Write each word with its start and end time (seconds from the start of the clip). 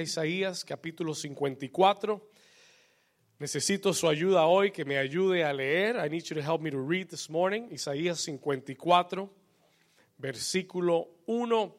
Isaías 0.00 0.64
capítulo 0.64 1.14
54. 1.14 2.30
Necesito 3.38 3.92
su 3.92 4.08
ayuda 4.08 4.46
hoy, 4.46 4.70
que 4.70 4.84
me 4.84 4.98
ayude 4.98 5.44
a 5.44 5.52
leer. 5.52 5.96
I 5.96 6.08
need 6.08 6.24
you 6.24 6.36
to 6.36 6.42
help 6.42 6.60
me 6.60 6.70
to 6.70 6.78
read 6.80 7.08
this 7.08 7.28
morning. 7.28 7.68
Isaías 7.70 8.20
54, 8.20 9.30
versículo 10.18 11.08
1. 11.26 11.76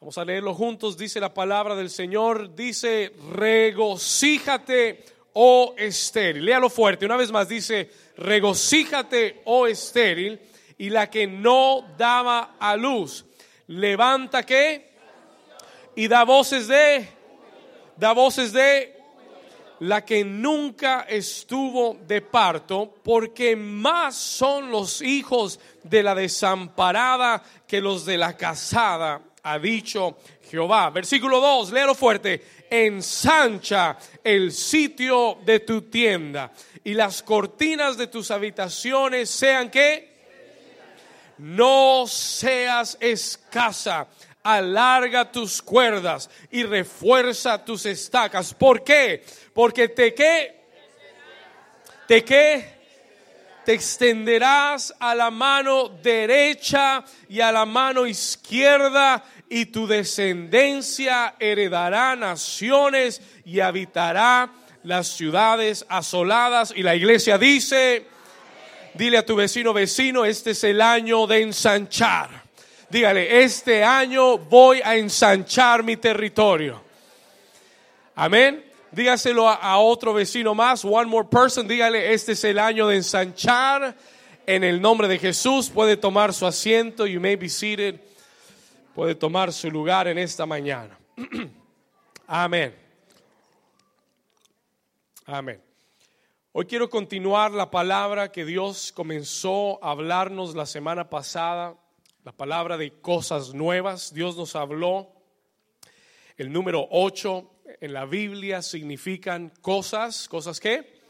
Vamos 0.00 0.18
a 0.18 0.24
leerlo 0.24 0.54
juntos. 0.54 0.96
Dice 0.96 1.20
la 1.20 1.34
palabra 1.34 1.74
del 1.74 1.90
Señor. 1.90 2.54
Dice, 2.54 3.12
regocíjate, 3.32 5.04
oh 5.34 5.74
estéril. 5.76 6.44
Léalo 6.44 6.70
fuerte. 6.70 7.04
Una 7.04 7.16
vez 7.16 7.30
más 7.30 7.48
dice, 7.48 7.90
regocíjate, 8.16 9.42
oh 9.44 9.66
estéril. 9.66 10.40
Y 10.78 10.90
la 10.90 11.10
que 11.10 11.26
no 11.26 11.94
daba 11.98 12.56
a 12.58 12.76
luz. 12.76 13.24
Levanta 13.66 14.44
que 14.44 14.88
y 15.98 16.06
da 16.06 16.24
voces 16.24 16.68
de 16.68 17.17
da 17.98 18.12
voces 18.12 18.52
de 18.52 18.96
la 19.80 20.04
que 20.04 20.24
nunca 20.24 21.06
estuvo 21.08 21.98
de 22.06 22.20
parto, 22.20 22.94
porque 23.02 23.54
más 23.54 24.16
son 24.16 24.70
los 24.70 25.02
hijos 25.02 25.60
de 25.84 26.02
la 26.02 26.14
desamparada 26.14 27.42
que 27.66 27.80
los 27.80 28.04
de 28.04 28.18
la 28.18 28.36
casada, 28.36 29.20
ha 29.42 29.58
dicho 29.58 30.18
Jehová. 30.50 30.90
Versículo 30.90 31.40
2, 31.40 31.72
léelo 31.72 31.94
fuerte. 31.94 32.58
Ensancha 32.70 33.96
el 34.22 34.52
sitio 34.52 35.38
de 35.44 35.60
tu 35.60 35.82
tienda 35.82 36.52
y 36.84 36.94
las 36.94 37.22
cortinas 37.22 37.96
de 37.96 38.08
tus 38.08 38.30
habitaciones 38.30 39.30
sean 39.30 39.70
que 39.70 40.18
no 41.38 42.06
seas 42.06 42.98
escasa 43.00 44.08
alarga 44.56 45.30
tus 45.30 45.60
cuerdas 45.60 46.30
y 46.50 46.62
refuerza 46.62 47.62
tus 47.62 47.84
estacas. 47.84 48.54
¿Por 48.54 48.82
qué? 48.82 49.22
Porque 49.52 49.88
te 49.88 50.14
que 50.14 50.58
te 52.06 52.24
que 52.24 52.78
te 53.66 53.74
extenderás 53.74 54.94
a 54.98 55.14
la 55.14 55.30
mano 55.30 55.90
derecha 55.90 57.04
y 57.28 57.40
a 57.40 57.52
la 57.52 57.66
mano 57.66 58.06
izquierda 58.06 59.22
y 59.50 59.66
tu 59.66 59.86
descendencia 59.86 61.34
heredará 61.38 62.16
naciones 62.16 63.20
y 63.44 63.60
habitará 63.60 64.50
las 64.82 65.08
ciudades 65.08 65.84
asoladas. 65.90 66.72
Y 66.74 66.82
la 66.82 66.94
iglesia 66.94 67.36
dice, 67.36 68.06
dile 68.94 69.18
a 69.18 69.26
tu 69.26 69.36
vecino, 69.36 69.74
vecino, 69.74 70.24
este 70.24 70.52
es 70.52 70.64
el 70.64 70.80
año 70.80 71.26
de 71.26 71.42
ensanchar. 71.42 72.47
Dígale, 72.90 73.42
este 73.42 73.84
año 73.84 74.38
voy 74.38 74.80
a 74.82 74.96
ensanchar 74.96 75.82
mi 75.82 75.98
territorio. 75.98 76.82
Amén. 78.14 78.64
Dígaselo 78.90 79.46
a, 79.46 79.78
otro 79.78 80.14
vecino 80.14 80.54
más, 80.54 80.86
one 80.86 81.04
more 81.04 81.28
person. 81.28 81.68
Dígale, 81.68 82.14
este 82.14 82.32
es 82.32 82.42
el 82.44 82.58
año 82.58 82.86
de 82.86 82.96
ensanchar. 82.96 83.94
En 84.46 84.64
el 84.64 84.80
nombre 84.80 85.06
de 85.06 85.18
Jesús 85.18 85.68
puede 85.68 85.98
tomar 85.98 86.32
su 86.32 86.46
asiento. 86.46 87.06
You 87.06 87.20
may 87.20 87.36
be 87.36 87.50
seated. 87.50 88.00
Puede 88.94 89.14
tomar 89.14 89.52
su 89.52 89.70
lugar 89.70 90.08
en 90.08 90.16
esta 90.16 90.46
mañana. 90.46 90.98
Amén. 92.26 92.74
Amén. 95.26 95.62
Hoy 96.52 96.64
quiero 96.64 96.88
continuar 96.88 97.50
la 97.50 97.70
palabra 97.70 98.32
que 98.32 98.46
Dios 98.46 98.92
comenzó 98.92 99.78
a 99.84 99.90
hablarnos 99.90 100.54
la 100.54 100.64
semana 100.64 101.10
pasada 101.10 101.76
la 102.28 102.32
palabra 102.36 102.76
de 102.76 102.92
cosas 103.00 103.54
nuevas. 103.54 104.12
Dios 104.12 104.36
nos 104.36 104.54
habló. 104.54 105.10
El 106.36 106.52
número 106.52 106.86
8 106.90 107.50
en 107.80 107.94
la 107.94 108.04
Biblia 108.04 108.60
significan 108.60 109.50
cosas. 109.62 110.28
¿Cosas 110.28 110.60
qué? 110.60 111.00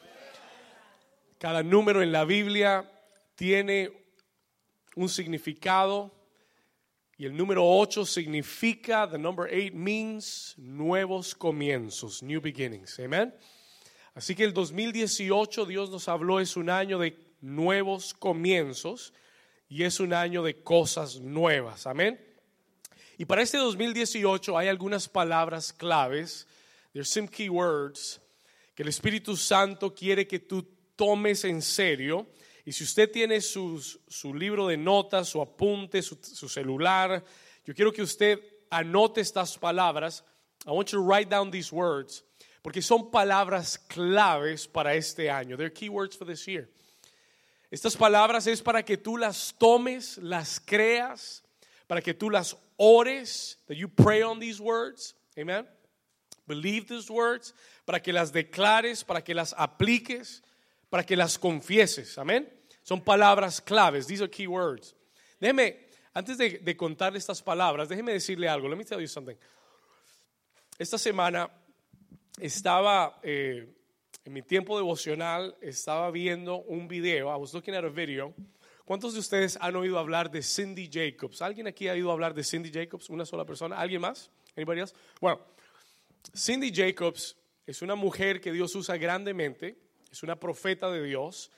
Cada 1.39 1.65
número 1.65 2.03
en 2.03 2.13
la 2.13 2.25
Biblia 2.25 2.89
tiene 3.35 3.91
un 4.95 5.09
significado. 5.09 6.15
Y 7.17 7.25
el 7.25 7.37
número 7.37 7.67
8 7.67 8.07
significa, 8.07 9.11
the 9.11 9.19
number 9.19 9.53
8 9.53 9.75
means 9.75 10.55
nuevos 10.57 11.35
comienzos, 11.35 12.23
new 12.23 12.41
beginnings. 12.41 12.97
Amen. 13.01 13.35
Así 14.15 14.37
que 14.37 14.45
el 14.45 14.55
2018 14.55 15.67
Dios 15.67 15.91
nos 15.91 16.07
habló 16.07 16.39
es 16.39 16.57
un 16.57 16.71
año 16.71 16.97
de 17.01 17.19
nuevos 17.41 18.15
comienzos 18.15 19.13
y 19.69 19.85
es 19.85 20.01
un 20.01 20.13
año 20.13 20.43
de 20.43 20.63
cosas 20.63 21.21
nuevas. 21.21 21.87
Amén. 21.87 22.19
Y 23.19 23.25
para 23.25 23.43
este 23.43 23.59
2018 23.59 24.57
hay 24.57 24.69
algunas 24.69 25.09
palabras 25.09 25.73
claves, 25.73 26.47
there's 26.93 27.11
some 27.11 27.29
key 27.29 27.49
words 27.49 28.21
que 28.75 28.83
el 28.85 28.89
Espíritu 28.89 29.37
Santo 29.37 29.93
quiere 29.93 30.27
que 30.27 30.39
tú 30.39 30.63
tomes 30.95 31.45
en 31.45 31.61
serio. 31.63 32.29
Y 32.65 32.73
si 32.73 32.85
usted 32.85 33.11
tiene 33.11 33.41
su 33.41 34.35
libro 34.35 34.69
de 34.69 34.77
notas, 34.77 35.29
su 35.29 35.41
apunte, 35.41 36.01
su, 36.01 36.19
su 36.23 36.49
celular, 36.49 37.25
yo 37.65 37.75
quiero 37.75 37.93
que 37.93 38.03
usted 38.03 38.41
anote 38.71 39.21
estas 39.21 39.59
palabras. 39.59 40.23
I 40.67 40.71
want 40.71 40.91
you 40.93 40.99
to 40.99 41.05
write 41.05 41.29
down 41.29 41.51
these 41.51 41.73
words, 41.73 42.25
porque 42.63 42.83
son 42.83 43.11
palabras 43.11 43.79
claves 43.79 44.67
para 44.67 44.95
este 44.95 45.31
año. 45.31 45.57
They're 45.57 45.73
key 45.73 45.89
words 45.89 46.17
for 46.17 46.27
this 46.27 46.47
year. 46.47 46.69
Estas 47.71 47.97
palabras 47.97 48.47
es 48.47 48.63
para 48.63 48.83
que 48.83 48.97
tú 48.97 49.17
las 49.17 49.55
tomes, 49.59 50.19
las 50.19 50.61
creas, 50.61 51.43
para 51.87 52.01
que 52.01 52.15
tú 52.15 52.31
las 52.31 52.57
ores, 52.77 53.59
that 53.67 53.77
you 53.77 53.89
pray 53.89 54.23
on 54.23 54.41
these 54.41 54.61
words. 54.61 55.15
Amen. 55.37 55.67
Believe 56.47 56.87
these 56.87 57.11
words, 57.11 57.55
para 57.85 58.01
que 58.01 58.13
las 58.13 58.33
declares, 58.33 59.05
para 59.05 59.23
que 59.23 59.35
las 59.35 59.55
apliques, 59.59 60.43
para 60.89 61.05
que 61.05 61.15
las 61.15 61.39
confieses. 61.39 62.17
Amén. 62.17 62.49
Son 62.83 63.03
palabras 63.03 63.61
claves. 63.61 64.07
These 64.07 64.23
are 64.23 64.31
key 64.31 64.47
words. 64.47 64.95
Déjeme, 65.39 65.77
antes 66.15 66.39
de, 66.39 66.59
de 66.59 66.75
contar 66.75 67.15
estas 67.17 67.43
palabras, 67.43 67.89
déjeme 67.89 68.13
decirle 68.13 68.49
algo. 68.49 68.67
Let 68.67 68.79
me 68.79 68.85
tell 68.85 69.01
you 69.01 69.07
something. 69.07 69.37
Esta 70.79 70.97
semana 70.97 71.51
estaba 72.41 73.19
eh, 73.23 73.67
en 74.29 74.35
mi 74.35 74.43
tiempo 74.43 74.77
devocional 74.77 75.57
estaba 75.63 76.11
viendo 76.11 76.57
un 76.57 76.87
video, 76.87 77.35
I 77.35 77.41
was 77.41 77.55
looking 77.55 77.75
at 77.75 77.83
a 77.83 77.89
video. 77.89 78.35
¿Cuántos 78.85 79.15
de 79.15 79.21
ustedes 79.21 79.57
han 79.59 79.75
oído 79.75 79.99
hablar 79.99 80.31
de 80.31 80.43
Cindy 80.43 80.87
Jacobs? 80.93 81.41
¿Alguien 81.41 81.67
aquí 81.67 81.89
ha 81.89 81.93
oído 81.93 82.13
hablar 82.13 82.35
de 82.35 82.45
Cindy 82.45 82.71
Jacobs? 82.71 83.09
¿Una 83.09 83.25
sola 83.25 83.47
persona? 83.47 83.79
¿Alguien 83.79 84.03
más? 84.03 84.31
¿Anybody 84.55 84.81
else? 84.81 84.95
Bueno, 85.19 85.41
Cindy 86.37 86.71
Jacobs 86.71 87.39
es 87.67 87.81
una 87.81 87.95
mujer 87.95 88.39
que 88.39 88.53
Dios 88.53 88.75
usa 88.75 88.99
grandemente, 88.99 89.79
es 90.13 90.23
una 90.23 90.39
profeta 90.39 90.91
de 90.91 91.03
Dios. 91.03 91.51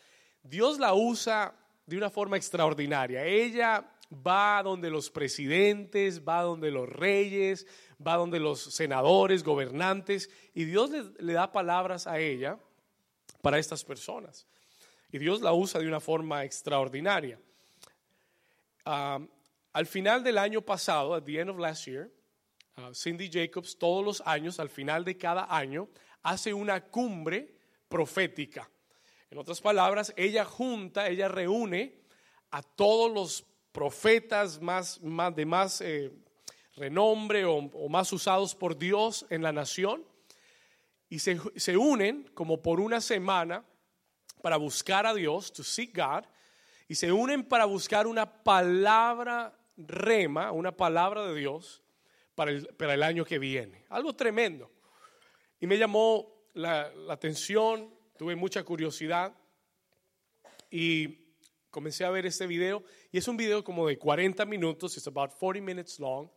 Dios 0.45 0.79
la 0.79 0.95
usa 0.95 1.53
de 1.87 1.97
una 1.97 2.09
forma 2.09 2.37
extraordinaria. 2.37 3.25
Ella 3.25 3.85
va 4.13 4.63
donde 4.63 4.91
los 4.91 5.11
presidentes, 5.11 6.23
va 6.27 6.43
donde 6.43 6.71
los 6.71 6.89
reyes, 6.89 7.67
va 8.05 8.17
donde 8.17 8.41
los 8.41 8.61
senadores, 8.61 9.45
gobernantes, 9.45 10.31
y 10.55 10.65
Dios 10.65 10.91
le, 11.19 11.33
da 11.33 11.53
palabras 11.53 12.07
a 12.07 12.19
ella 12.19 12.59
para 13.41 13.59
estas 13.59 13.85
personas. 13.85 14.47
Y 15.13 15.19
Dios 15.19 15.41
la 15.41 15.53
usa 15.53 15.81
de 15.81 15.87
una 15.87 16.01
forma 16.01 16.45
extraordinaria. 16.45 17.39
al 18.85 19.87
final 19.87 20.25
del 20.25 20.39
año 20.39 20.63
pasado, 20.63 21.15
at 21.15 21.23
the 21.25 21.39
end 21.39 21.51
of 21.51 21.59
last 21.59 21.87
year, 21.87 22.11
uh, 22.77 22.93
Cindy 22.93 23.31
Jacobs 23.31 23.79
todos 23.79 24.05
los 24.05 24.21
años, 24.27 24.59
al 24.59 24.69
final 24.69 25.05
de 25.05 25.17
cada 25.17 25.47
año, 25.55 25.89
hace 26.23 26.53
una 26.53 26.81
cumbre 26.85 27.55
profética. 27.89 28.69
En 29.31 29.39
otras 29.39 29.61
palabras, 29.61 30.13
ella 30.17 30.45
junta, 30.45 31.09
ella 31.09 31.29
reúne 31.29 31.95
a 32.51 32.63
todos 32.63 33.13
los 33.13 33.50
profetas 33.73 34.61
más, 34.61 35.01
más 35.03 35.35
de 35.35 35.47
más 35.47 35.81
eh, 35.81 36.13
renombre 36.77 37.45
o, 37.45 37.89
más 37.89 38.13
usados 38.13 38.55
por 38.55 38.77
Dios 38.77 39.27
en 39.31 39.43
la 39.43 39.53
nación 39.53 40.05
y 41.09 41.19
se, 41.19 41.39
se, 41.57 41.77
unen 41.77 42.31
como 42.35 42.63
por 42.63 42.81
una 42.81 43.01
semana 43.01 43.65
para 44.43 44.57
buscar 44.57 45.07
a 45.07 45.15
Dios, 45.15 45.53
to 45.53 45.63
seek 45.63 45.97
God, 45.97 46.25
y 46.89 46.95
se 46.95 47.13
unen 47.13 47.45
para 47.45 47.65
buscar 47.65 48.07
una 48.07 48.43
palabra 48.43 49.57
rema, 49.77 50.53
una 50.53 50.77
palabra 50.77 51.27
de 51.27 51.35
Dios 51.35 51.83
para 52.35 52.53
el, 52.53 52.67
para 52.69 52.95
el 52.95 53.03
año 53.03 53.25
que 53.25 53.39
viene. 53.39 53.85
Algo 53.89 54.15
tremendo. 54.15 54.71
Y 55.61 55.67
me 55.67 55.79
llamó 55.79 56.47
la, 56.55 56.91
la 56.95 57.15
atención, 57.15 57.93
tuve 58.17 58.35
mucha 58.35 58.65
curiosidad 58.65 59.35
y 60.71 61.20
comencé 61.71 62.05
a 62.05 62.11
ver 62.11 62.27
este 62.27 62.47
video 62.47 62.83
y 63.13 63.19
es 63.19 63.29
un 63.29 63.37
video 63.37 63.63
como 63.65 63.87
de 63.87 63.99
40 63.99 64.45
minutos, 64.47 64.97
it's 64.97 65.07
about 65.07 65.33
40 65.39 65.63
minutes 65.65 65.99
long. 65.99 66.29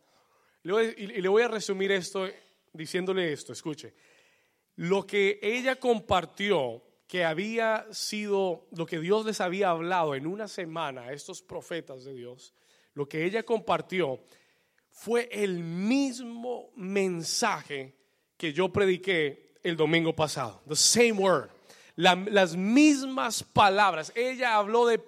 Y 0.62 1.20
le 1.20 1.28
voy 1.28 1.42
a 1.42 1.48
resumir 1.48 1.92
esto 1.92 2.26
diciéndole 2.72 3.32
esto, 3.32 3.52
escuche. 3.52 3.94
Lo 4.76 5.06
que 5.06 5.38
ella 5.42 5.76
compartió 5.76 6.82
que 7.06 7.24
había 7.24 7.86
sido 7.92 8.66
lo 8.72 8.86
que 8.86 8.98
Dios 8.98 9.26
les 9.26 9.40
había 9.40 9.70
hablado 9.70 10.14
en 10.14 10.26
una 10.26 10.48
semana 10.48 11.02
a 11.02 11.12
estos 11.12 11.42
profetas 11.42 12.04
de 12.04 12.14
Dios, 12.14 12.54
lo 12.94 13.08
que 13.08 13.24
ella 13.24 13.42
compartió 13.42 14.20
fue 14.90 15.28
el 15.30 15.58
mismo 15.58 16.70
mensaje 16.76 17.94
que 18.36 18.52
yo 18.52 18.72
prediqué 18.72 19.54
el 19.62 19.76
domingo 19.76 20.14
pasado. 20.14 20.62
The 20.68 20.76
same 20.76 21.12
word. 21.12 21.53
Las 21.96 22.56
mismas 22.56 23.42
palabras. 23.42 24.12
Ella 24.14 24.56
habló 24.56 24.86
de, 24.86 25.00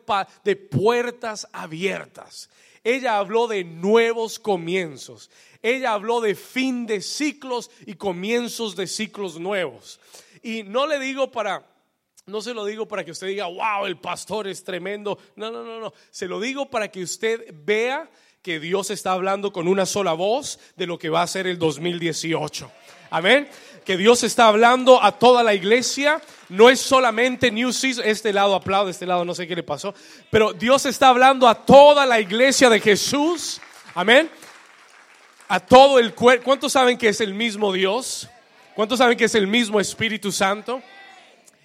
de 0.45 0.57
puertas 0.57 1.49
abiertas. 1.53 2.49
Ella 2.85 3.19
habló 3.19 3.49
de 3.49 3.65
nuevos 3.65 4.39
comienzos. 4.39 5.31
Ella 5.63 5.93
habló 5.93 6.21
de 6.21 6.37
fin 6.37 6.87
de 6.87 7.01
ciclos 7.01 7.71
y 7.85 7.95
comienzos 7.95 8.77
de 8.77 8.87
ciclos 8.87 9.41
nuevos. 9.41 9.99
Y 10.43 10.63
no 10.63 10.87
le 10.87 11.01
digo 11.01 11.33
para, 11.33 11.67
no 12.27 12.41
se 12.41 12.55
lo 12.55 12.65
digo 12.65 12.87
para 12.87 13.05
que 13.05 13.11
usted 13.11 13.27
diga, 13.27 13.47
wow, 13.47 13.87
el 13.87 13.99
pastor 13.99 14.47
es 14.47 14.63
tremendo. 14.63 15.19
No, 15.35 15.51
no, 15.51 15.65
no, 15.65 15.81
no. 15.81 15.93
Se 16.11 16.29
lo 16.29 16.39
digo 16.39 16.71
para 16.71 16.89
que 16.89 17.03
usted 17.03 17.53
vea 17.53 18.09
que 18.43 18.61
Dios 18.61 18.91
está 18.91 19.11
hablando 19.11 19.53
con 19.53 19.67
una 19.67 19.87
sola 19.87 20.13
voz 20.13 20.61
de 20.77 20.87
lo 20.87 21.01
que 21.01 21.09
va 21.09 21.23
a 21.23 21.27
ser 21.27 21.49
el 21.49 21.59
2018. 21.59 22.71
Amén. 23.11 23.49
Que 23.87 23.97
Dios 23.97 24.25
está 24.25 24.49
hablando 24.49 25.01
a 25.01 25.13
toda 25.13 25.45
la 25.45 25.55
iglesia. 25.55 26.21
No 26.49 26.69
es 26.69 26.81
solamente 26.81 27.53
New 27.53 27.73
Season. 27.73 28.05
Este 28.05 28.33
lado 28.33 28.57
aplaude, 28.57 28.91
este 28.91 29.07
lado 29.07 29.25
no 29.25 29.33
sé 29.33 29.47
qué 29.47 29.55
le 29.55 29.63
pasó. 29.63 29.95
Pero 30.29 30.53
Dios 30.53 30.85
está 30.87 31.09
hablando 31.09 31.47
a 31.47 31.55
toda 31.55 32.05
la 32.05 32.19
iglesia 32.19 32.69
de 32.69 32.81
Jesús. 32.81 33.61
Amén. 33.95 34.29
A 35.47 35.61
todo 35.61 36.01
el 36.01 36.15
cuerpo. 36.15 36.45
¿Cuántos 36.45 36.73
saben 36.73 36.99
que 36.99 37.09
es 37.09 37.21
el 37.21 37.33
mismo 37.33 37.73
Dios? 37.73 38.29
¿Cuántos 38.75 38.99
saben 38.99 39.17
que 39.17 39.27
es 39.27 39.35
el 39.37 39.47
mismo 39.47 39.79
Espíritu 39.79 40.33
Santo? 40.33 40.83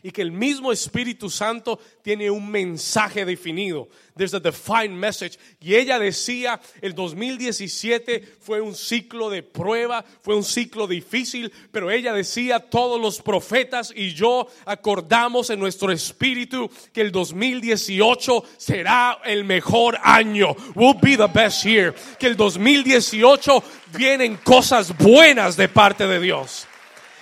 Y 0.03 0.11
que 0.11 0.21
el 0.21 0.31
mismo 0.31 0.71
Espíritu 0.71 1.29
Santo 1.29 1.79
tiene 2.01 2.29
un 2.29 2.49
mensaje 2.49 3.25
definido. 3.25 3.87
There's 4.15 4.33
a 4.33 4.39
defined 4.39 4.95
message. 4.97 5.37
Y 5.59 5.75
ella 5.75 5.97
decía, 5.97 6.59
el 6.81 6.93
2017 6.93 8.37
fue 8.39 8.61
un 8.61 8.75
ciclo 8.75 9.29
de 9.29 9.41
prueba, 9.41 10.03
fue 10.21 10.35
un 10.35 10.43
ciclo 10.43 10.85
difícil, 10.87 11.51
pero 11.71 11.89
ella 11.89 12.13
decía, 12.13 12.59
todos 12.59 12.99
los 12.99 13.21
profetas 13.21 13.93
y 13.95 14.13
yo 14.13 14.47
acordamos 14.65 15.49
en 15.49 15.59
nuestro 15.59 15.91
espíritu 15.91 16.69
que 16.91 17.01
el 17.01 17.11
2018 17.11 18.43
será 18.57 19.19
el 19.25 19.43
mejor 19.43 19.97
año. 20.03 20.55
Will 20.75 20.97
be 21.01 21.15
the 21.15 21.27
best 21.27 21.63
year. 21.63 21.93
Que 22.19 22.27
el 22.27 22.35
2018 22.35 23.63
vienen 23.97 24.37
cosas 24.37 24.95
buenas 24.97 25.55
de 25.55 25.69
parte 25.69 26.05
de 26.05 26.19
Dios. 26.19 26.67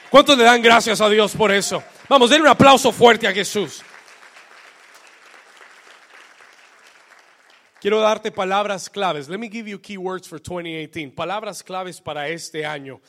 ¿Cuántos 0.10 0.38
le 0.38 0.44
dan 0.44 0.62
gracias 0.62 1.02
a 1.02 1.10
Dios 1.10 1.36
por 1.36 1.52
eso? 1.52 1.84
Vamos, 2.10 2.32
denle 2.32 2.48
un 2.48 2.50
aplauso 2.50 2.92
fuerte 2.92 3.28
a 3.28 3.32
Jesús. 3.32 3.84
Quiero 7.80 8.00
darte 8.00 8.32
palabras 8.32 8.90
claves. 8.90 9.30
Let 9.30 9.38
me 9.38 9.48
give 9.48 9.70
you 9.70 9.80
key 9.80 9.96
words 9.96 10.28
for 10.28 10.40
2018. 10.42 11.14
Palabras 11.14 11.62
claves 11.62 12.02
para 12.02 12.28
este 12.30 12.66
año. 12.66 13.00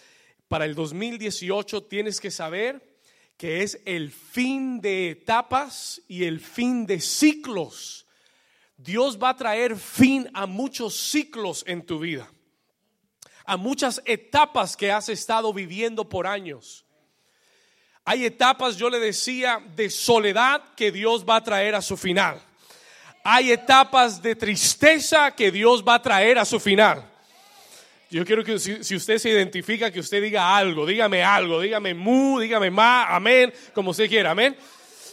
Para 0.49 0.67
el 0.67 0.75
2018 0.75 1.85
tienes 1.85 2.21
que 2.21 2.31
saber 2.31 3.01
que 3.39 3.63
es 3.63 3.81
el 3.87 4.11
fin 4.11 4.83
de 4.83 5.13
etapas 5.13 6.03
y 6.07 6.25
el 6.25 6.39
fin 6.39 6.85
de 6.85 7.01
ciclos. 7.01 8.07
Dios 8.77 9.19
va 9.19 9.31
a 9.31 9.37
traer 9.37 9.77
fin 9.77 10.29
a 10.35 10.45
muchos 10.45 10.95
ciclos 10.95 11.65
en 11.67 11.87
tu 11.87 12.01
vida, 12.01 12.31
a 13.47 13.57
muchas 13.57 14.03
etapas 14.05 14.77
que 14.77 14.93
has 14.93 15.09
estado 15.09 15.55
viviendo 15.55 16.07
por 16.07 16.27
años. 16.27 16.85
Hay 18.11 18.27
etapas, 18.27 18.77
yo 18.77 18.91
le 18.91 18.99
decía, 18.99 19.61
de 19.77 19.89
soledad 19.89 20.61
que 20.75 20.91
Dios 20.91 21.25
va 21.25 21.37
a 21.37 21.45
traer 21.45 21.77
a 21.77 21.81
su 21.81 21.97
final. 21.97 22.41
Hay 23.23 23.53
etapas 23.53 24.21
de 24.21 24.35
tristeza 24.35 25.31
que 25.31 25.53
Dios 25.53 25.85
va 25.87 25.95
a 25.95 26.03
traer 26.03 26.37
a 26.37 26.45
su 26.45 26.59
final. 26.59 27.05
Yo 28.11 28.25
quiero 28.25 28.43
que 28.43 28.59
si, 28.59 28.97
usted 28.97 29.19
se 29.19 29.31
identifica, 29.31 29.93
que 29.93 30.01
usted 30.01 30.21
diga 30.21 30.57
algo, 30.57 30.87
dígame 30.87 31.23
algo, 31.23 31.61
dígame 31.61 31.95
mu, 31.95 32.41
dígame 32.41 32.69
ma, 32.69 33.15
amén, 33.15 33.55
como 33.75 33.93
usted 33.93 34.09
quiera, 34.09 34.33
amén. 34.33 34.57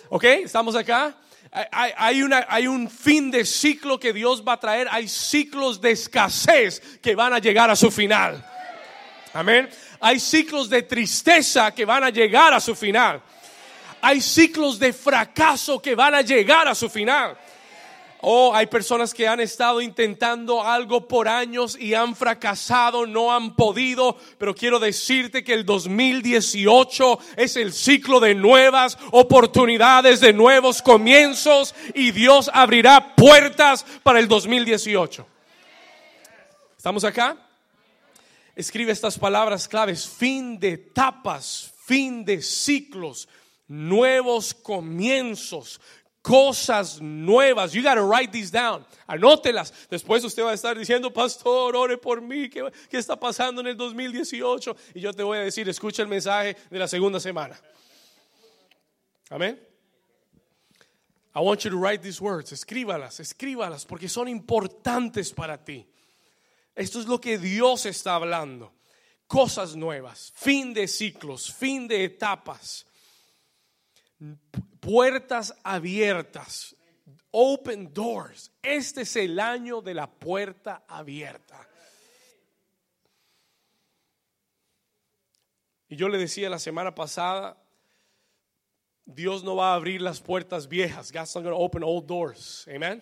¿Ok? 0.10 0.24
¿Estamos 0.24 0.76
acá? 0.76 1.16
Hay, 1.52 2.24
hay, 2.50 2.68
un 2.68 2.90
fin 2.90 3.30
de 3.30 3.46
ciclo 3.46 4.00
que 4.00 4.12
Dios 4.12 4.44
va 4.44 4.54
a 4.54 4.60
traer, 4.60 4.88
hay 4.90 5.08
ciclos 5.08 5.80
de 5.80 5.92
escasez 5.92 6.82
que 7.00 7.14
van 7.14 7.32
a 7.32 7.38
llegar 7.38 7.70
a 7.70 7.76
su 7.76 7.92
final. 7.92 8.44
Amén. 9.34 9.70
Hay 10.00 10.20
ciclos 10.20 10.70
de 10.70 10.84
tristeza 10.84 11.74
que 11.74 11.86
van 11.86 12.04
a 12.04 12.10
llegar 12.10 12.54
a 12.54 12.60
su 12.60 12.76
final. 12.76 13.22
Hay 14.02 14.22
ciclos 14.22 14.78
de 14.78 14.94
fracaso 14.94 15.82
que 15.82 15.96
van 15.96 16.16
a 16.16 16.22
llegar 16.22 16.68
a 16.68 16.76
su 16.76 16.90
final. 16.90 17.38
Oh, 18.22 18.54
hay 18.54 18.66
personas 18.66 19.14
que 19.14 19.28
han 19.28 19.40
estado 19.40 19.80
intentando 19.80 20.64
algo 20.64 21.08
por 21.08 21.28
años 21.28 21.78
y 21.80 21.94
han 21.94 22.16
fracasado, 22.16 23.06
no 23.06 23.32
han 23.32 23.56
podido, 23.56 24.18
pero 24.40 24.56
quiero 24.56 24.80
decirte 24.80 25.44
que 25.44 25.54
el 25.54 25.66
2018 25.66 27.20
es 27.36 27.56
el 27.58 27.72
ciclo 27.74 28.20
de 28.20 28.34
nuevas 28.34 28.98
oportunidades, 29.12 30.20
de 30.20 30.34
nuevos 30.34 30.82
comienzos 30.82 31.76
y 31.94 32.10
Dios 32.10 32.50
abrirá 32.52 33.16
puertas 33.16 33.86
para 34.02 34.20
el 34.20 34.28
2018. 34.28 35.26
¿Estamos 36.76 37.04
acá? 37.04 37.38
Escribe 38.58 38.92
estas 38.92 39.20
palabras 39.20 39.68
claves, 39.68 40.08
fin 40.08 40.60
de 40.60 40.74
etapas, 40.74 41.74
fin 41.86 42.26
de 42.26 42.42
ciclos, 42.42 43.30
nuevos 43.68 44.52
comienzos, 44.52 45.80
cosas 46.24 47.00
nuevas. 47.00 47.72
You 47.74 47.84
got 47.84 47.96
to 47.96 48.04
write 48.04 48.32
these 48.32 48.52
down. 48.52 48.84
Anótelas. 49.08 49.72
Después 49.92 50.24
usted 50.24 50.44
va 50.44 50.52
a 50.52 50.56
estar 50.56 50.76
diciendo, 50.76 51.14
pastor, 51.14 51.76
ore 51.76 51.98
por 51.98 52.20
mí. 52.20 52.50
¿Qué, 52.50 52.70
¿Qué, 52.90 52.98
está 52.98 53.16
pasando 53.16 53.62
en 53.62 53.68
el 53.68 53.78
2018? 53.78 54.76
Y 54.96 55.02
yo 55.02 55.14
te 55.14 55.22
voy 55.22 55.38
a 55.38 55.42
decir, 55.42 55.70
escucha 55.70 56.02
el 56.02 56.08
mensaje 56.08 56.58
de 56.72 56.80
la 56.80 56.88
segunda 56.88 57.20
semana. 57.20 57.60
Amén. 59.30 59.62
I 61.36 61.40
want 61.42 61.64
you 61.64 61.70
to 61.70 61.78
write 61.78 62.02
these 62.02 62.20
words. 62.20 62.52
Escríbalas, 62.52 63.20
escríbalas, 63.20 63.86
porque 63.86 64.10
son 64.10 64.28
importantes 64.28 65.32
para 65.32 65.64
ti. 65.64 65.86
Esto 66.78 67.00
es 67.00 67.08
lo 67.08 67.20
que 67.20 67.40
Dios 67.40 67.88
está 67.88 68.14
hablando. 68.14 68.72
Cosas 69.26 69.76
nuevas, 69.76 70.32
fin 70.36 70.76
de 70.76 70.88
ciclos, 70.88 71.52
fin 71.52 71.88
de 71.88 72.04
etapas, 72.04 72.86
puertas 74.80 75.56
abiertas, 75.64 76.76
open 77.32 77.92
doors. 77.92 78.52
Este 78.62 79.02
es 79.02 79.16
el 79.16 79.40
año 79.40 79.82
de 79.82 79.96
la 79.96 80.08
puerta 80.08 80.86
abierta. 80.88 81.68
Y 85.90 85.96
yo 85.96 86.10
le 86.10 86.20
decía 86.20 86.48
la 86.48 86.60
semana 86.60 86.94
pasada, 86.94 87.58
Dios 89.04 89.44
no 89.44 89.56
va 89.56 89.72
a 89.72 89.76
abrir 89.76 90.02
las 90.02 90.22
puertas 90.22 90.68
viejas. 90.68 91.12
God's 91.12 91.34
not 91.34 91.44
going 91.44 91.56
to 91.56 91.60
open 91.60 91.84
old 91.84 92.06
doors. 92.06 92.68
Amen. 92.70 93.02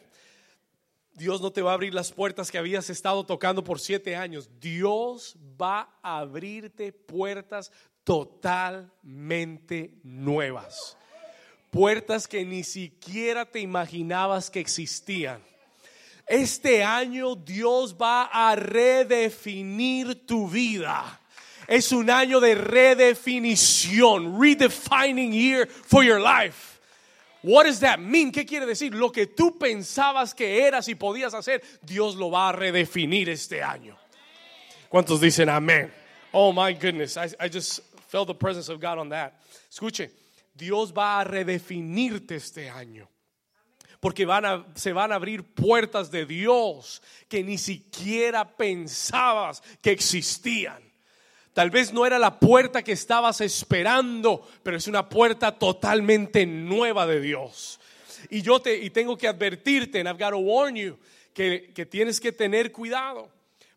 Dios 1.16 1.42
no 1.42 1.52
te 1.52 1.62
va 1.62 1.72
a 1.72 1.76
abrir 1.76 1.94
las 1.94 2.12
puertas 2.12 2.52
que 2.52 2.58
habías 2.58 2.90
estado 2.90 3.26
tocando 3.26 3.64
por 3.64 3.80
siete 3.80 4.16
años. 4.16 4.50
Dios 4.60 5.38
va 5.60 5.98
a 6.04 6.20
abrirte 6.20 6.92
puertas 6.92 7.72
totalmente 8.04 9.94
nuevas. 10.04 10.98
Puertas 11.72 12.28
que 12.28 12.44
ni 12.46 12.64
siquiera 12.64 13.46
te 13.46 13.62
imaginabas 13.62 14.50
que 14.50 14.60
existían. 14.60 15.42
Este 16.28 16.84
año 16.84 17.36
Dios 17.36 17.96
va 17.96 18.24
a 18.26 18.56
redefinir 18.56 20.26
tu 20.26 20.50
vida. 20.50 21.22
Es 21.68 21.92
un 21.92 22.10
año 22.10 22.40
de 22.40 22.56
redefinición, 22.56 24.40
redefining 24.40 25.32
year 25.32 25.68
for 25.68 26.04
your 26.04 26.20
life. 26.20 26.75
What 27.46 27.66
does 27.66 27.80
that 27.82 28.00
mean? 28.00 28.32
¿Qué 28.32 28.44
quiere 28.44 28.66
decir? 28.66 28.96
Lo 28.96 29.12
que 29.12 29.28
tú 29.28 29.60
pensabas 29.60 30.34
que 30.34 30.66
eras 30.66 30.88
y 30.88 30.96
podías 30.96 31.36
hacer, 31.36 31.62
Dios 31.84 32.16
lo 32.16 32.32
va 32.32 32.50
a 32.50 32.52
redefinir 32.52 33.30
este 33.30 33.62
año. 33.62 33.96
¿Cuántos 34.90 35.22
dicen 35.22 35.48
amén? 35.50 35.94
Oh 36.32 36.52
my 36.52 36.74
goodness, 36.74 37.18
I, 37.18 37.48
just 37.48 37.82
felt 38.08 38.26
the 38.28 38.34
presence 38.34 38.68
of 38.68 38.82
God 38.82 38.98
on 38.98 39.10
that. 39.10 39.34
Escuche, 39.70 40.10
Dios 40.56 40.92
va 40.92 41.20
a 41.20 41.24
redefinirte 41.24 42.38
este 42.38 42.68
año. 42.68 43.08
Porque 44.00 44.26
se 44.74 44.92
van 44.92 45.12
a 45.12 45.16
abrir 45.16 45.44
puertas 45.44 46.10
de 46.10 46.26
Dios 46.26 47.00
que 47.30 47.44
ni 47.44 47.60
siquiera 47.60 48.58
pensabas 48.58 49.62
que 49.84 49.92
existían. 49.92 50.85
Tal 51.56 51.70
vez 51.70 51.94
no 51.94 52.06
era 52.06 52.20
la 52.20 52.38
puerta 52.38 52.84
que 52.84 52.92
estabas 52.92 53.40
esperando, 53.40 54.46
pero 54.62 54.76
es 54.76 54.88
una 54.88 55.08
puerta 55.08 55.58
totalmente 55.58 56.46
nueva 56.46 57.08
de 57.08 57.22
Dios. 57.22 57.80
Y 58.30 58.42
yo 58.42 58.60
te 58.60 58.78
y 58.78 58.90
tengo 58.90 59.18
que 59.18 59.26
advertirte, 59.26 60.02
and 60.02 60.10
I've 60.10 60.20
got 60.20 60.32
to 60.32 60.38
warn 60.38 60.76
you, 60.76 60.98
que, 61.34 61.72
que 61.74 61.86
tienes 61.86 62.20
que 62.20 62.34
tener 62.34 62.74
cuidado. 62.74 63.30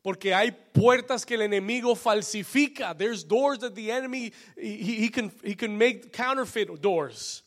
Porque 0.02 0.34
hay 0.34 0.50
puertas 0.50 1.24
que 1.24 1.36
el 1.36 1.42
enemigo 1.42 1.94
falsifica. 1.94 2.96
There's 2.98 3.22
doors 3.24 3.60
that 3.60 3.74
the 3.76 3.92
enemy 3.92 4.32
he, 4.56 5.04
he 5.04 5.08
can, 5.08 5.30
he 5.44 5.54
can 5.54 5.78
make 5.78 6.12
counterfeit 6.12 6.80
doors. 6.80 7.44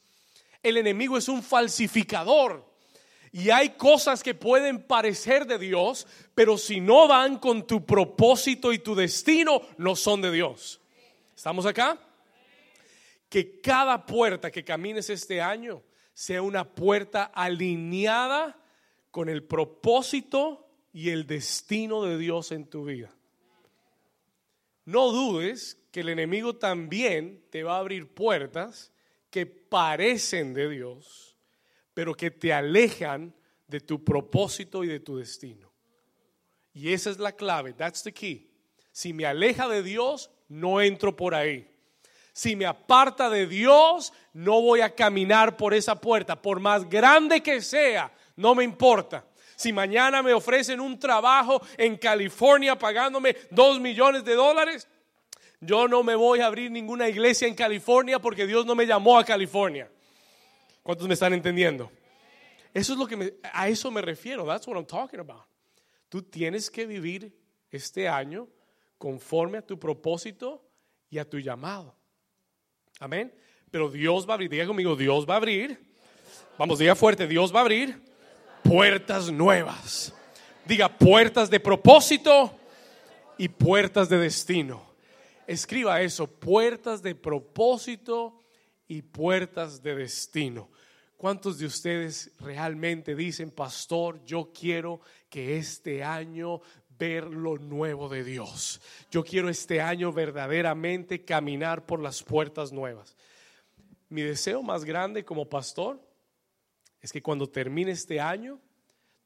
El 0.63 0.77
enemigo 0.77 1.17
es 1.17 1.27
un 1.27 1.43
falsificador. 1.43 2.63
Y 3.31 3.50
hay 3.50 3.69
cosas 3.69 4.23
que 4.23 4.35
pueden 4.35 4.83
parecer 4.83 5.45
de 5.47 5.57
Dios, 5.57 6.05
pero 6.35 6.57
si 6.57 6.81
no 6.81 7.07
van 7.07 7.39
con 7.39 7.65
tu 7.65 7.85
propósito 7.85 8.73
y 8.73 8.79
tu 8.79 8.93
destino, 8.93 9.61
no 9.77 9.95
son 9.95 10.21
de 10.21 10.31
Dios. 10.31 10.81
¿Estamos 11.35 11.65
acá? 11.65 11.97
Que 13.29 13.61
cada 13.61 14.05
puerta 14.05 14.51
que 14.51 14.65
camines 14.65 15.09
este 15.09 15.41
año 15.41 15.81
sea 16.13 16.41
una 16.41 16.69
puerta 16.75 17.23
alineada 17.23 18.59
con 19.11 19.29
el 19.29 19.43
propósito 19.43 20.67
y 20.93 21.09
el 21.09 21.25
destino 21.25 22.03
de 22.03 22.17
Dios 22.17 22.51
en 22.51 22.65
tu 22.65 22.85
vida. 22.85 23.11
No 24.85 25.11
dudes 25.11 25.77
que 25.91 26.01
el 26.01 26.09
enemigo 26.09 26.57
también 26.57 27.43
te 27.50 27.63
va 27.63 27.77
a 27.77 27.79
abrir 27.79 28.13
puertas 28.13 28.91
que 29.29 29.45
parecen 29.45 30.53
de 30.53 30.69
Dios, 30.69 31.30
pero 31.93 32.15
que 32.15 32.31
te 32.31 32.53
alejan 32.53 33.33
de 33.67 33.79
tu 33.79 34.03
propósito 34.03 34.83
y 34.83 34.88
de 34.88 35.00
tu 35.00 35.17
destino. 35.17 35.71
Y 36.74 36.93
esa 36.93 37.10
es 37.10 37.19
la 37.19 37.33
clave, 37.33 37.74
that's 37.74 38.03
the 38.03 38.13
key. 38.13 38.50
Si 38.91 39.13
me 39.13 39.25
aleja 39.25 39.67
de 39.67 39.83
Dios, 39.83 40.29
no 40.48 40.81
entro 40.81 41.15
por 41.15 41.36
ahí. 41.36 41.67
Si 42.33 42.55
me 42.55 42.65
aparta 42.65 43.29
de 43.29 43.45
Dios, 43.45 44.13
no 44.33 44.62
voy 44.62 44.81
a 44.81 44.95
caminar 44.95 45.57
por 45.57 45.74
esa 45.74 46.00
puerta, 46.00 46.41
por 46.41 46.60
más 46.60 46.89
grande 46.89 47.41
que 47.41 47.62
sea, 47.62 48.12
no 48.36 48.55
me 48.55 48.63
importa. 48.63 49.25
Si 49.55 49.71
mañana 49.71 50.24
me 50.24 50.33
ofrecen 50.33 50.79
un 50.79 50.98
trabajo 50.98 51.62
en 51.77 51.98
California 51.98 52.79
pagándome 52.79 53.36
dos 53.51 53.79
millones 53.79 54.24
de 54.24 54.33
dólares, 54.33 54.88
yo 55.60 55.88
no 55.88 56.03
me 56.03 56.15
voy 56.15 56.39
a 56.39 56.48
abrir 56.48 56.71
ninguna 56.71 57.07
iglesia 57.07 57.48
en 57.48 57.53
California 57.53 58.17
porque 58.17 58.48
Dios 58.48 58.65
no 58.65 58.74
me 58.74 58.88
llamó 58.88 59.19
a 59.19 59.24
California. 59.24 59.89
¿Cuántos 60.83 61.07
me 61.07 61.13
están 61.13 61.33
entendiendo? 61.33 61.91
Eso 62.73 62.93
es 62.93 63.00
lo 63.00 63.07
que 63.07 63.17
me, 63.17 63.33
a 63.53 63.67
eso 63.67 63.91
me 63.91 64.01
refiero. 64.01 64.45
That's 64.45 64.67
what 64.67 64.75
I'm 64.75 64.85
talking 64.85 65.19
about. 65.19 65.43
Tú 66.09 66.21
tienes 66.21 66.69
que 66.69 66.85
vivir 66.85 67.33
este 67.69 68.07
año 68.07 68.47
conforme 68.97 69.57
a 69.57 69.61
tu 69.61 69.79
propósito 69.79 70.63
y 71.09 71.17
a 71.17 71.29
tu 71.29 71.39
llamado. 71.39 71.95
Amén. 73.00 73.33
Pero 73.69 73.89
Dios 73.89 74.27
va 74.27 74.31
a 74.31 74.35
abrir, 74.35 74.50
diga 74.50 74.65
conmigo, 74.65 74.95
Dios 74.95 75.25
va 75.27 75.35
a 75.35 75.38
abrir. 75.38 75.79
Vamos, 76.57 76.79
diga 76.79 76.95
fuerte, 76.95 77.27
Dios 77.27 77.53
va 77.53 77.59
a 77.59 77.61
abrir 77.61 78.01
puertas 78.63 79.31
nuevas. 79.31 80.13
Diga 80.65 80.89
puertas 80.97 81.50
de 81.50 81.59
propósito 81.59 82.55
y 83.38 83.47
puertas 83.50 84.09
de 84.09 84.17
destino. 84.17 84.85
Escriba 85.47 86.01
eso, 86.01 86.27
puertas 86.27 87.01
de 87.01 87.15
propósito 87.15 88.40
y 88.91 89.03
puertas 89.03 89.81
de 89.81 89.95
destino. 89.95 90.69
¿Cuántos 91.15 91.57
de 91.57 91.65
ustedes 91.65 92.29
realmente 92.41 93.15
dicen, 93.15 93.50
pastor, 93.50 94.21
yo 94.25 94.51
quiero 94.53 95.00
que 95.29 95.55
este 95.55 96.03
año 96.03 96.60
ver 97.00 97.24
lo 97.24 97.57
nuevo 97.57 98.10
de 98.10 98.25
Dios. 98.25 98.81
Yo 99.10 99.24
quiero 99.24 99.48
este 99.48 99.79
año 99.79 100.12
verdaderamente 100.12 101.24
caminar 101.24 101.86
por 101.86 102.01
las 102.01 102.21
puertas 102.21 102.74
nuevas. 102.74 103.15
Mi 104.10 104.24
deseo 104.24 104.62
más 104.62 104.83
grande 104.83 105.24
como 105.24 105.48
pastor 105.48 106.05
es 107.00 107.13
que 107.13 107.21
cuando 107.21 107.48
termine 107.48 107.91
este 107.91 108.19
año, 108.19 108.60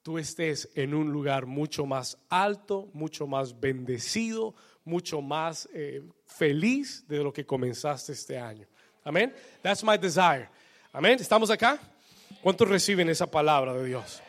tú 0.03 0.19
estés 0.19 0.69
en 0.75 0.93
un 0.93 1.11
lugar 1.11 1.47
mucho 1.47 1.87
más 1.87 2.19
alto, 2.29 2.91
mucho 2.93 3.25
más 3.25 3.59
bendecido, 3.59 4.53
mucho 4.83 5.23
más 5.23 5.67
eh, 5.73 6.03
feliz 6.23 7.07
de 7.07 7.23
lo 7.23 7.33
que 7.33 7.47
comenzaste 7.47 8.11
este 8.11 8.37
año. 8.37 8.67
Amén. 9.05 9.31
That's 9.61 9.83
my 9.83 9.97
desire. 9.97 10.49
Amén. 10.91 11.19
¿Estamos 11.19 11.51
acá? 11.51 11.79
¿Cuántos 12.41 12.67
reciben 12.67 13.07
esa 13.07 13.29
palabra 13.29 13.71
de 13.75 13.85
Dios? 13.85 14.19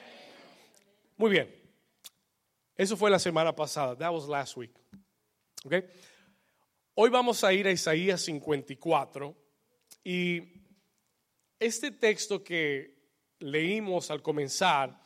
Muy 1.17 1.31
bien. 1.31 1.51
Eso 2.77 2.95
fue 2.95 3.11
la 3.11 3.19
semana 3.19 3.57
pasada. 3.57 3.97
That 3.97 4.13
was 4.13 4.29
last 4.29 4.55
week. 4.55 4.73
Okay. 5.65 5.83
Hoy 6.95 7.09
vamos 7.09 7.43
a 7.43 7.55
ir 7.55 7.67
a 7.67 7.73
Isaías 7.73 8.21
54 8.21 9.35
y 10.05 10.43
este 11.59 11.91
texto 11.91 12.45
que 12.45 12.99
leímos 13.39 14.11
al 14.11 14.21
comenzar 14.21 15.03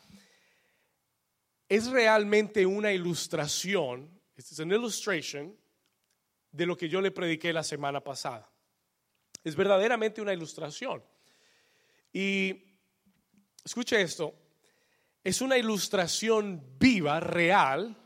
es 1.68 1.86
realmente 1.86 2.66
una 2.66 2.92
ilustración, 2.92 4.20
es 4.36 4.58
una 4.58 4.74
illustration 4.74 5.56
de 6.50 6.66
lo 6.66 6.76
que 6.76 6.88
yo 6.88 7.00
le 7.00 7.12
prediqué 7.12 7.52
la 7.52 7.62
semana 7.62 8.00
pasada. 8.00 8.50
Es 9.44 9.56
verdaderamente 9.56 10.20
una 10.20 10.32
ilustración. 10.32 11.02
Y 12.12 12.62
escuche 13.64 14.00
esto, 14.00 14.34
es 15.22 15.40
una 15.40 15.56
ilustración 15.56 16.62
viva, 16.78 17.20
real, 17.20 17.96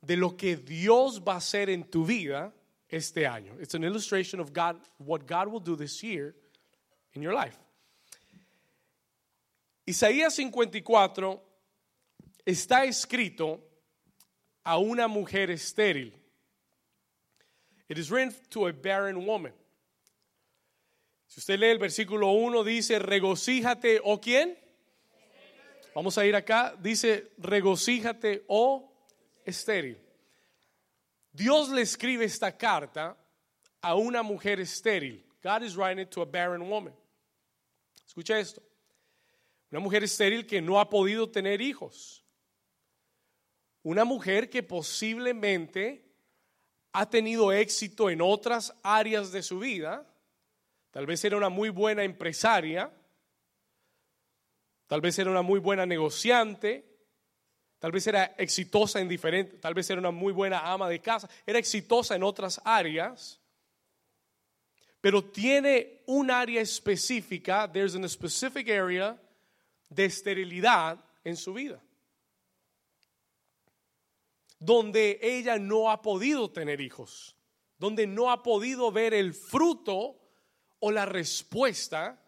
de 0.00 0.16
lo 0.16 0.36
que 0.36 0.56
Dios 0.56 1.22
va 1.26 1.34
a 1.34 1.38
hacer 1.38 1.68
en 1.70 1.84
tu 1.84 2.04
vida 2.04 2.54
este 2.88 3.26
año. 3.26 3.54
It's 3.60 3.74
an 3.74 3.84
illustration 3.84 4.40
of 4.40 4.52
God, 4.52 4.76
what 4.98 5.26
God 5.26 5.48
will 5.48 5.62
do 5.62 5.76
this 5.76 6.02
year 6.02 6.34
in 7.14 7.22
your 7.22 7.34
life. 7.34 7.58
Isaías 9.84 10.34
54 10.34 11.42
está 12.44 12.84
escrito 12.84 13.60
a 14.64 14.78
una 14.78 15.08
mujer 15.08 15.50
estéril. 15.50 16.12
It 17.88 17.98
is 17.98 18.10
written 18.10 18.34
to 18.50 18.66
a 18.66 18.72
barren 18.72 19.24
woman. 19.24 19.52
Si 21.36 21.40
usted 21.40 21.58
lee 21.58 21.66
el 21.66 21.78
versículo 21.78 22.30
1, 22.30 22.64
dice, 22.64 22.98
regocíjate, 22.98 24.00
¿o 24.02 24.18
quién? 24.18 24.58
Vamos 25.94 26.16
a 26.16 26.24
ir 26.24 26.34
acá, 26.34 26.74
dice, 26.80 27.32
regocíjate, 27.36 28.46
oh 28.48 28.90
estéril. 29.44 30.00
Dios 31.32 31.68
le 31.68 31.82
escribe 31.82 32.24
esta 32.24 32.56
carta 32.56 33.18
a 33.82 33.94
una 33.96 34.22
mujer 34.22 34.60
estéril. 34.60 35.26
God 35.42 35.62
is 35.62 35.76
writing 35.76 36.04
it 36.04 36.08
to 36.08 36.22
a 36.22 36.24
barren 36.24 36.70
woman. 36.70 36.94
Escucha 38.06 38.38
esto. 38.38 38.62
Una 39.70 39.80
mujer 39.80 40.04
estéril 40.04 40.46
que 40.46 40.62
no 40.62 40.80
ha 40.80 40.88
podido 40.88 41.28
tener 41.30 41.60
hijos. 41.60 42.24
Una 43.82 44.06
mujer 44.06 44.48
que 44.48 44.62
posiblemente 44.62 46.02
ha 46.92 47.10
tenido 47.10 47.52
éxito 47.52 48.08
en 48.08 48.22
otras 48.22 48.74
áreas 48.82 49.32
de 49.32 49.42
su 49.42 49.58
vida. 49.58 50.10
Tal 50.96 51.04
vez 51.04 51.22
era 51.26 51.36
una 51.36 51.50
muy 51.50 51.68
buena 51.68 52.04
empresaria. 52.04 52.90
Tal 54.86 55.02
vez 55.02 55.18
era 55.18 55.30
una 55.30 55.42
muy 55.42 55.60
buena 55.60 55.84
negociante. 55.84 56.88
Tal 57.78 57.92
vez 57.92 58.06
era 58.06 58.34
exitosa 58.38 58.98
en 58.98 59.06
diferentes, 59.06 59.60
tal 59.60 59.74
vez 59.74 59.90
era 59.90 60.00
una 60.00 60.10
muy 60.10 60.32
buena 60.32 60.60
ama 60.60 60.88
de 60.88 61.02
casa, 61.02 61.28
era 61.44 61.58
exitosa 61.58 62.16
en 62.16 62.22
otras 62.22 62.58
áreas, 62.64 63.38
pero 65.02 65.22
tiene 65.22 66.02
un 66.06 66.30
área 66.30 66.62
específica, 66.62 67.70
there's 67.70 67.94
a 67.94 68.08
specific 68.08 68.70
area 68.70 69.20
de 69.90 70.06
esterilidad 70.06 70.98
en 71.24 71.36
su 71.36 71.52
vida, 71.52 71.78
donde 74.58 75.18
ella 75.20 75.58
no 75.58 75.90
ha 75.90 76.00
podido 76.00 76.50
tener 76.50 76.80
hijos, 76.80 77.36
donde 77.76 78.06
no 78.06 78.30
ha 78.30 78.42
podido 78.42 78.90
ver 78.90 79.12
el 79.12 79.34
fruto 79.34 80.25
o 80.80 80.90
la 80.90 81.06
respuesta 81.06 82.20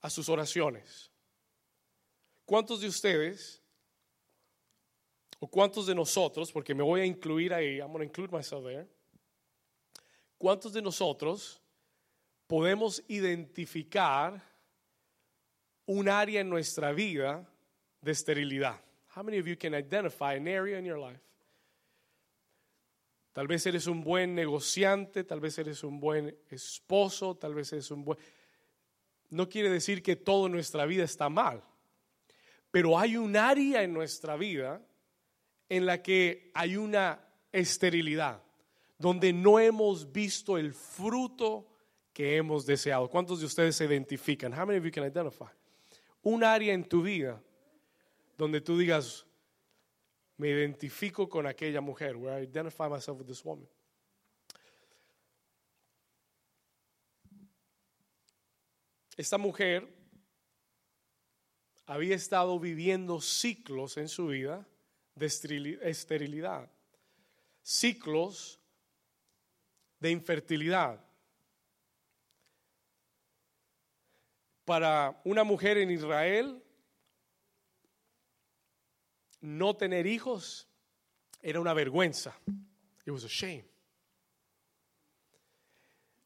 a 0.00 0.10
sus 0.10 0.28
oraciones. 0.28 1.10
¿Cuántos 2.44 2.80
de 2.80 2.88
ustedes 2.88 3.62
o 5.44 5.48
cuántos 5.48 5.86
de 5.86 5.94
nosotros, 5.94 6.52
porque 6.52 6.72
me 6.72 6.84
voy 6.84 7.00
a 7.00 7.04
incluir 7.04 7.52
ahí, 7.52 7.78
I'm 7.78 7.88
going 7.88 7.98
to 7.98 8.04
include 8.04 8.30
myself 8.30 8.64
there, 8.64 8.86
cuántos 10.38 10.72
de 10.72 10.80
nosotros 10.80 11.60
podemos 12.46 13.02
identificar 13.08 14.40
un 15.84 16.08
área 16.08 16.40
en 16.40 16.48
nuestra 16.48 16.92
vida 16.92 17.44
de 18.00 18.12
esterilidad. 18.12 18.80
How 19.16 19.24
many 19.24 19.38
of 19.38 19.48
you 19.48 19.56
can 19.56 19.74
identify 19.74 20.34
an 20.34 20.46
area 20.46 20.78
in 20.78 20.84
your 20.84 20.98
life? 20.98 21.20
Tal 23.32 23.46
vez 23.46 23.64
eres 23.66 23.86
un 23.86 24.02
buen 24.02 24.34
negociante, 24.34 25.24
tal 25.24 25.40
vez 25.40 25.58
eres 25.58 25.82
un 25.84 25.98
buen 25.98 26.36
esposo, 26.50 27.34
tal 27.36 27.54
vez 27.54 27.72
eres 27.72 27.90
un 27.90 28.04
buen... 28.04 28.18
No 29.30 29.48
quiere 29.48 29.70
decir 29.70 30.02
que 30.02 30.16
todo 30.16 30.46
en 30.46 30.52
nuestra 30.52 30.84
vida 30.84 31.04
está 31.04 31.28
mal, 31.30 31.64
pero 32.70 32.98
hay 32.98 33.16
un 33.16 33.36
área 33.36 33.82
en 33.82 33.94
nuestra 33.94 34.36
vida 34.36 34.82
en 35.68 35.86
la 35.86 36.02
que 36.02 36.50
hay 36.52 36.76
una 36.76 37.26
esterilidad, 37.50 38.42
donde 38.98 39.32
no 39.32 39.58
hemos 39.58 40.12
visto 40.12 40.58
el 40.58 40.74
fruto 40.74 41.66
que 42.12 42.36
hemos 42.36 42.66
deseado. 42.66 43.08
¿Cuántos 43.08 43.40
de 43.40 43.46
ustedes 43.46 43.76
se 43.76 43.86
identifican? 43.86 44.52
How 44.52 44.66
many 44.66 44.78
of 44.78 44.84
you 44.84 44.90
can 44.90 45.04
un 46.22 46.44
área 46.44 46.72
en 46.72 46.84
tu 46.84 47.02
vida 47.02 47.42
donde 48.38 48.60
tú 48.60 48.78
digas, 48.78 49.26
me 50.36 50.48
identifico 50.48 51.28
con 51.28 51.46
aquella 51.46 51.80
mujer, 51.80 52.16
where 52.16 52.40
I 52.40 52.44
identify 52.44 52.88
myself 52.88 53.18
with 53.18 53.26
this 53.26 53.44
woman. 53.44 53.68
Esta 59.16 59.36
mujer 59.36 59.86
había 61.86 62.14
estado 62.14 62.58
viviendo 62.58 63.20
ciclos 63.20 63.96
en 63.98 64.08
su 64.08 64.28
vida 64.28 64.66
de 65.14 65.26
esterilidad, 65.26 66.70
ciclos 67.60 68.58
de 70.00 70.10
infertilidad. 70.10 71.04
Para 74.64 75.20
una 75.24 75.44
mujer 75.44 75.76
en 75.76 75.90
Israel, 75.90 76.61
no 79.42 79.76
tener 79.76 80.06
hijos 80.06 80.68
era 81.42 81.60
una 81.60 81.74
vergüenza. 81.74 82.34
It 83.04 83.10
was 83.10 83.24
a 83.24 83.28
shame. 83.28 83.64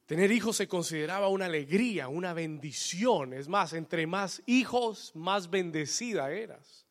Tener 0.06 0.30
hijos 0.30 0.56
se 0.56 0.68
consideraba 0.68 1.26
una 1.28 1.46
alegría, 1.46 2.06
una 2.06 2.32
bendición. 2.32 3.32
Es 3.32 3.48
más, 3.48 3.72
entre 3.72 4.06
más 4.06 4.40
hijos, 4.46 5.10
más 5.16 5.50
bendecida 5.50 6.30
eras. 6.30 6.86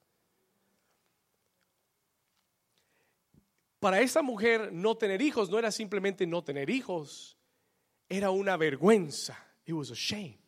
Para 3.79 4.01
esa 4.01 4.21
mujer 4.21 4.73
no 4.73 4.97
tener 4.97 5.21
hijos 5.21 5.49
no 5.49 5.59
era 5.59 5.71
simplemente 5.71 6.25
no 6.25 6.43
tener 6.43 6.69
hijos, 6.69 7.37
era 8.09 8.31
una 8.31 8.57
vergüenza. 8.57 9.37
It 9.65 9.73
was 9.73 9.91
a 9.91 9.95
shame. 9.95 10.44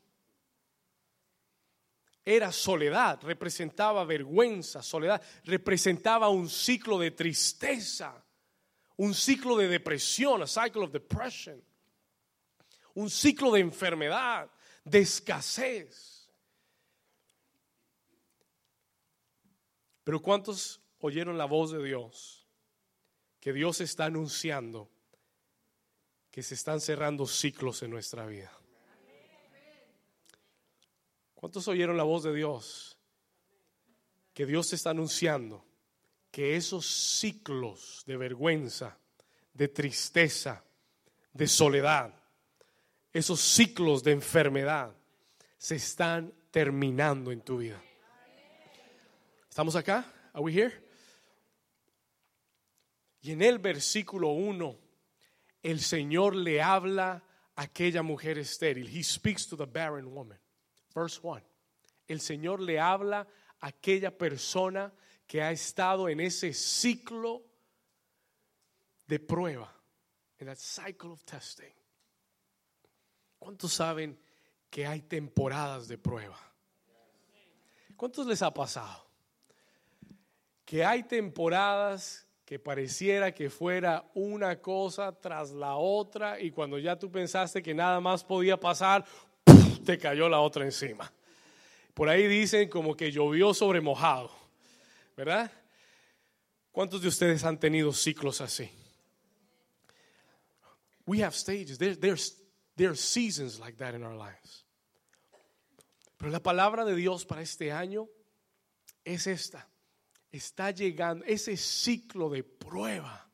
Era 2.30 2.52
soledad, 2.52 3.22
representaba 3.22 4.04
vergüenza, 4.04 4.82
soledad, 4.82 5.22
representaba 5.46 6.28
un 6.28 6.50
ciclo 6.50 7.00
de 7.00 7.12
tristeza, 7.12 8.26
un 8.98 9.14
ciclo 9.14 9.56
de 9.56 9.70
depresión, 9.70 10.42
a 10.42 10.48
cycle 10.48 10.84
of 10.84 10.92
depression 10.92 11.64
un 12.98 13.12
ciclo 13.12 13.52
de 13.52 13.60
enfermedad, 13.60 14.50
de 14.84 15.00
escasez. 15.00 16.28
Pero 20.04 20.20
¿cuántos 20.20 20.82
oyeron 20.98 21.38
la 21.38 21.46
voz 21.46 21.72
de 21.72 21.84
Dios? 21.84 22.48
Que 23.40 23.54
Dios 23.54 23.82
está 23.82 24.06
anunciando 24.06 24.90
que 26.32 26.42
se 26.42 26.56
están 26.56 26.82
cerrando 26.82 27.28
ciclos 27.28 27.84
en 27.84 27.92
nuestra 27.92 28.26
vida. 28.26 28.57
¿Cuántos 31.48 31.70
oyeron 31.70 31.96
la 31.96 32.04
voz 32.04 32.24
de 32.24 32.36
Dios? 32.36 32.98
Que 34.34 34.46
Dios 34.46 34.74
está 34.74 34.90
anunciando 34.90 35.64
que 36.30 36.58
esos 36.58 36.86
ciclos 36.86 38.04
de 38.06 38.18
vergüenza, 38.18 38.98
de 39.54 39.70
tristeza, 39.70 40.66
de 41.32 41.48
soledad, 41.48 42.14
esos 43.14 43.40
ciclos 43.40 44.04
de 44.04 44.12
enfermedad 44.12 44.94
se 45.58 45.78
están 45.78 46.34
terminando 46.52 47.32
en 47.32 47.40
tu 47.40 47.60
vida. 47.60 47.82
¿Estamos 49.50 49.78
acá? 49.78 50.06
Are 50.34 50.44
we 50.44 50.52
here? 50.52 50.74
Y 53.22 53.32
en 53.32 53.42
el 53.42 53.60
versículo 53.60 54.32
1, 54.32 54.78
el 55.64 55.80
Señor 55.80 56.36
le 56.36 56.62
habla 56.62 57.24
a 57.56 57.62
aquella 57.62 58.04
mujer 58.04 58.38
estéril. 58.38 58.90
He 58.90 59.02
speaks 59.02 59.48
to 59.48 59.56
the 59.56 59.66
barren 59.66 60.14
woman. 60.14 60.38
Verse 60.98 61.20
1. 61.22 61.42
El 62.08 62.20
Señor 62.20 62.60
le 62.60 62.80
habla 62.80 63.28
a 63.60 63.68
aquella 63.68 64.18
persona 64.18 64.92
que 65.28 65.44
ha 65.44 65.52
estado 65.52 66.10
en 66.10 66.20
ese 66.20 66.54
ciclo 66.54 67.44
de 69.06 69.20
prueba, 69.20 69.72
en 70.40 70.48
that 70.48 70.58
cycle 70.58 71.12
of 71.12 71.24
testing. 71.24 71.72
¿Cuántos 73.38 73.74
saben 73.74 74.20
que 74.72 74.88
hay 74.88 75.02
temporadas 75.02 75.88
de 75.88 76.00
prueba? 76.00 76.40
¿Cuántos 77.96 78.26
les 78.26 78.42
ha 78.42 78.52
pasado? 78.52 79.06
Que 80.66 80.84
hay 80.84 81.04
temporadas 81.04 82.28
que 82.44 82.60
pareciera 82.60 83.34
que 83.34 83.50
fuera 83.50 84.10
una 84.14 84.62
cosa 84.62 85.12
tras 85.12 85.52
la 85.52 85.76
otra 85.76 86.40
y 86.40 86.52
cuando 86.52 86.80
ya 86.80 86.98
tú 86.98 87.12
pensaste 87.12 87.62
que 87.62 87.74
nada 87.74 88.00
más 88.00 88.24
podía 88.24 88.58
pasar, 88.58 89.06
te 89.88 89.98
cayó 89.98 90.28
la 90.28 90.42
otra 90.42 90.66
encima. 90.66 91.10
Por 91.94 92.10
ahí 92.10 92.28
dicen 92.28 92.70
como 92.70 92.96
que 92.96 93.10
llovió 93.10 93.54
sobre 93.54 93.80
mojado, 93.80 94.30
¿verdad? 95.16 95.50
¿Cuántos 96.74 97.02
de 97.02 97.08
ustedes 97.08 97.46
han 97.46 97.58
tenido 97.58 97.94
ciclos 97.94 98.42
así? 98.42 98.70
We 101.06 101.24
have 101.24 101.34
stages. 101.34 101.78
there's 101.78 102.36
There 102.76 102.90
are 102.90 102.98
seasons 102.98 103.60
like 103.60 103.78
that 103.78 103.96
in 103.96 104.04
our 104.04 104.14
lives. 104.14 104.66
Pero 106.18 106.32
la 106.32 106.42
palabra 106.42 106.84
de 106.84 106.94
Dios 106.94 107.26
para 107.26 107.42
este 107.42 107.72
año 107.72 108.10
es 109.06 109.26
esta. 109.26 109.68
Está 110.32 110.72
llegando 110.72 111.24
ese 111.26 111.56
ciclo 111.56 112.30
de 112.30 112.44
prueba, 112.44 113.32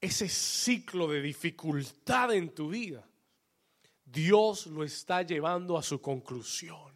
ese 0.00 0.28
ciclo 0.28 1.08
de 1.08 1.20
dificultad 1.20 2.32
en 2.32 2.54
tu 2.54 2.68
vida. 2.68 3.07
Dios 4.10 4.66
lo 4.66 4.84
está 4.84 5.22
llevando 5.22 5.76
a 5.76 5.82
su 5.82 6.00
conclusión. 6.00 6.92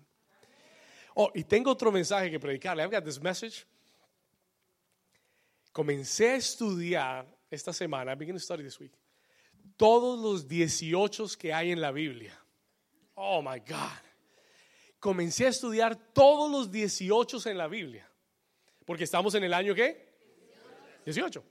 Oh, 1.14 1.30
y 1.34 1.44
tengo 1.44 1.70
otro 1.70 1.92
mensaje 1.92 2.30
que 2.30 2.40
predicarle. 2.40 2.82
I've 2.82 2.90
got 2.90 3.04
this 3.04 3.20
message. 3.20 3.66
Comencé 5.72 6.30
a 6.30 6.36
estudiar 6.36 7.26
esta 7.50 7.72
semana. 7.72 8.12
I'm 8.12 8.18
beginning 8.18 8.38
to 8.38 8.44
study 8.44 8.62
this 8.62 8.78
week 8.80 8.92
todos 9.76 10.20
los 10.20 10.46
18 10.46 11.36
que 11.36 11.52
hay 11.52 11.72
en 11.72 11.80
la 11.80 11.90
Biblia. 11.90 12.38
Oh 13.14 13.42
my 13.42 13.58
God. 13.60 14.00
Comencé 15.00 15.46
a 15.46 15.48
estudiar 15.48 15.96
todos 16.12 16.50
los 16.50 16.70
18 16.70 17.50
en 17.50 17.58
la 17.58 17.66
Biblia. 17.66 18.08
Porque 18.86 19.04
estamos 19.04 19.34
en 19.34 19.44
el 19.44 19.52
año 19.52 19.74
¿qué? 19.74 20.12
18. 21.04 21.44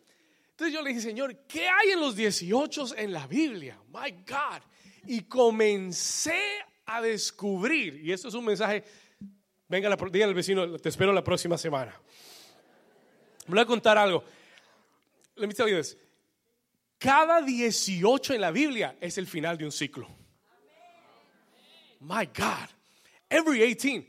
Entonces 0.52 0.74
yo 0.74 0.82
le 0.82 0.90
dije, 0.90 1.02
Señor, 1.02 1.46
¿qué 1.48 1.68
hay 1.68 1.90
en 1.92 2.00
los 2.00 2.16
18 2.16 2.96
en 2.96 3.12
la 3.12 3.28
Biblia? 3.28 3.78
My 3.88 4.12
God. 4.26 4.62
Y 5.06 5.22
comencé 5.24 6.40
a 6.86 7.02
descubrir, 7.02 8.02
y 8.04 8.12
esto 8.12 8.28
es 8.28 8.34
un 8.34 8.46
mensaje, 8.46 8.84
venga, 9.68 9.96
diga 10.12 10.26
al 10.26 10.34
vecino, 10.34 10.78
te 10.78 10.90
espero 10.90 11.14
la 11.14 11.24
próxima 11.24 11.58
semana. 11.58 11.94
voy 13.48 13.60
a 13.60 13.66
contar 13.66 13.98
algo. 13.98 14.24
Let 15.36 15.48
me 15.48 15.54
tell 15.54 15.68
you 15.68 15.78
this. 15.78 15.98
Cada 16.98 17.42
18 17.42 18.36
en 18.36 18.42
la 18.42 18.52
Biblia 18.52 18.96
es 19.02 19.18
el 19.18 19.26
final 19.26 19.58
de 19.58 19.66
un 19.66 19.72
ciclo. 19.72 20.08
My 22.02 22.26
God. 22.26 22.70
Every 23.30 23.60
18. 23.60 24.06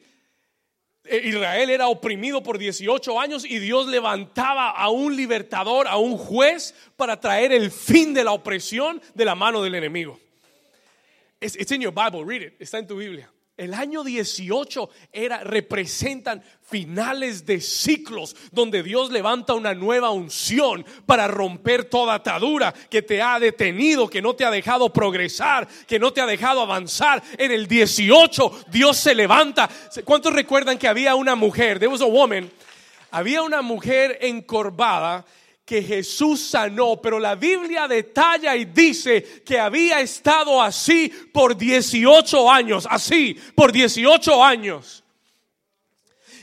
Eh, 1.05 1.23
Israel 1.25 1.71
era 1.71 1.89
oprimido 1.89 2.43
por 2.43 2.59
18 2.59 3.19
años 3.19 3.45
y 3.45 3.59
Dios 3.59 3.87
levantaba 3.87 4.71
a 4.71 4.89
un 4.91 5.17
libertador, 5.17 5.89
a 5.89 5.97
un 5.97 6.17
juez, 6.17 6.75
para 6.97 7.19
traer 7.19 7.53
el 7.53 7.71
fin 7.71 8.15
de 8.15 8.25
la 8.25 8.33
opresión 8.33 9.01
de 9.15 9.25
la 9.25 9.35
mano 9.35 9.63
del 9.63 9.75
enemigo. 9.75 10.21
It's, 11.43 11.73
in 11.73 11.81
your 11.81 11.93
Bible, 11.93 12.25
read 12.25 12.43
it, 12.43 12.61
está 12.61 12.79
en 12.79 12.87
tu 12.87 12.97
Biblia. 12.97 13.29
El 13.57 13.75
año 13.75 14.03
18 14.03 14.89
era, 15.13 15.45
representan 15.45 16.43
finales 16.63 17.45
de 17.45 17.61
ciclos 17.61 18.35
donde 18.51 18.83
Dios 18.83 19.11
levanta 19.11 19.53
una 19.53 19.75
nueva 19.75 20.11
unción 20.11 20.87
para 21.05 21.29
romper 21.29 21.85
toda 21.85 22.15
atadura 22.15 22.73
que 22.73 23.03
te 23.03 23.21
ha 23.21 23.39
detenido, 23.39 24.09
que 24.09 24.23
no 24.23 24.35
te 24.35 24.45
ha 24.45 24.51
dejado 24.51 24.91
progresar, 24.93 25.69
que 25.87 25.99
no 25.99 26.13
te 26.13 26.23
ha 26.23 26.27
dejado 26.27 26.63
avanzar. 26.63 27.23
En 27.37 27.51
el 27.51 27.67
18 27.67 28.65
Dios 28.71 28.97
se 28.97 29.15
levanta. 29.15 29.69
¿Cuántos 30.05 30.33
recuerdan 30.33 30.79
que 30.79 30.89
había 30.89 31.15
una 31.15 31.35
mujer? 31.35 31.79
There 31.79 31.93
was 31.93 32.01
a 32.01 32.07
woman. 32.07 32.51
Había 33.11 33.43
una 33.43 33.61
mujer 33.61 34.17
encorvada 34.23 35.27
que 35.73 35.83
Jesús 35.83 36.39
sanó, 36.39 37.01
pero 37.01 37.19
la 37.19 37.35
Biblia 37.35 37.89
detalla 37.89 38.55
y 38.55 38.67
dice 38.67 39.43
que 39.43 39.59
había 39.59 40.03
estado 40.03 40.61
así 40.61 41.11
por 41.33 41.57
18 41.57 42.51
años, 42.51 42.87
así, 42.91 43.41
por 43.55 43.73
18 43.73 44.45
años. 44.45 45.03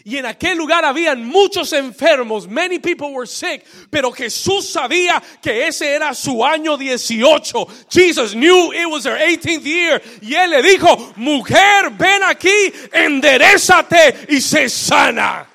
Y 0.03 0.17
en 0.17 0.25
aquel 0.25 0.57
lugar 0.57 0.83
habían 0.83 1.23
muchos 1.23 1.73
enfermos, 1.73 2.47
many 2.47 2.79
people 2.79 3.09
were 3.11 3.27
sick, 3.27 3.63
pero 3.91 4.11
Jesús 4.11 4.67
sabía 4.67 5.21
que 5.43 5.67
ese 5.67 5.93
era 5.93 6.15
su 6.15 6.43
año 6.43 6.75
18. 6.75 7.67
Jesus 7.87 8.33
knew 8.33 8.73
it 8.73 8.89
was 8.89 9.05
her 9.05 9.15
18th 9.15 9.63
year. 9.63 10.01
Y 10.23 10.33
él 10.33 10.49
le 10.49 10.63
dijo, 10.63 11.13
mujer, 11.17 11.91
ven 11.91 12.23
aquí, 12.23 12.73
enderezate 12.91 14.25
y 14.29 14.41
se 14.41 14.67
sana. 14.69 15.45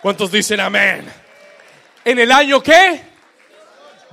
¿Cuántos 0.00 0.30
dicen 0.30 0.60
amén? 0.60 1.25
¿En 2.06 2.20
el 2.20 2.30
año 2.30 2.62
qué? 2.62 3.02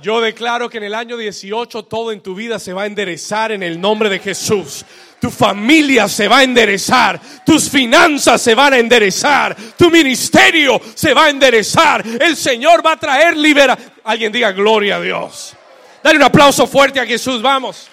Yo 0.00 0.20
declaro 0.20 0.68
que 0.68 0.78
en 0.78 0.84
el 0.84 0.94
año 0.94 1.16
18 1.16 1.84
todo 1.84 2.10
en 2.10 2.20
tu 2.22 2.34
vida 2.34 2.58
se 2.58 2.72
va 2.72 2.82
a 2.82 2.86
enderezar 2.86 3.52
en 3.52 3.62
el 3.62 3.80
nombre 3.80 4.10
de 4.10 4.18
Jesús. 4.18 4.84
Tu 5.20 5.30
familia 5.30 6.08
se 6.08 6.26
va 6.26 6.38
a 6.38 6.42
enderezar, 6.42 7.20
tus 7.46 7.70
finanzas 7.70 8.42
se 8.42 8.56
van 8.56 8.72
a 8.72 8.78
enderezar, 8.78 9.56
tu 9.78 9.92
ministerio 9.92 10.80
se 10.92 11.14
va 11.14 11.26
a 11.26 11.30
enderezar. 11.30 12.04
El 12.20 12.36
Señor 12.36 12.84
va 12.84 12.92
a 12.92 12.96
traer 12.98 13.36
liberación. 13.36 13.92
Alguien 14.02 14.32
diga 14.32 14.50
gloria 14.50 14.96
a 14.96 15.00
Dios. 15.00 15.54
Dale 16.02 16.16
un 16.16 16.24
aplauso 16.24 16.66
fuerte 16.66 16.98
a 16.98 17.06
Jesús, 17.06 17.40
vamos. 17.40 17.88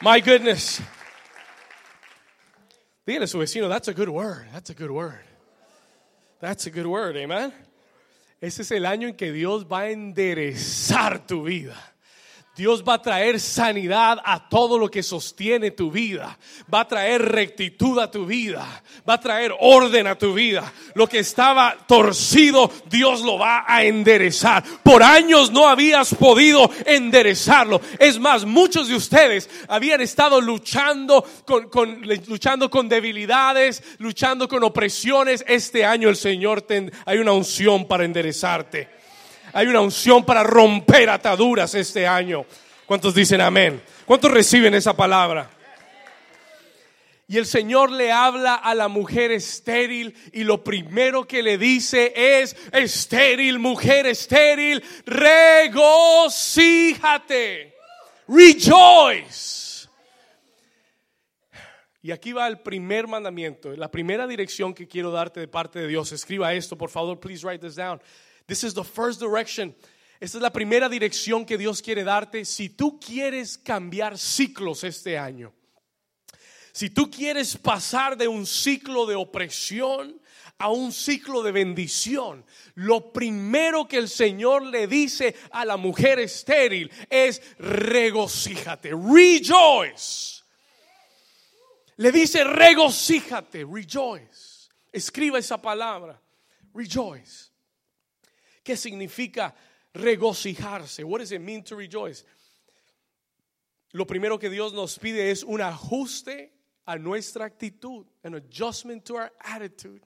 My 0.00 0.22
goodness. 0.22 0.80
Dígale 3.04 3.26
a 3.26 3.28
su 3.28 3.38
vecino, 3.38 3.68
that's 3.68 3.88
a 3.88 3.92
good 3.92 4.08
word, 4.08 4.50
that's 4.52 4.70
a 4.70 4.74
good 4.74 4.90
word. 4.90 5.35
That's 6.40 6.66
a 6.66 6.70
good 6.70 6.86
word, 6.86 7.16
amen. 7.16 7.52
Ese 8.40 8.62
es 8.62 8.70
el 8.70 8.84
año 8.84 9.08
en 9.08 9.16
que 9.16 9.32
Dios 9.32 9.66
va 9.66 9.80
a 9.80 9.90
enderezar 9.90 11.26
tu 11.26 11.44
vida. 11.44 11.95
Dios 12.56 12.82
va 12.82 12.94
a 12.94 13.02
traer 13.02 13.38
sanidad 13.38 14.18
a 14.24 14.48
todo 14.48 14.78
lo 14.78 14.90
que 14.90 15.02
sostiene 15.02 15.72
tu 15.72 15.90
vida. 15.90 16.38
Va 16.72 16.80
a 16.80 16.88
traer 16.88 17.20
rectitud 17.20 17.98
a 17.98 18.10
tu 18.10 18.24
vida. 18.24 18.82
Va 19.06 19.14
a 19.14 19.20
traer 19.20 19.52
orden 19.60 20.06
a 20.06 20.16
tu 20.16 20.32
vida. 20.32 20.72
Lo 20.94 21.06
que 21.06 21.18
estaba 21.18 21.76
torcido, 21.86 22.72
Dios 22.88 23.20
lo 23.20 23.38
va 23.38 23.66
a 23.68 23.84
enderezar. 23.84 24.64
Por 24.82 25.02
años 25.02 25.52
no 25.52 25.68
habías 25.68 26.14
podido 26.14 26.70
enderezarlo. 26.86 27.78
Es 27.98 28.18
más, 28.18 28.46
muchos 28.46 28.88
de 28.88 28.94
ustedes 28.94 29.50
habían 29.68 30.00
estado 30.00 30.40
luchando 30.40 31.22
con, 31.44 32.00
luchando 32.26 32.70
con 32.70 32.88
debilidades, 32.88 33.82
luchando 33.98 34.48
con 34.48 34.64
opresiones. 34.64 35.44
Este 35.46 35.84
año 35.84 36.08
el 36.08 36.16
Señor 36.16 36.66
hay 37.04 37.18
una 37.18 37.32
unción 37.32 37.86
para 37.86 38.06
enderezarte. 38.06 38.96
Hay 39.56 39.66
una 39.68 39.80
unción 39.80 40.22
para 40.22 40.42
romper 40.42 41.08
ataduras 41.08 41.74
este 41.74 42.06
año. 42.06 42.44
¿Cuántos 42.84 43.14
dicen 43.14 43.40
amén? 43.40 43.82
¿Cuántos 44.04 44.30
reciben 44.30 44.74
esa 44.74 44.94
palabra? 44.94 45.48
Y 47.26 47.38
el 47.38 47.46
Señor 47.46 47.90
le 47.90 48.12
habla 48.12 48.56
a 48.56 48.74
la 48.74 48.88
mujer 48.88 49.32
estéril 49.32 50.14
y 50.34 50.44
lo 50.44 50.62
primero 50.62 51.26
que 51.26 51.42
le 51.42 51.56
dice 51.56 52.12
es, 52.14 52.54
estéril, 52.70 53.58
mujer 53.58 54.04
estéril, 54.04 54.84
regocíjate, 55.06 55.74
rejoice. 58.28 59.88
Y 62.02 62.10
aquí 62.10 62.34
va 62.34 62.46
el 62.46 62.58
primer 62.58 63.06
mandamiento, 63.06 63.74
la 63.74 63.90
primera 63.90 64.26
dirección 64.26 64.74
que 64.74 64.86
quiero 64.86 65.10
darte 65.10 65.40
de 65.40 65.48
parte 65.48 65.78
de 65.78 65.88
Dios. 65.88 66.12
Escriba 66.12 66.52
esto, 66.52 66.76
por 66.76 66.90
favor, 66.90 67.18
please 67.18 67.42
write 67.42 67.66
this 67.66 67.74
down. 67.74 67.98
This 68.46 68.64
is 68.64 68.74
the 68.74 68.84
first 68.84 69.20
direction. 69.20 69.74
Esta 70.20 70.38
es 70.38 70.42
la 70.42 70.52
primera 70.52 70.88
dirección 70.88 71.44
que 71.44 71.58
Dios 71.58 71.82
quiere 71.82 72.04
darte 72.04 72.44
si 72.44 72.70
tú 72.70 72.98
quieres 72.98 73.58
cambiar 73.58 74.16
ciclos 74.16 74.82
este 74.84 75.18
año. 75.18 75.52
Si 76.72 76.90
tú 76.90 77.10
quieres 77.10 77.56
pasar 77.56 78.16
de 78.16 78.28
un 78.28 78.46
ciclo 78.46 79.06
de 79.06 79.14
opresión 79.14 80.20
a 80.58 80.70
un 80.70 80.92
ciclo 80.92 81.42
de 81.42 81.52
bendición, 81.52 82.44
lo 82.74 83.12
primero 83.12 83.86
que 83.88 83.98
el 83.98 84.08
Señor 84.08 84.62
le 84.62 84.86
dice 84.86 85.34
a 85.50 85.64
la 85.64 85.76
mujer 85.76 86.18
estéril 86.18 86.90
es 87.10 87.42
regocíjate, 87.58 88.90
rejoice. 88.90 90.42
Le 91.96 92.12
dice 92.12 92.44
regocíjate, 92.44 93.64
rejoice. 93.64 94.68
Escriba 94.92 95.38
esa 95.38 95.60
palabra, 95.60 96.20
rejoice. 96.74 97.45
¿Qué 98.66 98.76
significa 98.76 99.54
regocijarse? 99.94 101.04
What 101.04 101.20
does 101.20 101.30
it 101.30 101.40
mean 101.40 101.62
to 101.62 101.76
rejoice? 101.76 102.24
Lo 103.92 104.04
primero 104.04 104.40
que 104.40 104.50
Dios 104.50 104.72
nos 104.72 104.98
pide 104.98 105.30
es 105.30 105.44
un 105.44 105.60
ajuste 105.60 106.50
a 106.84 106.98
nuestra 106.98 107.44
actitud, 107.44 108.04
an 108.24 108.34
adjustment 108.34 109.04
to 109.04 109.14
our 109.14 109.32
attitude. 109.38 110.02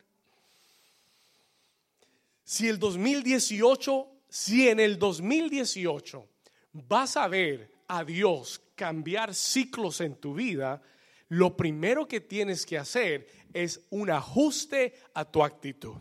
Si 2.45 2.69
el 2.69 2.79
2018, 2.79 4.07
si 4.29 4.69
en 4.69 4.79
el 4.79 4.99
2018 4.99 6.29
vas 6.75 7.17
a 7.17 7.29
ver 7.29 7.71
a 7.89 8.05
Dios 8.05 8.61
cambiar 8.77 9.35
ciclos 9.35 10.03
en 10.03 10.17
tu 10.17 10.35
vida, 10.35 10.83
lo 11.31 11.57
primero 11.57 12.07
que 12.07 12.21
tienes 12.21 12.67
que 12.67 12.77
hacer 12.77 13.27
es 13.55 13.81
un 13.89 14.11
ajuste 14.11 14.93
a 15.15 15.25
tu 15.25 15.43
actitud. 15.43 15.97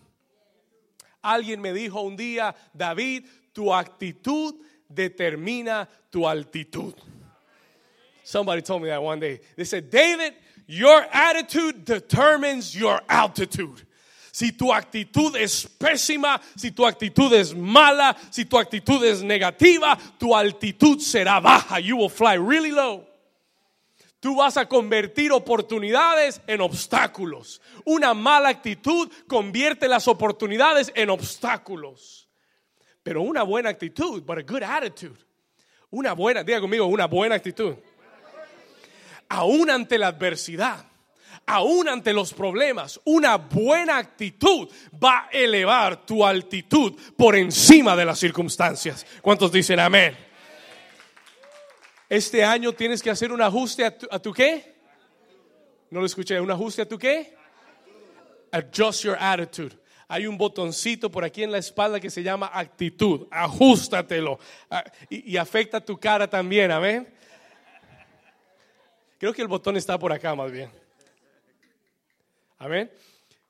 Alguien 1.24 1.62
me 1.62 1.74
dijo 1.74 2.02
un 2.06 2.16
día, 2.16 2.56
David, 2.76 3.26
tu 3.54 3.74
actitud 3.74 4.54
determina 4.92 5.88
tu 6.12 6.22
altitud. 6.22 6.94
Somebody 8.24 8.62
told 8.62 8.84
me 8.84 8.90
that 8.90 9.02
one 9.02 9.20
day. 9.20 9.40
They 9.56 9.66
said, 9.66 9.90
David, 9.90 10.34
your 10.68 11.04
attitude 11.12 11.84
determines 11.84 12.76
your 12.76 13.02
altitude. 13.10 13.82
Si 14.32 14.52
tu 14.52 14.66
actitud 14.72 15.36
es 15.36 15.66
pésima, 15.66 16.40
si 16.56 16.70
tu 16.72 16.84
actitud 16.84 17.34
es 17.34 17.54
mala, 17.54 18.16
si 18.30 18.46
tu 18.46 18.58
actitud 18.58 19.04
es 19.04 19.24
negativa, 19.24 20.00
tu 20.20 20.28
altitud 20.28 21.00
será 21.00 21.42
baja. 21.42 21.80
You 21.80 21.98
will 21.98 22.10
fly 22.10 22.36
really 22.36 22.72
low. 22.72 23.09
Tú 24.20 24.36
vas 24.36 24.58
a 24.58 24.68
convertir 24.68 25.32
oportunidades 25.32 26.42
en 26.46 26.60
obstáculos. 26.60 27.62
Una 27.86 28.14
mala 28.14 28.50
actitud 28.50 29.10
convierte 29.28 29.88
las 29.88 30.08
oportunidades 30.08 30.92
en 30.94 31.10
obstáculos. 31.10 32.28
Pero 33.02 33.22
una 33.22 33.44
buena 33.44 33.70
actitud, 33.70 34.22
but 34.24 34.40
a 34.40 34.42
good 34.42 34.64
attitude. 34.64 35.18
Una 35.90 36.14
buena, 36.14 36.44
diga 36.44 36.60
conmigo, 36.60 36.86
una 36.86 37.08
buena 37.08 37.36
actitud. 37.36 37.76
Aún 39.30 39.70
ante 39.70 39.98
la 39.98 40.08
adversidad, 40.08 40.86
aún 41.46 41.88
ante 41.88 42.12
los 42.12 42.34
problemas, 42.34 43.00
una 43.06 43.38
buena 43.38 43.98
actitud 43.98 44.70
va 45.02 45.28
a 45.28 45.30
elevar 45.32 46.06
tu 46.06 46.26
altitud 46.26 46.94
por 47.16 47.36
encima 47.36 47.96
de 47.96 48.06
las 48.06 48.20
circunstancias. 48.20 49.06
¿Cuántos 49.22 49.52
dicen 49.52 49.80
amén? 49.80 50.29
Este 52.10 52.44
año 52.44 52.74
tienes 52.74 53.04
que 53.04 53.12
hacer 53.12 53.32
un 53.32 53.42
ajuste 53.42 53.86
a 53.86 54.20
tu, 54.20 54.34
qué? 54.34 54.76
No 55.92 56.00
lo 56.00 56.08
escuché, 56.08 56.42
un 56.42 56.50
ajuste 56.50 56.82
a 56.82 56.88
tu 56.88 56.98
qué? 56.98 57.36
Adjust 58.52 59.04
your 59.04 59.16
attitude. 59.20 59.78
Hay 60.08 60.26
un 60.26 60.36
botoncito 60.36 61.12
por 61.12 61.24
aquí 61.24 61.44
en 61.44 61.52
la 61.52 61.60
espalda 61.60 62.00
que 62.00 62.10
se 62.10 62.24
llama 62.24 62.50
actitud. 62.52 63.28
Ajústatelo. 63.30 64.40
Ah, 64.72 64.84
y, 65.08 65.34
y 65.34 65.38
afecta 65.38 65.80
tu 65.80 66.00
cara 66.00 66.28
también, 66.28 66.72
amén. 66.72 67.08
Creo 69.20 69.32
que 69.32 69.44
el 69.44 69.48
botón 69.48 69.78
está 69.78 70.00
por 70.00 70.12
acá 70.12 70.34
más 70.34 70.52
bien. 70.52 70.72
Amén. 72.58 72.90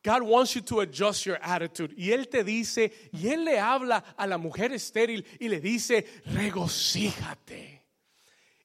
God 0.04 0.22
wants 0.24 0.54
you 0.54 0.62
to 0.62 0.82
adjust 0.82 1.26
your 1.26 1.39
attitude. 1.41 1.93
Y 1.95 2.12
Él 2.12 2.28
te 2.28 2.43
dice, 2.43 2.91
y 3.13 3.30
Él 3.30 3.45
le 3.45 3.58
habla 3.58 4.04
a 4.17 4.28
la 4.28 4.38
mujer 4.38 4.74
estéril 4.74 5.26
y 5.39 5.48
le 5.48 5.62
dice, 5.62 6.06
regocíjate. 6.26 7.79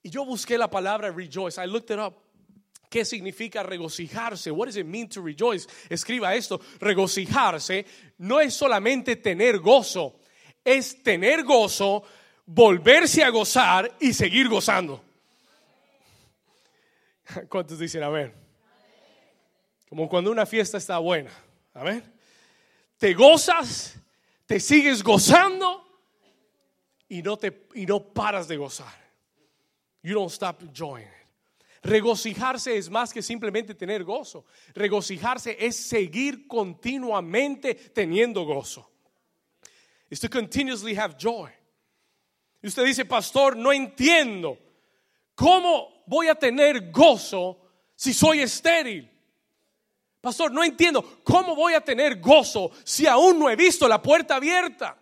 Y 0.04 0.10
yo 0.10 0.24
busqué 0.26 0.58
la 0.58 0.68
palabra 0.68 1.10
rejoice. 1.10 1.58
I 1.58 1.66
looked 1.66 1.90
it 1.90 1.98
up. 1.98 2.14
¿Qué 2.90 3.06
significa 3.06 3.62
regocijarse? 3.62 4.50
What 4.50 4.66
does 4.66 4.76
it 4.76 4.86
mean 4.86 5.08
to 5.08 5.22
rejoice? 5.22 5.66
Escriba 5.88 6.34
esto. 6.34 6.60
Regocijarse 6.78 7.86
no 8.18 8.38
es 8.38 8.54
solamente 8.54 9.16
tener 9.16 9.58
gozo, 9.58 10.20
es 10.62 11.02
tener 11.02 11.42
gozo, 11.42 12.04
volverse 12.46 13.24
a 13.24 13.30
gozar 13.30 13.96
y 13.98 14.12
seguir 14.12 14.48
gozando. 14.48 15.02
¿Cuántos 17.48 17.78
dicen 17.78 18.02
a 18.02 18.10
ver? 18.10 18.34
Como 19.88 20.06
cuando 20.06 20.30
una 20.30 20.44
fiesta 20.44 20.76
está 20.76 20.98
buena. 20.98 21.30
A 21.72 21.82
ver. 21.82 22.04
Te 22.98 23.14
gozas, 23.14 23.96
te 24.44 24.60
sigues 24.60 25.02
gozando 25.02 25.82
y 27.08 27.22
no, 27.22 27.38
te, 27.38 27.66
y 27.74 27.86
no 27.86 28.12
paras 28.12 28.46
de 28.46 28.58
gozar. 28.58 29.03
You 30.04 30.14
don't 30.14 30.30
stop 30.30 30.62
enjoying 30.62 31.08
Regocijarse 31.84 32.78
es 32.78 32.88
más 32.88 33.12
que 33.12 33.20
simplemente 33.20 33.74
tener 33.74 34.04
gozo. 34.04 34.46
Regocijarse 34.74 35.54
es 35.60 35.76
seguir 35.76 36.48
continuamente 36.48 37.74
teniendo 37.74 38.42
gozo. 38.46 38.90
Is 40.08 40.18
to 40.20 40.30
continuously 40.30 40.94
have 40.94 41.16
joy. 41.18 41.50
Y 42.62 42.68
usted 42.68 42.86
dice, 42.86 43.04
pastor, 43.04 43.54
no 43.54 43.70
entiendo. 43.70 44.56
¿Cómo 45.34 46.02
voy 46.06 46.28
a 46.28 46.34
tener 46.34 46.90
gozo 46.90 47.60
si 47.94 48.14
soy 48.14 48.40
estéril? 48.40 49.10
Pastor, 50.22 50.50
no 50.52 50.64
entiendo. 50.64 51.20
¿Cómo 51.22 51.54
voy 51.54 51.74
a 51.74 51.82
tener 51.82 52.18
gozo 52.18 52.70
si 52.82 53.06
aún 53.06 53.38
no 53.38 53.50
he 53.50 53.56
visto 53.56 53.86
la 53.86 54.00
puerta 54.00 54.36
abierta? 54.36 54.96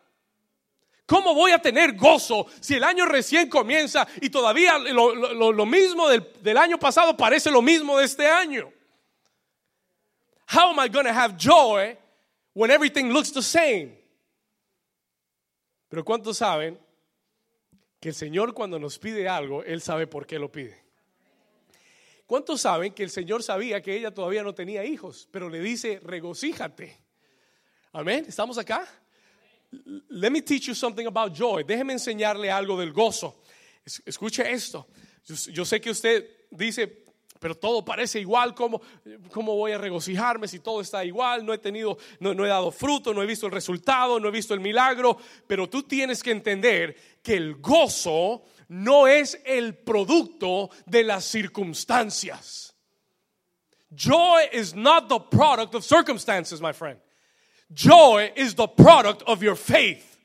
¿Cómo 1.13 1.35
voy 1.35 1.53
a 1.53 1.59
tener 1.59 1.95
gozo 1.95 2.47
si 2.59 2.73
el 2.73 2.85
año 2.85 3.05
recién 3.05 3.51
comienza 3.51 4.09
y 4.23 4.31
todavía 4.31 4.79
lo, 4.79 5.67
mismo 5.67 6.09
del, 6.09 6.27
del, 6.41 6.57
año 6.57 6.79
pasado 6.79 7.15
parece 7.15 7.51
lo 7.51 7.61
mismo 7.61 7.99
de 7.99 8.07
este 8.07 8.27
año? 8.27 8.73
How 10.51 10.71
am 10.71 10.79
I 10.83 10.89
going 10.89 11.05
to 11.05 11.13
have 11.13 11.37
joy 11.37 11.99
when 12.55 12.71
everything 12.71 13.11
looks 13.13 13.31
the 13.31 13.43
same? 13.43 14.03
Pero 15.91 16.03
¿cuántos 16.03 16.39
saben 16.39 16.81
que 18.01 18.09
el 18.09 18.15
Señor 18.15 18.55
cuando 18.55 18.79
nos 18.79 18.99
pide 18.99 19.29
algo, 19.29 19.63
Él 19.65 19.83
sabe 19.83 20.07
por 20.07 20.27
qué 20.27 20.39
lo 20.39 20.51
pide? 20.51 20.83
¿Cuántos 22.25 22.63
saben 22.63 22.95
que 22.95 23.03
el 23.03 23.11
Señor 23.11 23.43
sabía 23.43 23.83
que 23.83 23.95
ella 23.95 24.15
todavía 24.15 24.43
no 24.43 24.55
tenía 24.55 24.83
hijos, 24.83 25.29
pero 25.31 25.51
le 25.51 25.61
dice, 25.61 26.01
regocíjate? 26.03 26.97
Amén, 27.93 28.25
¿estamos 28.27 28.57
acá? 28.57 28.89
Let 30.11 30.31
me 30.31 30.43
teach 30.43 30.67
you 30.67 30.75
something 30.75 31.07
about 31.07 31.35
joy. 31.35 31.65
Déjeme 31.65 31.93
enseñarle 31.93 32.51
algo 32.51 32.79
del 32.79 32.93
gozo. 32.93 33.43
Escuche 34.07 34.51
esto. 34.51 34.87
Yo, 35.53 35.65
sé 35.65 35.81
que 35.81 35.91
usted 35.91 36.27
dice, 36.51 37.05
pero 37.39 37.57
todo 37.57 37.85
parece 37.85 38.21
igual. 38.21 38.55
¿Cómo, 38.55 38.83
¿Cómo 39.31 39.57
voy 39.57 39.73
a 39.73 39.79
regocijarme 39.79 40.47
si 40.47 40.61
todo 40.61 40.81
está 40.81 41.05
igual? 41.05 41.45
No 41.45 41.53
he 41.53 41.59
tenido, 41.59 41.99
no, 42.21 42.35
no 42.35 42.45
he 42.45 42.49
dado 42.49 42.71
fruto, 42.71 43.15
no 43.15 43.23
he 43.23 43.27
visto 43.27 43.47
el 43.47 43.53
resultado, 43.53 44.21
no 44.21 44.29
he 44.29 44.33
visto 44.33 44.55
el 44.55 44.61
milagro. 44.61 45.17
Pero 45.47 45.69
tú 45.69 45.85
tienes 45.85 46.23
que 46.23 46.33
entender 46.33 46.97
que 47.23 47.35
el 47.35 47.57
gozo 47.57 48.45
no 48.69 49.07
es 49.07 49.41
el 49.45 49.77
producto 49.77 50.71
de 50.87 51.05
las 51.05 51.25
circunstancias. 51.25 52.75
Joy 53.95 54.49
is 54.53 54.75
not 54.75 55.09
the 55.09 55.21
product 55.21 55.75
of 55.75 55.85
circumstances, 55.85 56.61
my 56.61 56.73
friend. 56.73 56.99
Joy 57.75 58.33
is 58.37 58.55
the 58.55 58.69
product 58.69 59.23
of 59.27 59.43
your 59.43 59.57
faith. 59.57 60.19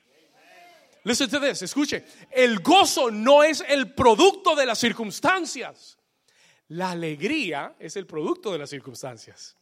Listen 1.04 1.30
to 1.30 1.40
this, 1.40 1.62
escuche. 1.62 2.04
El 2.32 2.60
gozo 2.60 3.10
no 3.10 3.42
es 3.42 3.62
el 3.62 3.94
producto 3.94 4.56
de 4.56 4.66
las 4.66 4.78
circunstancias. 4.78 5.98
La 6.70 6.92
alegría 6.92 7.76
es 7.80 7.96
el 7.96 8.06
producto 8.06 8.52
de 8.52 8.58
las 8.58 8.70
circunstancias. 8.70 9.56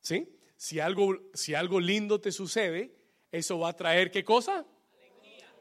¿Sí? 0.00 0.26
Si 0.56 0.80
algo, 0.80 1.16
si 1.34 1.54
algo 1.54 1.78
lindo 1.78 2.20
te 2.20 2.32
sucede, 2.32 2.92
eso 3.30 3.60
va 3.60 3.68
a 3.68 3.76
traer 3.76 4.10
qué 4.10 4.24
cosa? 4.24 4.66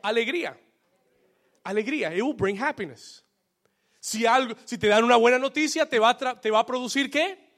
Alegría. 0.02 0.60
Alegría. 1.64 2.16
It 2.16 2.24
will 2.24 2.34
bring 2.34 2.58
happiness. 2.60 3.24
Si, 4.00 4.26
algo, 4.26 4.56
si 4.66 4.78
te 4.78 4.88
dan 4.88 5.04
una 5.04 5.18
buena 5.18 5.38
noticia, 5.38 5.88
te 5.88 6.00
va 6.00 6.10
a, 6.10 6.42
te 6.42 6.50
va 6.50 6.60
a 6.60 6.66
producir 6.66 7.12
qué? 7.12 7.49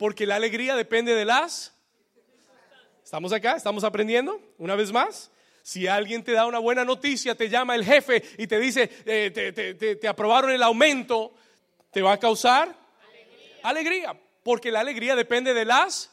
Porque 0.00 0.24
la 0.24 0.36
alegría 0.36 0.76
depende 0.76 1.14
de 1.14 1.26
las. 1.26 1.74
¿Estamos 3.04 3.34
acá? 3.34 3.56
¿Estamos 3.56 3.84
aprendiendo? 3.84 4.40
Una 4.56 4.74
vez 4.74 4.90
más. 4.90 5.30
Si 5.62 5.86
alguien 5.86 6.24
te 6.24 6.32
da 6.32 6.46
una 6.46 6.58
buena 6.58 6.86
noticia, 6.86 7.34
te 7.34 7.50
llama 7.50 7.74
el 7.74 7.84
jefe 7.84 8.24
y 8.38 8.46
te 8.46 8.58
dice, 8.58 8.90
eh, 9.04 9.30
te, 9.30 9.96
te, 9.96 10.08
aprobaron 10.08 10.52
el 10.52 10.62
aumento, 10.62 11.34
¿te 11.90 12.00
va 12.00 12.14
a 12.14 12.18
causar? 12.18 12.74
Alegría. 13.62 14.18
Porque 14.42 14.70
la 14.70 14.80
alegría 14.80 15.14
depende 15.14 15.52
de 15.52 15.66
las 15.66 16.10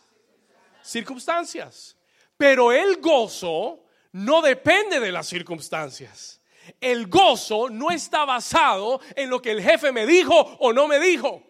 circunstancias. 0.83 1.95
Pero 2.35 2.73
el 2.73 2.97
gozo 2.97 3.85
no 4.11 4.41
depende 4.41 4.99
de 4.99 5.13
las 5.13 5.27
circunstancias. 5.27 6.41
El 6.81 7.07
gozo 7.07 7.69
no 7.69 7.89
está 7.91 8.25
basado 8.25 8.99
en 9.15 9.29
lo 9.29 9.41
que 9.41 9.51
el 9.51 9.61
jefe 9.61 9.93
me 9.93 10.05
dijo 10.05 10.37
o 10.59 10.73
no 10.73 10.89
me 10.89 10.99
dijo. 10.99 11.46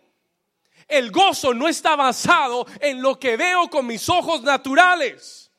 El 0.88 1.12
gozo 1.12 1.54
no 1.54 1.68
está 1.68 1.96
basado 1.96 2.66
en 2.80 3.02
lo 3.02 3.20
que 3.20 3.36
veo 3.36 3.70
con 3.70 3.86
mis 3.86 4.08
ojos 4.10 4.42
naturales. 4.42 5.52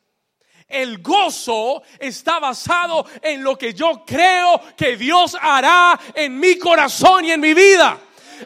El 0.66 0.98
gozo 0.98 1.82
está 1.98 2.38
basado 2.38 3.06
en 3.22 3.42
lo 3.42 3.56
que 3.56 3.72
yo 3.72 4.04
creo 4.06 4.60
que 4.76 4.96
Dios 4.96 5.36
hará 5.40 5.98
en 6.14 6.38
mi 6.38 6.58
corazón 6.58 7.24
y 7.24 7.32
en 7.32 7.40
mi 7.40 7.54
vida. 7.54 7.98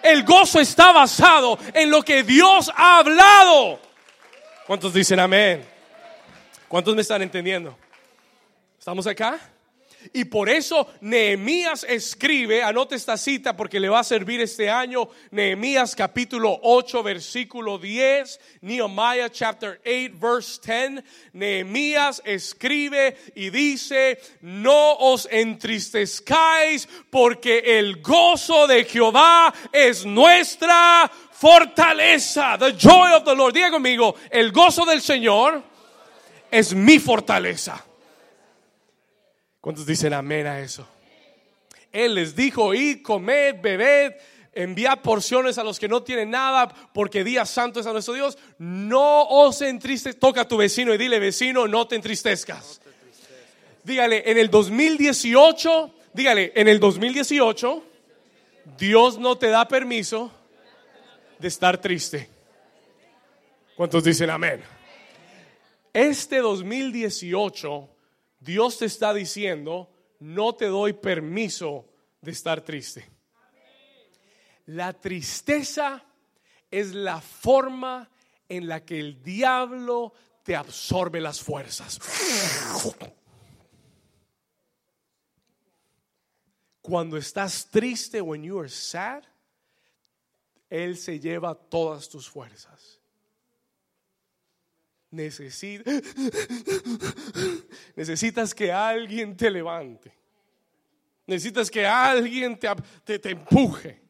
El 0.02 0.24
gozo 0.24 0.60
está 0.60 0.92
basado 0.92 1.58
en 1.74 1.90
lo 1.90 2.02
que 2.02 2.22
Dios 2.22 2.70
ha 2.74 2.98
hablado. 2.98 3.80
¿Cuántos 4.66 4.94
dicen 4.94 5.18
amén? 5.20 5.66
¿Cuántos 6.68 6.94
me 6.94 7.02
están 7.02 7.22
entendiendo? 7.22 7.76
¿Estamos 8.78 9.06
acá? 9.06 9.38
Y 10.12 10.24
por 10.24 10.48
eso 10.48 10.88
Nehemías 11.00 11.84
escribe, 11.88 12.62
anote 12.62 12.94
esta 12.94 13.16
cita 13.16 13.56
porque 13.56 13.80
le 13.80 13.88
va 13.88 14.00
a 14.00 14.04
servir 14.04 14.40
este 14.40 14.70
año, 14.70 15.08
Nehemías 15.30 15.94
capítulo 15.94 16.58
8 16.62 17.02
versículo 17.02 17.78
10, 17.78 18.40
Nehemiah 18.62 19.30
chapter 19.30 19.80
8 19.84 20.18
verse 20.20 20.60
10, 20.64 21.04
Nehemías 21.32 22.22
escribe 22.24 23.16
y 23.34 23.50
dice, 23.50 24.20
no 24.40 24.94
os 24.94 25.28
entristezcáis 25.30 26.88
porque 27.10 27.78
el 27.78 28.00
gozo 28.02 28.66
de 28.66 28.84
Jehová 28.84 29.52
es 29.72 30.04
nuestra 30.04 31.10
fortaleza, 31.32 32.56
the 32.58 32.72
joy 32.72 33.12
of 33.12 33.24
the 33.24 33.34
Lord. 33.34 33.54
Diga 33.54 33.70
conmigo, 33.70 34.14
el 34.30 34.52
gozo 34.52 34.84
del 34.84 35.00
Señor 35.00 35.62
es 36.50 36.74
mi 36.74 36.98
fortaleza. 36.98 37.84
¿Cuántos 39.62 39.87
dicen 39.87 40.12
amén 40.12 40.48
a 40.48 40.59
eso? 40.59 40.85
Él 41.92 42.16
les 42.16 42.35
dijo, 42.35 42.75
id, 42.75 43.01
comed, 43.01 43.61
bebed, 43.62 44.14
enviad 44.53 44.98
porciones 45.03 45.57
a 45.57 45.62
los 45.62 45.79
que 45.79 45.87
no 45.87 46.03
tienen 46.03 46.31
nada, 46.31 46.66
porque 46.92 47.22
día 47.22 47.46
santo 47.46 47.79
es 47.79 47.87
a 47.87 47.92
nuestro 47.92 48.14
Dios. 48.14 48.37
No 48.59 49.22
os 49.22 49.62
entristezcas. 49.62 50.18
Toca 50.18 50.40
a 50.40 50.48
tu 50.48 50.57
vecino 50.57 50.92
y 50.92 50.98
dile, 50.98 51.20
vecino, 51.20 51.68
no 51.68 51.87
te 51.87 51.94
entristezcas. 51.94 52.81
Dígale, 53.85 54.29
en 54.29 54.38
el 54.38 54.51
2018, 54.51 55.94
dígale, 56.12 56.53
en 56.57 56.66
el 56.66 56.81
2018, 56.81 57.85
Dios 58.77 59.16
no 59.18 59.38
te 59.38 59.46
da 59.46 59.68
permiso 59.68 60.33
de 61.38 61.46
estar 61.46 61.81
triste. 61.81 62.29
¿Cuántos 63.77 64.03
dicen 64.03 64.29
amén? 64.29 64.61
Este 65.92 66.38
2018 66.38 67.91
Dios 68.42 68.78
te 68.78 68.87
está 68.87 69.14
diciendo, 69.14 69.88
no 70.18 70.55
te 70.57 70.66
doy 70.66 70.94
permiso 70.94 71.88
de 72.20 72.33
estar 72.33 72.61
triste. 72.62 73.09
La 74.66 74.92
tristeza 74.92 76.05
es 76.68 76.92
la 76.92 77.20
forma 77.20 78.11
en 78.48 78.66
la 78.66 78.85
que 78.85 78.98
el 78.98 79.22
diablo 79.22 80.12
te 80.42 80.57
absorbe 80.57 81.20
las 81.20 81.40
fuerzas. 81.40 82.00
Cuando 86.81 87.16
estás 87.16 87.68
triste, 87.70 88.20
when 88.20 88.42
you 88.42 88.59
are 88.59 88.68
sad, 88.68 89.22
él 90.68 90.96
se 90.96 91.20
lleva 91.20 91.55
todas 91.55 92.09
tus 92.09 92.28
fuerzas 92.28 93.01
necesitas 97.96 98.55
que 98.55 98.72
alguien 98.72 99.37
te 99.37 99.51
levante. 99.51 100.11
Necesitas 101.27 101.70
que 101.70 101.87
alguien 101.87 102.59
te, 102.59 103.18
te, 103.18 103.31
empuje. 103.31 104.01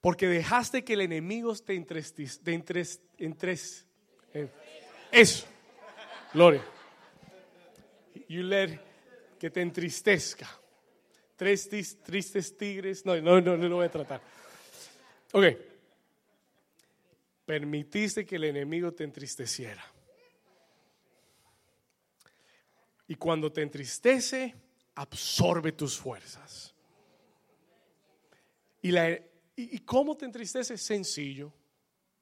Porque 0.00 0.28
dejaste 0.28 0.84
que 0.84 0.92
el 0.94 1.00
enemigo 1.02 1.54
te 1.56 1.74
entres, 1.74 2.14
te 2.14 2.54
entres, 3.18 3.84
eh, 4.32 4.48
eso. 5.10 5.46
Gloria. 6.32 6.64
You 8.28 8.44
let 8.44 8.78
que 9.38 9.50
te 9.50 9.60
entristezca. 9.60 10.48
Tres 11.36 11.68
tristes 12.04 12.56
tigres. 12.56 13.04
No, 13.04 13.20
no, 13.20 13.40
no, 13.40 13.56
no 13.56 13.68
lo 13.68 13.76
voy 13.76 13.86
a 13.86 13.90
tratar. 13.90 14.22
Ok 15.32 15.71
permitiste 17.44 18.24
que 18.24 18.36
el 18.36 18.44
enemigo 18.44 18.92
te 18.92 19.04
entristeciera. 19.04 19.84
Y 23.08 23.14
cuando 23.16 23.52
te 23.52 23.62
entristece, 23.62 24.54
absorbe 24.94 25.72
tus 25.72 25.98
fuerzas. 25.98 26.74
¿Y, 28.80 28.90
la, 28.90 29.18
y, 29.56 29.78
cómo 29.80 30.16
te 30.16 30.24
entristece? 30.24 30.76
Sencillo, 30.78 31.52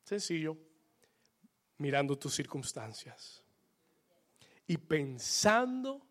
sencillo, 0.05 0.57
mirando 1.79 2.19
tus 2.19 2.35
circunstancias 2.35 3.43
y 4.67 4.77
pensando 4.77 6.07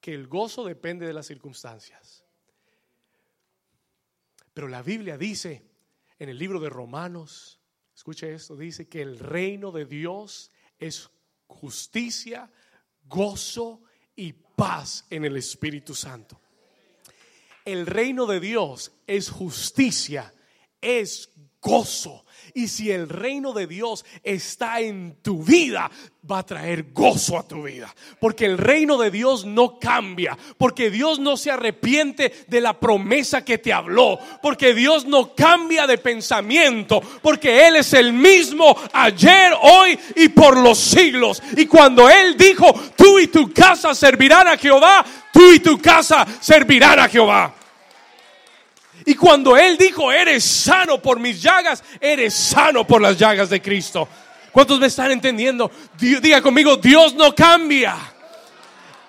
que 0.00 0.14
el 0.14 0.26
gozo 0.26 0.64
depende 0.64 1.06
de 1.06 1.12
las 1.12 1.26
circunstancias. 1.26 2.24
Pero 4.52 4.68
la 4.68 4.82
Biblia 4.82 5.16
dice 5.16 5.64
en 6.18 6.28
el 6.28 6.38
libro 6.38 6.60
de 6.60 6.68
Romanos, 6.68 7.59
Escuche 8.00 8.32
esto, 8.32 8.56
dice 8.56 8.88
que 8.88 9.02
el 9.02 9.18
reino 9.18 9.70
de 9.70 9.84
Dios 9.84 10.50
es 10.78 11.10
justicia, 11.46 12.50
gozo 13.02 13.82
y 14.16 14.32
paz 14.32 15.04
en 15.10 15.26
el 15.26 15.36
Espíritu 15.36 15.94
Santo. 15.94 16.40
El 17.62 17.84
reino 17.84 18.24
de 18.24 18.40
Dios 18.40 18.90
es 19.06 19.28
justicia, 19.28 20.32
es 20.80 21.30
gozo. 21.60 22.24
Y 22.54 22.68
si 22.68 22.90
el 22.90 23.08
reino 23.08 23.52
de 23.52 23.66
Dios 23.66 24.04
está 24.22 24.80
en 24.80 25.18
tu 25.22 25.42
vida, 25.42 25.90
va 26.28 26.38
a 26.38 26.46
traer 26.46 26.92
gozo 26.92 27.38
a 27.38 27.46
tu 27.46 27.62
vida. 27.62 27.94
Porque 28.18 28.44
el 28.44 28.58
reino 28.58 28.98
de 28.98 29.10
Dios 29.10 29.44
no 29.44 29.78
cambia. 29.78 30.36
Porque 30.58 30.90
Dios 30.90 31.18
no 31.18 31.36
se 31.36 31.50
arrepiente 31.50 32.32
de 32.48 32.60
la 32.60 32.78
promesa 32.78 33.44
que 33.44 33.58
te 33.58 33.72
habló. 33.72 34.18
Porque 34.42 34.74
Dios 34.74 35.04
no 35.04 35.34
cambia 35.34 35.86
de 35.86 35.98
pensamiento. 35.98 37.00
Porque 37.22 37.68
Él 37.68 37.76
es 37.76 37.92
el 37.92 38.12
mismo 38.12 38.76
ayer, 38.92 39.52
hoy 39.62 39.98
y 40.16 40.28
por 40.28 40.56
los 40.56 40.78
siglos. 40.78 41.42
Y 41.56 41.66
cuando 41.66 42.08
Él 42.08 42.36
dijo, 42.36 42.72
tú 42.96 43.18
y 43.18 43.28
tu 43.28 43.52
casa 43.52 43.94
servirán 43.94 44.48
a 44.48 44.56
Jehová, 44.56 45.04
tú 45.32 45.52
y 45.52 45.60
tu 45.60 45.78
casa 45.78 46.26
servirán 46.40 46.98
a 46.98 47.08
Jehová. 47.08 47.59
Y 49.06 49.14
cuando 49.14 49.56
Él 49.56 49.76
dijo, 49.76 50.10
eres 50.12 50.44
sano 50.44 51.00
por 51.00 51.18
mis 51.18 51.42
llagas, 51.42 51.82
eres 52.00 52.34
sano 52.34 52.86
por 52.86 53.00
las 53.00 53.18
llagas 53.18 53.50
de 53.50 53.60
Cristo. 53.60 54.08
¿Cuántos 54.52 54.80
me 54.80 54.88
están 54.88 55.10
entendiendo? 55.10 55.70
Diga 55.98 56.42
conmigo, 56.42 56.76
Dios 56.76 57.14
no 57.14 57.34
cambia. 57.34 57.96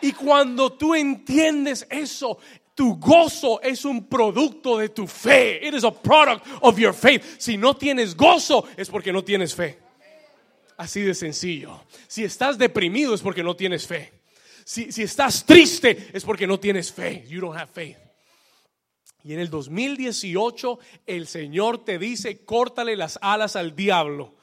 Y 0.02 0.14
cuando 0.14 0.72
tú 0.72 0.96
entiendes 0.96 1.86
eso, 1.90 2.40
Tu 2.74 2.96
gozo 2.96 3.62
es 3.62 3.86
un 3.86 4.08
producto 4.08 4.78
de 4.78 4.90
tu 4.90 5.06
fe. 5.06 5.60
It 5.68 5.74
is 5.74 5.84
a 5.84 5.92
product 5.92 6.46
of 6.62 6.80
your 6.80 6.94
faith. 6.94 7.24
Si 7.38 7.58
no 7.58 7.76
tienes 7.76 8.16
gozo 8.16 8.66
es 8.78 8.90
porque 8.90 9.12
no 9.12 9.24
tienes 9.24 9.54
fe. 9.54 9.78
Así 10.78 11.02
de 11.02 11.14
sencillo. 11.14 11.80
Si 12.08 12.24
estás 12.24 12.58
deprimido 12.58 13.14
es 13.14 13.22
porque 13.22 13.44
no 13.44 13.56
tienes 13.56 13.86
fe. 13.86 14.12
Si, 14.64 14.92
si 14.92 15.04
estás 15.04 15.46
triste 15.46 16.10
es 16.14 16.24
porque 16.24 16.48
no 16.48 16.60
tienes 16.60 16.92
fe. 16.92 17.26
You 17.28 17.42
don't 17.42 17.56
have 17.56 17.70
faith. 17.72 17.98
Y 19.24 19.34
en 19.34 19.40
el 19.40 19.50
2018 19.50 20.80
el 21.06 21.28
Señor 21.28 21.84
te 21.84 22.00
dice, 22.00 22.44
córtale 22.44 22.96
las 22.96 23.20
alas 23.22 23.56
al 23.56 23.76
diablo. 23.76 24.36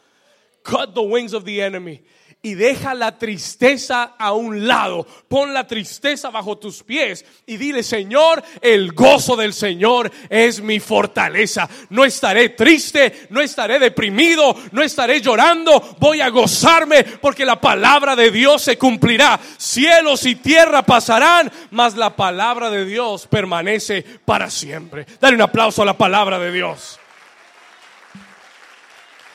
Cut 0.63 0.95
the 0.95 1.01
wings 1.01 1.33
of 1.33 1.45
the 1.45 1.63
enemy 1.63 2.03
y 2.41 2.55
deja 2.55 2.95
la 2.95 3.19
tristeza 3.19 4.15
a 4.17 4.33
un 4.33 4.69
lado. 4.69 5.07
Pon 5.29 5.53
la 5.53 5.67
tristeza 5.67 6.31
bajo 6.31 6.57
tus 6.57 6.85
pies 6.85 7.25
y 7.47 7.57
dile, 7.57 7.83
Señor, 7.83 8.43
el 8.61 8.93
gozo 8.93 9.35
del 9.35 9.53
Señor 9.53 10.11
es 10.31 10.61
mi 10.61 10.79
fortaleza. 10.79 11.69
No 11.91 12.05
estaré 12.05 12.51
triste, 12.51 13.27
no 13.31 13.41
estaré 13.41 13.79
deprimido, 13.79 14.55
no 14.71 14.83
estaré 14.83 15.21
llorando. 15.21 15.97
Voy 15.99 16.21
a 16.21 16.29
gozarme 16.29 17.03
porque 17.03 17.45
la 17.45 17.61
palabra 17.61 18.15
de 18.15 18.31
Dios 18.31 18.63
se 18.63 18.79
cumplirá. 18.79 19.39
Cielos 19.57 20.25
y 20.25 20.37
tierra 20.37 20.83
pasarán, 20.83 21.51
mas 21.73 21.97
la 21.97 22.15
palabra 22.15 22.71
de 22.71 22.85
Dios 22.85 23.27
permanece 23.27 24.05
para 24.25 24.49
siempre. 24.49 25.07
Dale 25.21 25.35
un 25.35 25.43
aplauso 25.43 25.83
a 25.83 25.87
la 25.87 25.99
palabra 25.99 26.39
de 26.39 26.53
Dios. 26.53 27.01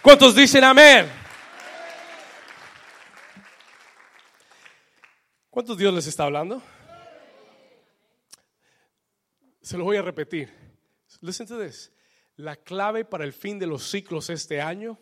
¿Cuántos 0.02 0.36
dicen 0.36 0.63
amén? 0.63 1.23
¿Cuántos 5.54 5.78
Dios 5.78 5.94
les 5.94 6.08
está 6.08 6.24
hablando? 6.24 6.63
Se 9.62 9.78
lo 9.78 9.84
voy 9.84 9.98
a 9.98 10.02
repetir. 10.02 10.50
Listen 11.22 11.46
to 11.46 11.63
this. 11.63 11.92
La 12.38 12.56
clave 12.56 13.06
para 13.06 13.24
el 13.24 13.34
fin 13.34 13.60
de 13.60 13.68
los 13.68 13.84
ciclos 13.84 14.32
este 14.32 14.60
año 14.60 14.98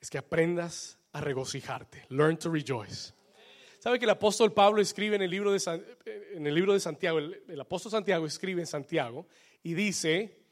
es 0.00 0.08
que 0.08 0.16
aprendas 0.16 0.98
a 1.12 1.20
regocijarte. 1.20 2.06
Learn 2.08 2.38
to 2.38 2.50
rejoice. 2.50 3.12
¿Sabe 3.78 3.98
que 3.98 4.06
el 4.06 4.10
apóstol 4.10 4.54
Pablo 4.54 4.80
escribe 4.80 5.16
en 5.16 5.22
el 5.22 5.30
libro 5.30 5.52
de, 5.52 5.84
en 6.32 6.46
el 6.46 6.54
libro 6.54 6.72
de 6.72 6.80
Santiago, 6.80 7.18
el 7.18 7.60
apóstol 7.60 7.92
Santiago 7.92 8.24
escribe 8.24 8.62
en 8.62 8.66
Santiago 8.66 9.26
y 9.62 9.74
dice, 9.74 10.46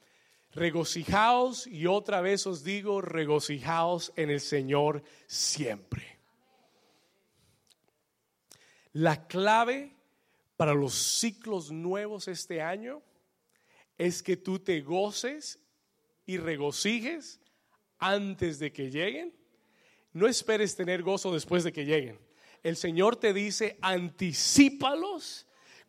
regocijaos 0.53 1.66
y 1.66 1.87
otra 1.87 2.21
vez 2.21 2.47
os 2.47 2.64
digo, 2.64 3.01
regocijaos 3.01 4.12
en 4.14 4.29
el 4.29 4.40
Señor 4.40 5.03
siempre. 5.27 6.15
La 8.97 9.27
clave 9.27 9.95
para 10.57 10.73
los 10.73 10.95
ciclos 10.95 11.71
nuevos 11.71 12.29
este 12.29 12.63
año 12.63 13.03
es 13.99 14.23
que 14.23 14.39
tú 14.39 14.59
te 14.59 14.81
goces 14.81 15.59
y 16.25 16.39
regocijes 16.39 17.39
antes 17.99 18.59
de 18.59 18.73
que 18.73 18.91
lleguen. 18.91 19.35
No 20.15 20.27
esperes 20.27 20.77
tener 20.77 21.03
gozo 21.03 21.31
después 21.31 21.63
de 21.63 21.75
que 21.75 21.85
lleguen. 21.85 22.19
El 22.63 22.79
Señor 22.79 23.17
te 23.17 23.35
dice, 23.35 23.79
anticipalos 23.83 25.47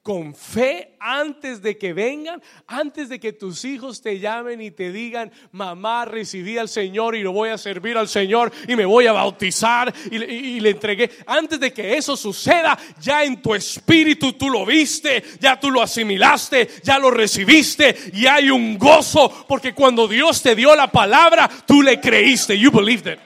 con 0.07 0.33
fe 0.33 0.95
antes 1.01 1.61
de 1.61 1.77
que 1.77 1.91
vengan, 1.91 2.41
antes 2.65 3.09
de 3.09 3.19
que 3.19 3.33
tus 3.33 3.65
hijos 3.65 4.01
te 4.01 4.19
llamen 4.19 4.61
y 4.61 4.71
te 4.71 4.93
digan, 4.93 5.33
mamá, 5.51 6.05
recibí 6.05 6.57
al 6.57 6.69
Señor 6.69 7.13
y 7.13 7.23
lo 7.23 7.33
voy 7.33 7.49
a 7.49 7.57
servir 7.57 7.97
al 7.97 8.07
Señor 8.07 8.49
y 8.69 8.77
me 8.77 8.85
voy 8.85 9.05
a 9.07 9.11
bautizar 9.11 9.93
y, 10.09 10.61
le 10.61 10.69
entregué. 10.69 11.11
Antes 11.25 11.59
de 11.59 11.73
que 11.73 11.97
eso 11.97 12.15
suceda, 12.15 12.79
ya 13.01 13.25
en 13.25 13.41
tu 13.41 13.53
espíritu 13.53 14.31
tú 14.31 14.49
lo 14.49 14.65
viste, 14.65 15.21
ya 15.41 15.59
tú 15.59 15.71
lo 15.71 15.81
asimilaste, 15.81 16.69
ya 16.83 16.97
lo 16.99 17.11
recibiste 17.11 17.93
y 18.13 18.27
hay 18.27 18.49
un 18.49 18.77
gozo 18.77 19.45
porque 19.45 19.73
cuando 19.73 20.07
Dios 20.07 20.41
te 20.41 20.55
dio 20.55 20.73
la 20.73 20.89
palabra, 20.89 21.49
tú 21.65 21.81
le 21.81 21.99
creíste. 21.99 22.57
You 22.57 22.71
believed 22.71 23.11
it. 23.11 23.19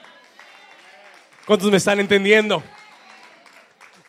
¿Cuántos 1.46 1.70
me 1.70 1.76
están 1.76 2.00
entendiendo? 2.00 2.60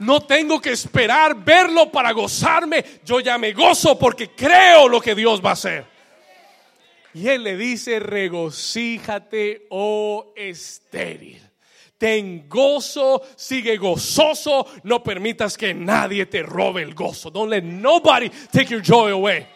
No 0.03 0.21
tengo 0.21 0.59
que 0.59 0.71
esperar 0.71 1.33
verlo 1.43 1.89
para 1.89 2.11
gozarme. 2.11 2.83
Yo 3.05 3.21
ya 3.21 3.37
me 3.37 3.53
gozo 3.53 3.97
porque 3.97 4.31
creo 4.31 4.89
lo 4.89 4.99
que 4.99 5.15
Dios 5.15 5.43
va 5.43 5.51
a 5.51 5.53
hacer. 5.53 5.85
Y 7.13 7.27
él 7.29 7.43
le 7.43 7.55
dice, 7.55 7.99
regocíjate, 7.99 9.67
oh 9.69 10.33
estéril. 10.35 11.41
Ten 11.97 12.49
gozo, 12.49 13.21
sigue 13.37 13.77
gozoso, 13.77 14.67
no 14.83 15.01
permitas 15.01 15.55
que 15.55 15.73
nadie 15.73 16.25
te 16.25 16.43
robe 16.43 16.81
el 16.81 16.93
gozo. 16.93 17.29
Don't 17.29 17.49
let 17.49 17.63
nobody 17.63 18.29
take 18.51 18.73
your 18.73 18.81
joy 18.81 19.11
away. 19.11 19.47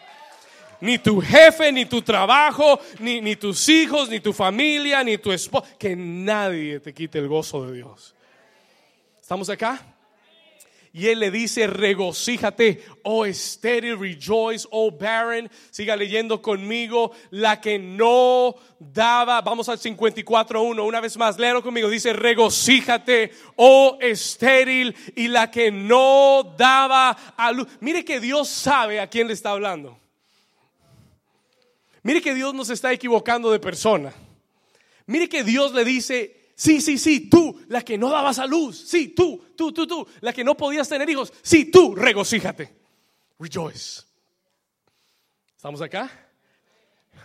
Ni 0.80 0.98
tu 0.98 1.20
jefe, 1.20 1.70
ni 1.72 1.84
tu 1.84 2.00
trabajo, 2.00 2.80
ni, 3.00 3.20
ni 3.20 3.36
tus 3.36 3.68
hijos, 3.68 4.08
ni 4.08 4.20
tu 4.20 4.32
familia, 4.32 5.04
ni 5.04 5.18
tu 5.18 5.30
esposo. 5.30 5.66
Que 5.78 5.94
nadie 5.94 6.80
te 6.80 6.94
quite 6.94 7.18
el 7.18 7.28
gozo 7.28 7.66
de 7.66 7.74
Dios. 7.74 8.14
¿Estamos 9.20 9.50
acá? 9.50 9.97
Y 10.98 11.06
él 11.06 11.20
le 11.20 11.30
dice, 11.30 11.68
regocíjate, 11.68 12.84
oh 13.04 13.24
estéril, 13.24 14.00
rejoice, 14.00 14.66
oh 14.72 14.90
barren. 14.90 15.48
Siga 15.70 15.94
leyendo 15.94 16.42
conmigo, 16.42 17.12
la 17.30 17.60
que 17.60 17.78
no 17.78 18.56
daba, 18.80 19.40
vamos 19.40 19.68
al 19.68 19.78
54.1, 19.78 20.84
una 20.84 21.00
vez 21.00 21.16
más, 21.16 21.38
léalo 21.38 21.62
conmigo, 21.62 21.88
dice, 21.88 22.12
regocíjate, 22.12 23.30
oh 23.54 23.96
estéril, 24.00 24.92
y 25.14 25.28
la 25.28 25.52
que 25.52 25.70
no 25.70 26.56
daba 26.58 27.10
a 27.36 27.52
luz. 27.52 27.68
Mire 27.78 28.04
que 28.04 28.18
Dios 28.18 28.48
sabe 28.48 28.98
a 28.98 29.06
quién 29.06 29.28
le 29.28 29.34
está 29.34 29.52
hablando. 29.52 29.96
Mire 32.02 32.20
que 32.20 32.34
Dios 32.34 32.54
no 32.54 32.64
se 32.64 32.74
está 32.74 32.92
equivocando 32.92 33.52
de 33.52 33.60
persona. 33.60 34.12
Mire 35.06 35.28
que 35.28 35.44
Dios 35.44 35.72
le 35.74 35.84
dice, 35.84 36.37
Sí, 36.58 36.80
sí, 36.80 36.98
sí, 36.98 37.30
tú, 37.30 37.56
la 37.68 37.82
que 37.82 37.96
no 37.96 38.10
dabas 38.10 38.40
a 38.40 38.46
luz. 38.46 38.76
Sí, 38.76 39.10
tú, 39.10 39.44
tú, 39.56 39.72
tú, 39.72 39.86
tú, 39.86 40.04
la 40.20 40.32
que 40.32 40.42
no 40.42 40.56
podías 40.56 40.88
tener 40.88 41.08
hijos. 41.08 41.32
Sí, 41.40 41.66
tú, 41.66 41.94
regocíjate. 41.94 42.74
Rejoice. 43.38 44.02
¿Estamos 45.54 45.80
acá? 45.80 46.10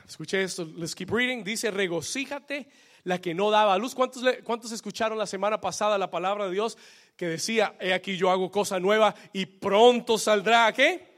Escuche 0.08 0.43
esto, 0.43 0.72
let's 0.78 0.93
keep 0.93 1.10
reading. 1.10 1.43
Dice, 1.43 1.72
regocíjate, 1.72 2.69
la 3.06 3.19
que 3.19 3.34
no 3.34 3.50
daba 3.50 3.74
a 3.74 3.80
luz. 3.80 3.96
¿Cuántos, 3.96 4.24
¿Cuántos 4.43 4.72
escucharon 4.72 5.17
la 5.17 5.26
semana 5.26 5.60
pasada 5.60 5.98
la 5.98 6.12
palabra 6.12 6.46
de 6.46 6.52
Dios 6.52 6.78
que 7.17 7.28
decía, 7.28 7.76
he 7.80 7.91
aquí 7.91 8.15
yo 8.15 8.30
hago 8.30 8.52
cosa 8.52 8.80
nueva 8.80 9.15
y 9.34 9.48
pronto 9.48 10.19
saldrá, 10.19 10.72
¿qué? 10.74 11.12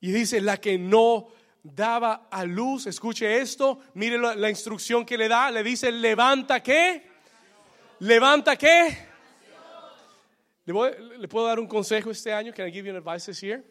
Y 0.00 0.12
dice, 0.12 0.40
la 0.40 0.60
que 0.60 0.78
no 0.78 1.30
daba 1.64 2.28
a 2.30 2.44
luz, 2.44 2.86
escuche 2.86 3.40
esto, 3.40 3.80
mire 3.94 4.18
la, 4.18 4.50
instrucción 4.50 5.04
que 5.04 5.16
le 5.16 5.28
da, 5.28 5.50
le 5.50 5.62
dice, 5.62 5.90
levanta 5.90 6.62
qué, 6.62 7.02
levanta 8.00 8.56
qué. 8.56 9.14
¿Le, 10.66 11.28
puedo 11.28 11.46
dar 11.46 11.58
un 11.58 11.66
consejo 11.66 12.10
este 12.10 12.32
año? 12.32 12.52
Can 12.54 12.68
I 12.68 12.70
give 12.70 12.86
you 12.86 12.94
an 12.94 13.02
advice 13.02 13.26
this 13.26 13.40
year? 13.40 13.64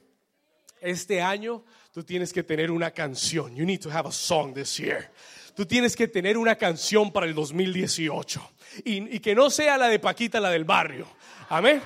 Este 0.82 1.22
año 1.22 1.64
tú 1.94 2.04
tienes 2.04 2.34
que 2.34 2.44
tener 2.44 2.72
una 2.72 2.92
canción. 2.92 3.56
You 3.56 3.66
need 3.66 3.82
to 3.82 3.90
have 3.90 4.08
a 4.08 4.12
song 4.12 4.54
this 4.54 4.78
year. 4.78 5.12
Tú 5.56 5.66
tienes 5.66 5.96
que 5.96 6.08
tener 6.08 6.38
una 6.38 6.56
canción 6.56 7.12
para 7.12 7.28
el 7.28 7.36
2018 7.36 8.52
y, 8.84 9.16
y 9.16 9.20
que 9.20 9.36
no 9.36 9.52
sea 9.52 9.78
la 9.78 9.88
de 9.88 10.00
Paquita, 10.00 10.40
la 10.40 10.50
del 10.50 10.66
barrio. 10.66 11.08
Amén. 11.50 11.82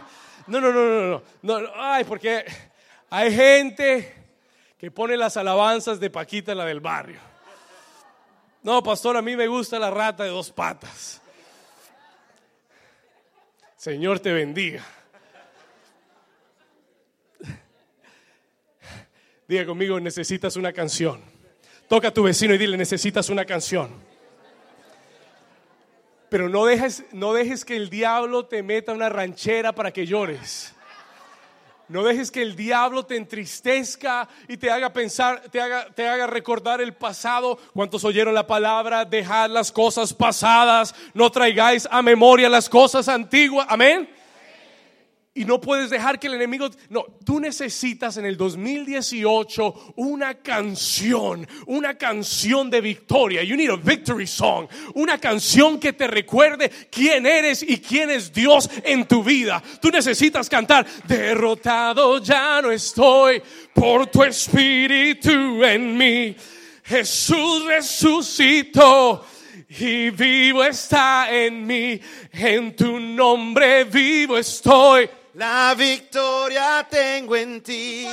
No, 0.48 0.62
no, 0.62 0.72
no, 0.72 0.86
no, 0.86 1.24
no, 1.42 1.62
no. 1.62 1.70
Ay, 1.76 2.06
porque 2.06 2.46
hay 3.10 3.36
gente 3.36 4.17
que 4.78 4.92
pone 4.92 5.18
las 5.18 5.38
alabanzas 5.38 6.00
de 6.00 6.10
Paquita, 6.10 6.54
la 6.54 6.66
del 6.66 6.80
barrio. 6.80 7.20
No, 8.64 8.84
pastor, 8.84 9.18
a 9.18 9.22
mí 9.22 9.36
me 9.36 9.48
gusta 9.48 9.80
la 9.80 9.90
rata 9.90 10.24
de 10.24 10.30
dos 10.30 10.52
patas. 10.52 11.22
Señor 13.76 14.20
te 14.20 14.34
bendiga. 14.34 14.84
Diga 19.48 19.66
conmigo, 19.66 20.00
necesitas 20.00 20.58
una 20.58 20.74
canción. 20.74 21.22
Toca 21.88 22.10
a 22.10 22.14
tu 22.14 22.24
vecino 22.24 22.54
y 22.54 22.58
dile, 22.58 22.76
necesitas 22.76 23.30
una 23.30 23.46
canción. 23.46 23.90
Pero 26.30 26.50
no 26.50 26.66
dejes, 26.66 27.06
no 27.14 27.34
dejes 27.34 27.64
que 27.64 27.78
el 27.78 27.90
diablo 27.90 28.46
te 28.46 28.62
meta 28.62 28.92
una 28.92 29.08
ranchera 29.08 29.74
para 29.74 29.92
que 29.92 30.06
llores. 30.06 30.76
No 31.90 32.04
dejes 32.04 32.32
que 32.32 32.42
el 32.42 32.56
diablo 32.56 33.06
te 33.06 33.16
entristezca 33.16 34.28
y 34.48 34.58
te 34.58 34.70
haga 34.70 34.92
pensar, 34.92 35.44
te 35.50 35.62
haga, 35.62 35.88
te 35.96 36.08
haga 36.08 36.28
recordar 36.28 36.82
el 36.82 36.94
pasado. 36.94 37.58
¿Cuántos 37.74 38.04
oyeron 38.04 38.34
la 38.34 38.46
palabra? 38.46 39.06
Dejad 39.06 39.50
las 39.50 39.72
cosas 39.72 40.14
pasadas, 40.14 40.94
no 41.14 41.32
traigáis 41.32 41.88
a 41.90 42.02
memoria 42.02 42.50
las 42.50 42.68
cosas 42.68 43.08
antiguas. 43.08 43.68
Amén. 43.70 44.17
Y 45.38 45.46
no 45.46 45.62
puedes 45.62 45.92
dejar 45.92 46.20
que 46.20 46.26
el 46.26 46.34
enemigo... 46.34 46.68
No, 46.90 47.06
tú 47.24 47.40
necesitas 47.40 48.18
en 48.18 48.26
el 48.26 48.36
2018 48.38 49.94
una 49.98 50.34
canción, 50.34 51.48
una 51.68 51.96
canción 51.96 52.72
de 52.72 52.82
victoria. 52.82 53.44
You 53.44 53.56
need 53.56 53.70
a 53.70 53.76
victory 53.76 54.26
song. 54.26 54.68
Una 54.96 55.20
canción 55.20 55.80
que 55.80 55.94
te 55.94 56.08
recuerde 56.08 56.72
quién 56.90 57.28
eres 57.28 57.62
y 57.62 57.78
quién 57.78 58.10
es 58.10 58.34
Dios 58.34 58.68
en 58.84 59.08
tu 59.08 59.24
vida. 59.24 59.62
Tú 59.80 59.92
necesitas 59.92 60.50
cantar, 60.50 60.88
derrotado 61.08 62.18
ya 62.20 62.60
no 62.60 62.72
estoy 62.72 63.40
por 63.76 64.08
tu 64.08 64.24
espíritu 64.24 65.64
en 65.64 65.96
mí. 65.96 66.36
Jesús 66.84 67.64
resucitó 67.66 69.24
y 69.70 70.10
vivo 70.10 70.64
está 70.64 71.32
en 71.32 71.68
mí. 71.68 72.00
En 72.32 72.76
tu 72.76 73.00
nombre 73.00 73.84
vivo 73.84 74.40
estoy. 74.40 75.08
La 75.38 75.76
victoria 75.76 76.88
tengo 76.90 77.36
en 77.36 77.62
ti. 77.62 78.08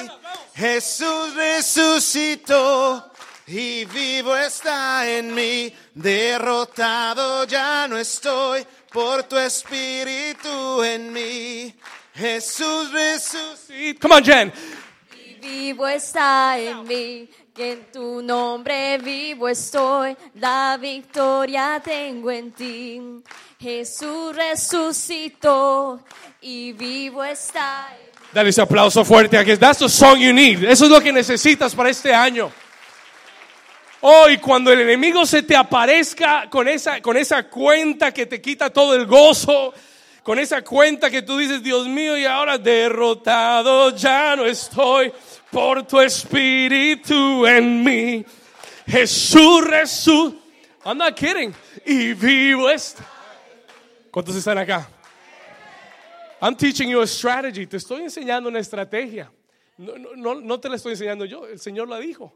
Jesús 0.55 1.35
resucitó 1.35 3.11
y 3.47 3.87
vivo 3.87 4.37
está 4.37 5.09
en 5.09 5.35
mí. 5.35 5.75
Derrotado 5.95 7.45
ya 7.45 7.89
no 7.89 7.97
estoy 7.97 8.66
por 8.93 9.22
tu 9.22 9.39
espíritu 9.39 10.83
en 10.83 11.11
mí. 11.14 11.75
Jesús 12.14 12.93
resucitó. 12.93 14.07
Come 14.07 14.16
on, 14.16 14.25
Jen. 14.25 14.53
Vivo 15.41 15.89
está 15.89 16.59
en 16.59 16.87
mí, 16.87 17.31
que 17.55 17.72
en 17.72 17.91
tu 17.91 18.20
nombre 18.20 18.99
vivo 18.99 19.49
estoy, 19.49 20.14
la 20.35 20.77
victoria 20.79 21.81
tengo 21.83 22.31
en 22.31 22.53
ti. 22.53 23.01
Jesús 23.59 24.35
resucitó 24.35 26.01
y 26.41 26.73
vivo 26.73 27.25
está. 27.25 27.89
Dale 28.33 28.51
ese 28.51 28.63
aplauso 28.63 29.05
fuerte 29.05 29.39
a 29.39 29.45
que 29.45 29.57
that's 29.57 29.79
the 29.79 29.89
song 29.89 30.19
you 30.19 30.33
need. 30.33 30.65
Eso 30.65 30.85
es 30.87 30.91
lo 30.91 31.01
que 31.01 31.13
necesitas 31.13 31.75
para 31.75 31.89
este 31.89 32.13
año. 32.13 32.51
Hoy, 34.01 34.39
cuando 34.39 34.71
el 34.71 34.81
enemigo 34.81 35.25
se 35.25 35.43
te 35.43 35.57
aparezca 35.57 36.51
con 36.51 36.69
esa, 36.69 37.01
con 37.01 37.17
esa 37.17 37.49
cuenta 37.49 38.13
que 38.13 38.27
te 38.27 38.43
quita 38.43 38.69
todo 38.69 38.95
el 38.95 39.07
gozo, 39.07 39.73
con 40.23 40.39
esa 40.39 40.63
cuenta 40.63 41.09
que 41.09 41.23
tú 41.23 41.39
dices, 41.39 41.63
Dios 41.63 41.87
mío, 41.87 42.19
y 42.19 42.27
ahora 42.27 42.59
derrotado 42.59 43.97
ya 43.97 44.37
no 44.37 44.45
estoy 44.45 45.11
por 45.51 45.87
tu 45.87 46.01
espíritu 46.01 47.47
en 47.47 47.83
mí. 47.83 48.25
Jesús 48.87 49.65
resucitó. 49.65 50.45
I'm 50.85 50.99
not 50.99 51.15
kidding. 51.15 51.55
Y 51.87 52.13
vivo 52.13 52.69
está. 52.69 53.14
¿Cuántos 54.15 54.37
están 54.37 54.57
acá? 54.59 54.89
I'm 56.41 56.55
teaching 56.55 56.89
you 56.89 57.01
a 57.01 57.07
strategy. 57.07 57.67
Te 57.67 57.79
estoy 57.79 58.03
enseñando 58.03 58.49
una 58.49 58.61
estrategia. 58.61 59.29
No, 59.77 59.99
no, 59.99 60.37
no, 60.37 60.61
te 60.61 60.69
la 60.69 60.77
estoy 60.77 60.93
enseñando 60.93 61.25
yo. 61.25 61.49
El 61.49 61.59
Señor 61.59 61.89
la 61.89 61.99
dijo. 61.99 62.33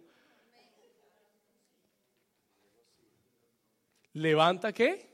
Levanta 4.14 4.72
qué? 4.72 5.09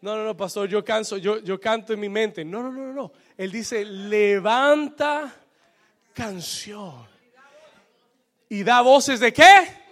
No, 0.00 0.16
no, 0.16 0.24
no, 0.24 0.36
pastor, 0.36 0.68
yo 0.68 0.84
canso, 0.84 1.18
yo, 1.18 1.38
yo 1.38 1.60
canto 1.60 1.92
en 1.92 2.00
mi 2.00 2.08
mente. 2.08 2.44
No, 2.44 2.60
no, 2.60 2.72
no, 2.72 2.92
no. 2.92 3.12
Él 3.36 3.52
dice, 3.52 3.84
levanta 3.84 5.36
canción. 6.12 7.06
¿Y 8.48 8.64
da 8.64 8.80
voces 8.80 9.20
de 9.20 9.32
qué? 9.32 9.84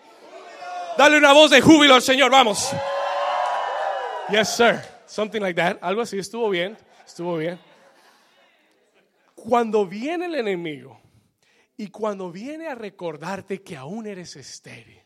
Dale 0.99 1.19
una 1.19 1.33
voz 1.33 1.53
de 1.53 1.61
júbilo 1.61 1.95
al 1.95 2.03
Señor, 2.03 2.33
vamos. 2.33 2.75
Yes, 4.31 4.57
sir. 4.57 4.81
Something 5.07 5.41
like 5.41 5.61
that. 5.61 5.79
Algo 5.83 6.03
así, 6.03 6.19
estuvo 6.19 6.49
bien, 6.49 6.77
estuvo 7.05 7.37
bien. 7.37 7.59
Cuando 9.35 9.85
viene 9.87 10.27
el 10.27 10.37
enemigo 10.37 11.01
y 11.77 11.89
cuando 11.89 12.31
viene 12.31 12.69
a 12.69 12.75
recordarte 12.75 13.63
que 13.63 13.77
aún 13.77 14.07
eres 14.07 14.37
estéril 14.37 15.03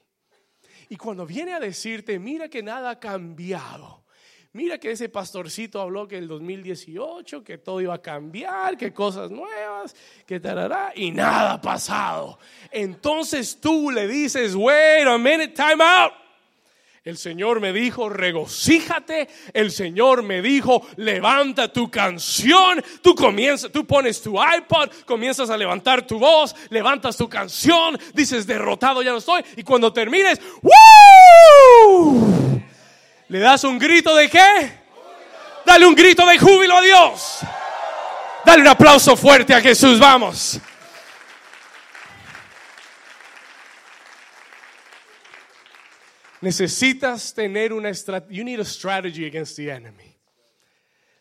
y 0.88 0.96
cuando 0.96 1.26
viene 1.26 1.54
a 1.54 1.60
decirte, 1.60 2.18
mira 2.18 2.48
que 2.48 2.62
nada 2.62 2.90
ha 2.90 3.00
cambiado. 3.00 4.04
Mira 4.52 4.78
que 4.78 4.90
ese 4.90 5.08
pastorcito 5.08 5.80
habló 5.80 6.08
que 6.08 6.16
el 6.16 6.28
2018, 6.28 7.44
que 7.44 7.58
todo 7.58 7.80
iba 7.80 7.94
a 7.94 8.00
cambiar, 8.00 8.76
que 8.78 8.92
cosas 8.92 9.30
nuevas, 9.30 9.94
que 10.24 10.40
tarará, 10.40 10.92
y 10.94 11.10
nada 11.10 11.54
ha 11.54 11.60
pasado. 11.60 12.38
Entonces 12.70 13.60
tú 13.60 13.90
le 13.90 14.06
dices, 14.06 14.54
wait 14.54 15.06
a 15.06 15.18
minute, 15.18 15.48
time 15.48 15.82
out. 15.82 16.25
El 17.06 17.16
Señor 17.16 17.60
me 17.60 17.72
dijo, 17.72 18.08
regocíjate. 18.08 19.28
El 19.54 19.70
Señor 19.70 20.24
me 20.24 20.42
dijo, 20.42 20.84
levanta 20.96 21.72
tu 21.72 21.88
canción. 21.88 22.84
Tú 23.00 23.14
comienzas, 23.14 23.70
tú 23.70 23.86
pones 23.86 24.20
tu 24.20 24.36
iPod, 24.42 24.90
comienzas 25.04 25.48
a 25.50 25.56
levantar 25.56 26.04
tu 26.04 26.18
voz, 26.18 26.56
levantas 26.68 27.16
tu 27.16 27.28
canción, 27.28 27.96
dices, 28.12 28.44
derrotado 28.44 29.02
ya 29.02 29.12
no 29.12 29.18
estoy. 29.18 29.44
Y 29.56 29.62
cuando 29.62 29.92
termines, 29.92 30.40
¡Woo! 30.60 32.60
¿Le 33.28 33.38
das 33.38 33.62
un 33.62 33.78
grito 33.78 34.12
de 34.16 34.28
qué? 34.28 34.72
Dale 35.64 35.86
un 35.86 35.94
grito 35.94 36.26
de 36.26 36.40
júbilo 36.40 36.76
a 36.76 36.82
Dios. 36.82 37.38
Dale 38.44 38.62
un 38.62 38.68
aplauso 38.68 39.16
fuerte 39.16 39.54
a 39.54 39.60
Jesús, 39.60 40.00
vamos. 40.00 40.60
Necesitas 46.46 47.34
tener 47.34 47.72
una 47.72 47.88
estrategia. 47.88 48.36
You 48.36 48.44
need 48.44 48.60
a 48.60 48.64
strategy 48.64 49.26
against 49.26 49.56
the 49.56 49.68
enemy. 49.68 50.16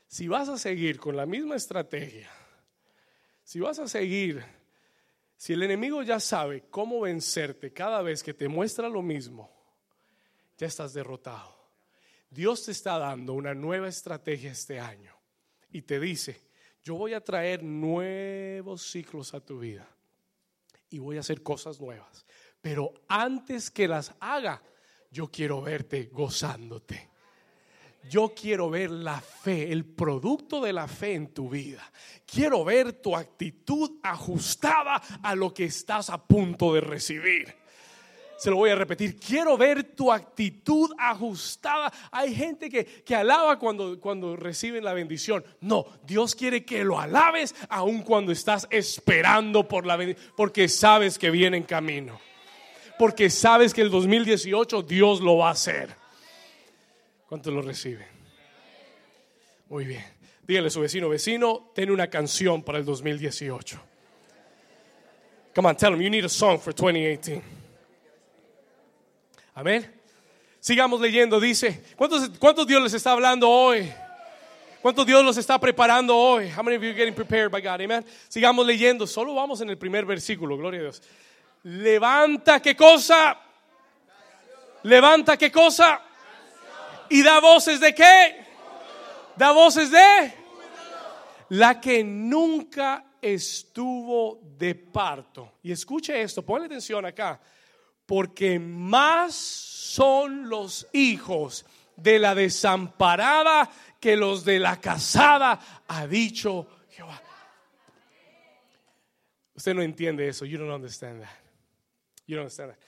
Si 0.06 0.28
vas 0.28 0.48
a 0.50 0.58
seguir 0.60 1.00
con 1.00 1.16
la 1.18 1.26
misma 1.26 1.56
estrategia, 1.56 2.30
si 3.44 3.60
vas 3.60 3.80
a 3.80 3.88
seguir, 3.88 4.46
si 5.36 5.54
el 5.54 5.64
enemigo 5.64 6.04
ya 6.04 6.20
sabe 6.20 6.66
cómo 6.70 7.02
vencerte 7.02 7.74
cada 7.74 8.04
vez 8.04 8.22
que 8.22 8.36
te 8.36 8.48
muestra 8.48 8.88
lo 8.88 9.02
mismo, 9.02 9.50
ya 10.60 10.68
estás 10.68 10.94
derrotado. 10.94 11.58
Dios 12.30 12.64
te 12.64 12.72
está 12.72 13.00
dando 13.00 13.34
una 13.34 13.56
nueva 13.56 13.88
estrategia 13.88 14.52
este 14.52 14.80
año 14.80 15.16
y 15.72 15.82
te 15.82 16.00
dice, 16.00 16.40
yo 16.84 16.94
voy 16.94 17.16
a 17.16 17.22
traer 17.22 17.64
nuevos 17.64 18.84
ciclos 18.84 19.34
a 19.34 19.40
tu 19.40 19.58
vida 19.58 19.90
y 20.92 21.00
voy 21.00 21.18
a 21.18 21.22
hacer 21.22 21.42
cosas 21.42 21.82
nuevas. 21.82 22.28
Pero 22.62 22.94
antes 23.08 23.72
que 23.72 23.88
las 23.88 24.14
haga, 24.20 24.62
yo 25.12 25.28
quiero 25.28 25.62
verte 25.62 26.10
gozándote. 26.12 27.10
Yo 28.10 28.34
quiero 28.36 28.70
ver 28.70 28.92
la 28.92 29.20
fe, 29.20 29.72
el 29.72 29.84
producto 29.84 30.62
de 30.62 30.74
la 30.74 30.88
fe 30.88 31.14
en 31.14 31.34
tu 31.34 31.50
vida. 31.50 31.92
Quiero 32.26 32.64
ver 32.64 32.94
tu 32.94 33.16
actitud 33.16 34.00
ajustada 34.04 35.02
a 35.24 35.36
lo 35.36 35.54
que 35.54 35.66
estás 35.66 36.10
a 36.10 36.24
punto 36.24 36.74
de 36.74 36.82
recibir. 36.82 37.56
Se 38.38 38.50
lo 38.50 38.58
voy 38.58 38.70
a 38.70 38.76
repetir. 38.76 39.18
Quiero 39.18 39.58
ver 39.58 39.96
tu 39.96 40.12
actitud 40.12 40.92
ajustada. 40.98 41.92
Hay 42.12 42.36
gente 42.36 42.70
que, 42.70 42.86
que 42.86 43.16
alaba 43.16 43.58
cuando, 43.58 44.00
cuando 44.00 44.36
reciben 44.36 44.84
la 44.84 44.94
bendición. 44.94 45.44
No, 45.62 45.86
Dios 46.06 46.36
quiere 46.36 46.66
que 46.66 46.84
lo 46.84 47.00
alabes 47.00 47.56
aun 47.70 48.04
cuando 48.04 48.32
estás 48.32 48.68
esperando 48.70 49.68
por 49.68 49.86
la 49.86 49.98
porque 50.36 50.68
sabes 50.68 51.18
que 51.18 51.32
viene 51.32 51.58
en 51.58 51.64
camino. 51.64 52.20
Porque 52.98 53.30
sabes 53.30 53.74
que 53.74 53.82
el 53.82 53.90
2018 53.90 54.82
Dios 54.84 55.22
lo 55.22 55.38
va 55.38 55.50
a 55.50 55.52
hacer. 55.52 55.90
¿Cuánto 57.28 57.52
lo 57.52 57.62
reciben? 57.62 58.08
Muy 59.68 59.86
bien. 59.86 60.06
Dígale 60.44 60.68
a 60.68 60.70
su 60.70 60.80
vecino, 60.80 61.10
vecino, 61.10 61.72
ten 61.74 61.90
una 61.90 62.08
canción 62.08 62.62
para 62.62 62.78
el 62.78 62.86
2018. 62.86 63.80
Come 65.56 65.70
on, 65.70 65.76
tell 65.76 65.94
him 65.94 66.02
you 66.02 66.10
need 66.10 66.26
a 66.26 66.30
song 66.30 66.60
for 66.60 66.74
2018. 66.74 67.42
Amén. 69.56 69.92
Sigamos 70.60 71.00
leyendo, 71.00 71.40
dice, 71.40 71.82
¿cuántos, 71.96 72.30
¿cuántos 72.38 72.68
Dios 72.68 72.82
les 72.82 72.94
está 72.94 73.12
hablando 73.12 73.50
hoy? 73.50 73.92
¿Cuántos 74.82 75.06
Dios 75.06 75.24
los 75.26 75.38
está 75.38 75.60
preparando 75.60 76.16
hoy? 76.16 76.48
How 76.50 76.62
many 76.62 76.76
of 76.76 76.84
you 76.84 76.90
are 76.90 76.96
getting 76.96 77.16
prepared 77.16 77.50
by 77.50 77.60
God? 77.60 77.82
Amen. 77.82 78.06
Sigamos 78.30 78.68
leyendo, 78.68 79.08
solo 79.08 79.34
vamos 79.34 79.62
en 79.62 79.70
el 79.70 79.78
primer 79.78 80.06
versículo, 80.06 80.58
gloria 80.58 80.82
a 80.82 80.84
Dios. 80.84 81.02
Levanta 81.66 82.62
qué 82.62 82.76
cosa? 82.76 83.40
Levanta 84.84 85.36
qué 85.36 85.52
cosa? 85.52 86.00
Y 87.10 87.24
da 87.24 87.40
voces 87.40 87.80
de 87.80 87.96
qué? 87.96 88.46
Da 89.36 89.52
voces 89.52 89.90
de 89.90 90.34
la 91.50 91.82
que 91.82 92.04
nunca 92.04 93.06
estuvo 93.20 94.40
de 94.58 94.76
parto. 94.76 95.54
Y 95.64 95.72
escuche 95.72 96.22
esto, 96.22 96.44
ponle 96.44 96.68
atención 96.68 97.06
acá 97.06 97.40
porque 98.06 98.60
más 98.60 99.34
son 99.34 100.48
los 100.48 100.88
hijos 100.94 101.66
de 101.96 102.20
la 102.20 102.36
desamparada 102.36 103.72
que 104.00 104.16
los 104.16 104.46
de 104.46 104.60
la 104.60 104.80
casada, 104.80 105.60
ha 105.88 106.06
dicho 106.06 106.68
Jehová. 106.92 107.20
Usted 109.56 109.74
no 109.74 109.82
entiende 109.82 110.28
eso. 110.28 110.46
You 110.46 110.60
don't 110.60 110.72
understand 110.72 111.22
that. 111.24 111.45
You 112.28 112.36
don't 112.36 112.44
understand 112.44 112.72
that. 112.72 112.80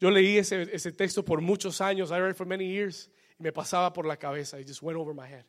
Yo 0.00 0.10
leí 0.10 0.38
ese, 0.38 0.62
ese 0.72 0.92
texto 0.92 1.24
por 1.24 1.40
muchos 1.40 1.80
años. 1.80 2.10
I 2.10 2.20
read 2.20 2.36
for 2.36 2.46
many 2.46 2.66
years. 2.66 3.10
Y 3.38 3.42
me 3.42 3.52
pasaba 3.52 3.92
por 3.92 4.06
la 4.06 4.16
cabeza. 4.16 4.58
It 4.58 4.66
just 4.66 4.82
went 4.82 4.96
over 4.96 5.14
my 5.14 5.26
head. 5.26 5.44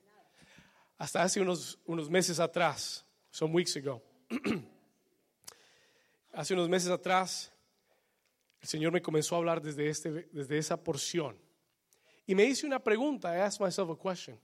hasta 0.99 1.23
hace 1.23 1.39
unos, 1.39 1.79
unos 1.85 2.09
meses 2.09 2.39
atrás, 2.39 3.05
some 3.31 3.53
weeks 3.53 3.77
ago, 3.77 4.03
hace 6.33 6.53
unos 6.53 6.67
meses 6.67 6.91
atrás, 6.91 7.51
el 8.61 8.67
Señor 8.67 8.91
me 8.91 9.01
comenzó 9.01 9.35
a 9.35 9.37
hablar 9.37 9.61
desde, 9.61 9.89
este, 9.89 10.27
desde 10.33 10.57
esa 10.57 10.83
porción. 10.83 11.39
Y 12.27 12.35
me 12.35 12.43
hice 12.43 12.67
una 12.67 12.83
pregunta, 12.83 13.33
I 13.33 13.39
asked 13.39 13.65
myself 13.65 13.89
a 13.89 13.95
question. 13.95 14.37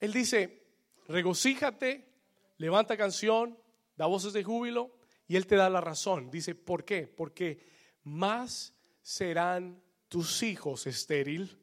Él 0.00 0.14
dice, 0.14 0.64
regocíjate, 1.06 2.08
levanta 2.56 2.96
canción, 2.96 3.56
da 3.94 4.06
voces 4.06 4.32
de 4.32 4.42
júbilo, 4.42 4.90
y 5.28 5.36
Él 5.36 5.46
te 5.46 5.56
da 5.56 5.68
la 5.68 5.82
razón. 5.82 6.30
Dice, 6.30 6.54
¿por 6.54 6.82
qué? 6.84 7.06
Porque 7.06 7.60
más 8.04 8.74
serán 9.02 9.82
tus 10.08 10.42
hijos 10.42 10.86
estéril 10.86 11.58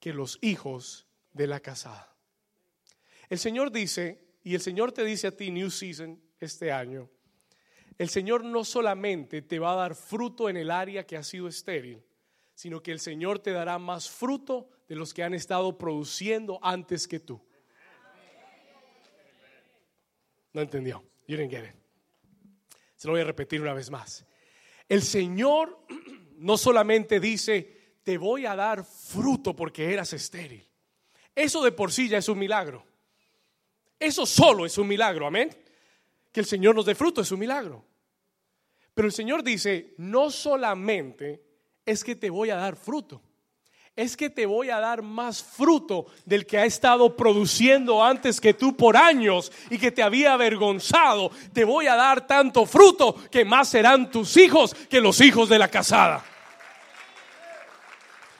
que 0.00 0.12
los 0.12 0.38
hijos 0.40 1.06
de 1.32 1.46
la 1.46 1.60
casada. 1.60 2.14
El 3.28 3.38
Señor 3.38 3.72
dice, 3.72 4.24
y 4.42 4.54
el 4.54 4.60
Señor 4.60 4.92
te 4.92 5.04
dice 5.04 5.26
a 5.26 5.32
ti, 5.32 5.50
New 5.50 5.70
Season, 5.70 6.20
este 6.38 6.70
año, 6.70 7.10
el 7.98 8.08
Señor 8.08 8.44
no 8.44 8.64
solamente 8.64 9.42
te 9.42 9.58
va 9.58 9.72
a 9.72 9.76
dar 9.76 9.94
fruto 9.94 10.48
en 10.48 10.56
el 10.56 10.70
área 10.70 11.06
que 11.06 11.16
ha 11.16 11.22
sido 11.22 11.48
estéril, 11.48 12.04
sino 12.54 12.82
que 12.82 12.92
el 12.92 13.00
Señor 13.00 13.38
te 13.38 13.52
dará 13.52 13.78
más 13.78 14.08
fruto 14.08 14.68
de 14.88 14.96
los 14.96 15.12
que 15.12 15.22
han 15.22 15.34
estado 15.34 15.76
produciendo 15.76 16.58
antes 16.62 17.08
que 17.08 17.20
tú. 17.20 17.40
No 20.52 20.62
entendió. 20.62 21.04
You 21.26 21.36
didn't 21.36 21.50
get 21.50 21.64
it. 21.64 21.74
Se 22.94 23.08
lo 23.08 23.12
voy 23.12 23.20
a 23.20 23.24
repetir 23.24 23.60
una 23.60 23.74
vez 23.74 23.90
más. 23.90 24.24
El 24.88 25.02
Señor 25.02 25.78
no 26.38 26.56
solamente 26.56 27.18
dice, 27.20 27.76
te 28.02 28.18
voy 28.18 28.46
a 28.46 28.54
dar 28.54 28.84
fruto 28.84 29.54
porque 29.56 29.92
eras 29.92 30.12
estéril. 30.12 30.66
Eso 31.34 31.62
de 31.62 31.72
por 31.72 31.92
sí 31.92 32.08
ya 32.08 32.18
es 32.18 32.28
un 32.28 32.38
milagro. 32.38 32.84
Eso 33.98 34.26
solo 34.26 34.64
es 34.66 34.78
un 34.78 34.88
milagro, 34.88 35.26
amén. 35.26 35.50
Que 36.32 36.40
el 36.40 36.46
Señor 36.46 36.74
nos 36.74 36.86
dé 36.86 36.94
fruto 36.94 37.20
es 37.20 37.32
un 37.32 37.40
milagro. 37.40 37.84
Pero 38.94 39.08
el 39.08 39.12
Señor 39.12 39.42
dice, 39.42 39.94
no 39.98 40.30
solamente 40.30 41.42
es 41.84 42.02
que 42.02 42.16
te 42.16 42.30
voy 42.30 42.50
a 42.50 42.56
dar 42.56 42.76
fruto, 42.76 43.20
es 43.96 44.14
que 44.14 44.28
te 44.28 44.44
voy 44.44 44.68
a 44.68 44.78
dar 44.78 45.00
más 45.00 45.42
fruto 45.42 46.06
del 46.26 46.46
que 46.46 46.58
ha 46.58 46.66
estado 46.66 47.16
produciendo 47.16 48.04
antes 48.04 48.40
que 48.40 48.52
tú 48.52 48.76
por 48.76 48.94
años 48.94 49.50
y 49.70 49.78
que 49.78 49.90
te 49.90 50.02
había 50.02 50.34
avergonzado. 50.34 51.30
Te 51.54 51.64
voy 51.64 51.86
a 51.86 51.96
dar 51.96 52.26
tanto 52.26 52.66
fruto 52.66 53.16
que 53.30 53.46
más 53.46 53.70
serán 53.70 54.10
tus 54.10 54.36
hijos 54.36 54.74
que 54.74 55.00
los 55.00 55.20
hijos 55.22 55.48
de 55.48 55.58
la 55.58 55.68
casada. 55.68 56.22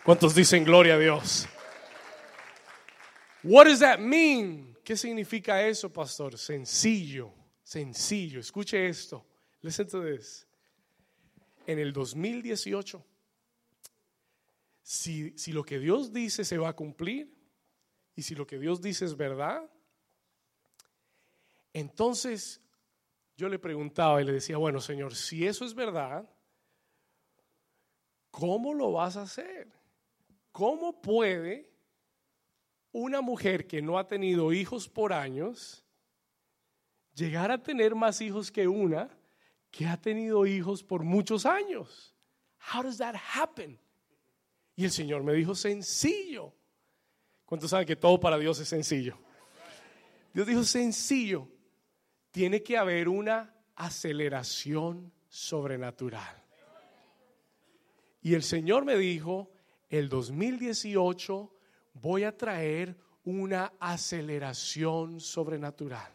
¿Cuántos 0.05 0.35
dicen 0.35 0.63
gloria 0.63 0.95
a 0.95 0.99
Dios? 0.99 1.49
What 3.43 3.65
does 3.65 3.81
that 3.81 3.99
mean? 3.99 4.77
¿Qué 4.85 4.97
significa 4.97 5.63
eso, 5.63 5.91
pastor? 5.91 6.37
Sencillo, 6.37 7.33
sencillo. 7.65 8.41
Escuche 8.41 8.87
esto. 8.87 9.25
Listen 9.63 9.89
to. 9.89 10.03
En 11.67 11.79
el 11.79 11.93
2018 11.93 13.05
si, 14.87 15.37
si 15.37 15.51
lo 15.51 15.65
que 15.65 15.81
Dios 15.81 16.13
dice 16.13 16.45
se 16.45 16.59
va 16.59 16.69
a 16.69 16.77
cumplir 16.77 17.37
y 18.15 18.23
si 18.23 18.37
lo 18.37 18.47
que 18.47 18.57
Dios 18.57 18.81
dice 18.81 19.05
es 19.05 19.17
verdad, 19.17 19.69
entonces 21.73 22.61
yo 23.37 23.49
le 23.49 23.59
preguntaba 23.59 24.23
y 24.23 24.25
le 24.25 24.31
decía, 24.31 24.59
bueno 24.59 24.81
Señor, 24.81 25.17
si 25.17 25.45
eso 25.45 25.65
es 25.65 25.75
verdad, 25.75 26.31
¿cómo 28.31 28.75
lo 28.75 28.93
vas 28.93 29.17
a 29.17 29.23
hacer? 29.23 29.73
¿Cómo 30.53 31.03
puede 31.03 31.69
una 32.93 33.21
mujer 33.21 33.67
que 33.67 33.83
no 33.83 33.99
ha 33.99 34.07
tenido 34.07 34.53
hijos 34.53 34.89
por 34.89 35.13
años 35.13 35.85
llegar 37.13 37.51
a 37.51 37.61
tener 37.61 37.97
más 37.97 38.21
hijos 38.21 38.53
que 38.53 38.69
una 38.69 39.11
que 39.73 39.85
ha 39.85 40.01
tenido 40.01 40.47
hijos 40.47 40.85
por 40.85 41.03
muchos 41.03 41.45
años? 41.45 42.15
How 42.73 42.85
does 42.85 42.99
that 42.99 43.17
happen? 43.17 43.81
Y 44.77 44.85
el 44.85 44.91
Señor 44.91 45.23
me 45.23 45.33
dijo, 45.33 45.55
sencillo. 45.55 46.53
¿Cuántos 47.47 47.71
saben 47.71 47.87
que 47.87 47.97
todo 47.97 48.21
para 48.21 48.39
Dios 48.39 48.61
es 48.61 48.69
sencillo? 48.69 49.19
Dios 50.35 50.47
dijo, 50.47 50.63
sencillo. 50.65 51.49
Tiene 52.31 52.63
que 52.63 52.77
haber 52.77 53.09
una 53.09 53.55
aceleración 53.75 55.11
sobrenatural. 55.29 56.43
Y 58.21 58.35
el 58.35 58.43
Señor 58.43 58.85
me 58.85 58.97
dijo, 58.97 59.51
el 59.89 60.11
2018 60.11 61.55
voy 61.95 62.25
a 62.25 62.37
traer 62.37 62.97
una 63.25 63.73
aceleración 63.81 65.21
sobrenatural. 65.21 66.13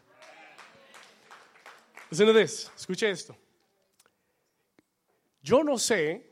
Escuche 2.10 3.10
esto. 3.10 3.36
Yo 5.42 5.64
no 5.64 5.78
sé 5.78 6.31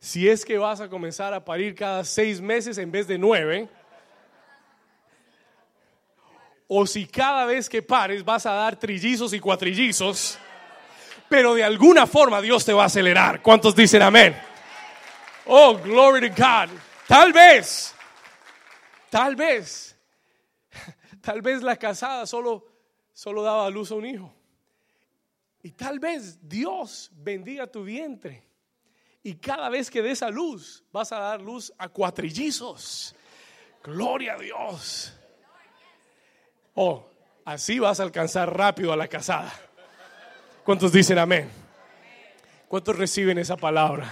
si 0.00 0.26
es 0.26 0.46
que 0.46 0.56
vas 0.56 0.80
a 0.80 0.88
comenzar 0.88 1.34
a 1.34 1.44
parir 1.44 1.74
cada 1.74 2.04
seis 2.04 2.40
meses 2.40 2.78
en 2.78 2.90
vez 2.90 3.06
de 3.06 3.18
nueve, 3.18 3.68
o 6.66 6.86
si 6.86 7.06
cada 7.06 7.44
vez 7.44 7.68
que 7.68 7.82
pares 7.82 8.24
vas 8.24 8.46
a 8.46 8.52
dar 8.52 8.76
trillizos 8.76 9.34
y 9.34 9.40
cuatrillizos, 9.40 10.38
pero 11.28 11.54
de 11.54 11.62
alguna 11.62 12.06
forma 12.06 12.40
Dios 12.40 12.64
te 12.64 12.72
va 12.72 12.84
a 12.84 12.86
acelerar. 12.86 13.42
¿Cuántos 13.42 13.76
dicen 13.76 14.00
amén? 14.00 14.34
Oh, 15.46 15.76
glory 15.76 16.30
to 16.30 16.34
God. 16.34 16.70
Tal 17.06 17.32
vez, 17.32 17.94
tal 19.10 19.36
vez, 19.36 19.96
tal 21.20 21.42
vez 21.42 21.62
la 21.62 21.76
casada 21.76 22.26
solo, 22.26 22.66
solo 23.12 23.42
daba 23.42 23.66
a 23.66 23.70
luz 23.70 23.90
a 23.90 23.96
un 23.96 24.06
hijo. 24.06 24.32
Y 25.62 25.72
tal 25.72 25.98
vez 25.98 26.38
Dios 26.48 27.10
bendiga 27.12 27.66
tu 27.66 27.84
vientre 27.84 28.49
y 29.22 29.34
cada 29.34 29.68
vez 29.68 29.90
que 29.90 30.02
des 30.02 30.22
a 30.22 30.30
luz, 30.30 30.82
vas 30.92 31.12
a 31.12 31.18
dar 31.18 31.40
luz 31.40 31.72
a 31.76 31.88
cuatrillizos. 31.88 33.14
Gloria 33.82 34.34
a 34.34 34.38
Dios. 34.38 35.12
Oh, 36.74 37.06
así 37.44 37.78
vas 37.78 38.00
a 38.00 38.04
alcanzar 38.04 38.56
rápido 38.56 38.92
a 38.92 38.96
la 38.96 39.08
casada. 39.08 39.52
¿Cuántos 40.64 40.92
dicen 40.92 41.18
amén? 41.18 41.50
¿Cuántos 42.68 42.96
reciben 42.96 43.38
esa 43.38 43.56
palabra? 43.56 44.10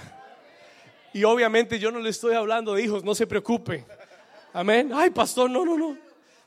Y 1.15 1.25
obviamente 1.25 1.79
yo 1.79 1.91
no 1.91 2.01
le 2.01 2.11
estoy 2.11 2.35
hablando 2.35 2.75
de 2.75 2.83
hijos, 2.83 3.03
no 3.03 3.15
se 3.15 3.27
preocupe. 3.27 3.87
Amén. 4.53 4.91
Ay, 4.93 5.11
pastor, 5.11 5.51
no, 5.51 5.65
no, 5.65 5.79
no. 5.79 5.97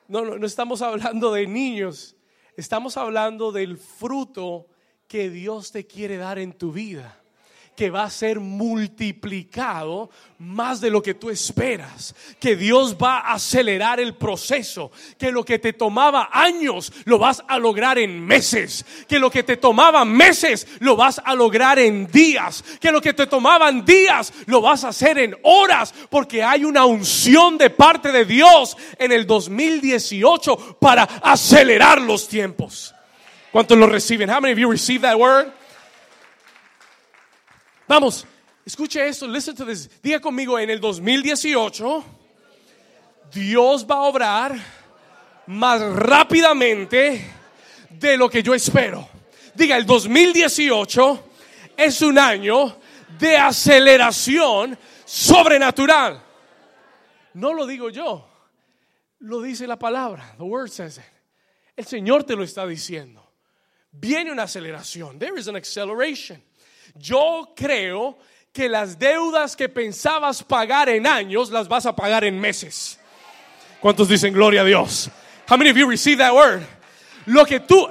No, 0.08 0.26
no, 0.26 0.38
no 0.38 0.46
estamos 0.46 0.82
hablando 0.82 1.32
de 1.32 1.48
niños. 1.48 2.16
Estamos 2.58 2.98
hablando 2.98 3.52
del 3.52 3.78
fruto 3.78 4.68
que 5.08 5.30
Dios 5.30 5.72
te 5.72 5.88
quiere 5.88 6.18
dar 6.18 6.38
en 6.38 6.54
tu 6.54 6.72
vida 6.72 7.21
que 7.76 7.90
va 7.90 8.04
a 8.04 8.10
ser 8.10 8.40
multiplicado 8.40 10.10
más 10.38 10.82
de 10.82 10.90
lo 10.90 11.02
que 11.02 11.14
tú 11.14 11.30
esperas, 11.30 12.16
que 12.40 12.56
Dios 12.56 12.98
va 13.02 13.20
a 13.20 13.34
acelerar 13.34 14.00
el 14.00 14.16
proceso, 14.16 14.92
que 15.18 15.32
lo 15.32 15.46
que 15.46 15.60
te 15.60 15.74
tomaba 15.74 16.30
años 16.32 16.92
lo 17.06 17.18
vas 17.18 17.44
a 17.48 17.58
lograr 17.58 17.98
en 17.98 18.26
meses, 18.26 18.86
que 19.08 19.20
lo 19.20 19.32
que 19.32 19.44
te 19.44 19.58
tomaba 19.58 20.04
meses 20.04 20.68
lo 20.80 20.96
vas 20.96 21.22
a 21.24 21.34
lograr 21.36 21.80
en 21.80 22.08
días, 22.08 22.64
que 22.80 22.92
lo 22.92 23.02
que 23.02 23.14
te 23.14 23.28
tomaban 23.28 23.86
días 23.86 24.34
lo 24.48 24.62
vas 24.62 24.84
a 24.84 24.90
hacer 24.90 25.18
en 25.18 25.36
horas, 25.44 25.94
porque 26.10 26.44
hay 26.44 26.66
una 26.66 26.86
unción 26.86 27.58
de 27.58 27.70
parte 27.70 28.12
de 28.12 28.26
Dios 28.26 28.76
en 28.98 29.12
el 29.12 29.26
2018 29.26 30.78
para 30.80 31.04
acelerar 31.04 32.02
los 32.02 32.28
tiempos. 32.28 32.94
¿Cuántos 33.52 33.78
lo 33.78 33.88
reciben? 33.88 34.30
How 34.30 34.40
many 34.40 34.54
of 34.54 34.60
you 34.60 34.70
receive 34.70 35.02
that 35.02 35.18
word? 35.18 35.61
Vamos, 37.92 38.26
escuche 38.66 39.06
esto, 39.06 39.28
listen 39.28 39.54
to 39.54 39.66
this. 39.66 39.90
Diga 40.02 40.22
conmigo, 40.22 40.58
en 40.58 40.70
el 40.70 40.80
2018, 40.80 42.06
Dios 43.34 43.86
va 43.86 43.96
a 43.96 44.02
obrar 44.04 44.56
más 45.48 45.82
rápidamente 45.82 47.22
de 47.90 48.16
lo 48.16 48.30
que 48.30 48.42
yo 48.42 48.54
espero. 48.54 49.10
Diga, 49.54 49.76
el 49.76 49.86
2018 49.86 51.24
es 51.76 52.02
un 52.02 52.18
año 52.18 52.78
de 53.20 53.36
aceleración 53.36 54.80
sobrenatural. 55.04 56.24
No 57.34 57.54
lo 57.54 57.68
digo 57.68 57.90
yo, 57.90 58.26
lo 59.20 59.42
dice 59.42 59.68
la 59.68 59.78
palabra. 59.78 60.34
The 60.38 60.44
word 60.44 60.70
says 60.70 60.98
it. 60.98 61.04
El 61.76 61.86
Señor 61.86 62.24
te 62.24 62.38
lo 62.38 62.44
está 62.44 62.66
diciendo. 62.66 63.34
Viene 63.92 64.32
una 64.32 64.44
aceleración. 64.44 65.20
There 65.20 65.38
is 65.38 65.50
an 65.50 65.58
acceleration. 65.58 66.42
Yo 66.96 67.54
creo 67.56 68.18
que 68.52 68.68
las 68.68 69.00
deudas 69.00 69.56
que 69.56 69.70
pensabas 69.70 70.44
pagar 70.44 70.90
en 70.90 71.08
años 71.08 71.50
las 71.50 71.68
vas 71.68 71.86
a 71.86 71.96
pagar 71.96 72.24
en 72.24 72.40
meses. 72.40 73.00
¿Cuántos 73.80 74.08
dicen 74.08 74.34
gloria 74.34 74.62
a 74.62 74.66
Dios? 74.66 75.10
How 75.50 75.58
many 75.58 75.70
of 75.70 75.78
you 75.78 75.88
receive 75.88 76.18
that 76.18 76.34
word? 76.34 76.62
Lo 77.26 77.46
que 77.46 77.60
tú, 77.60 77.88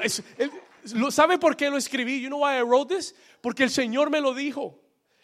¿sabe 1.11 1.38
por 1.38 1.57
qué 1.57 1.70
lo 1.70 1.76
escribí? 1.76 2.20
You 2.20 2.28
know 2.28 2.40
why 2.40 2.59
I 2.59 2.62
wrote 2.62 2.94
this? 2.94 3.14
Porque 3.40 3.64
el 3.64 3.70
Señor 3.70 4.11
me 4.11 4.20
lo 4.20 4.34
dijo. 4.34 4.78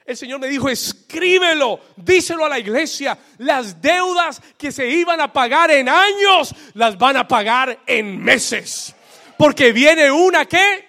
El 0.07 0.16
Señor 0.16 0.39
me 0.39 0.47
dijo, 0.47 0.68
escríbelo, 0.68 1.81
díselo 1.97 2.45
a 2.45 2.49
la 2.49 2.61
iglesia. 2.61 3.18
Las 3.39 3.83
deudas 3.83 4.41
que 4.57 4.70
se 4.70 4.89
iban 4.89 5.20
a 5.20 5.33
pagar 5.33 5.72
en 5.72 5.89
años, 5.89 6.55
las 6.74 6.97
van 6.97 7.16
a 7.16 7.27
pagar 7.27 7.81
en 7.87 8.22
meses. 8.22 8.95
Porque 9.37 9.72
viene 9.72 10.11
una 10.11 10.47
que... 10.47 10.89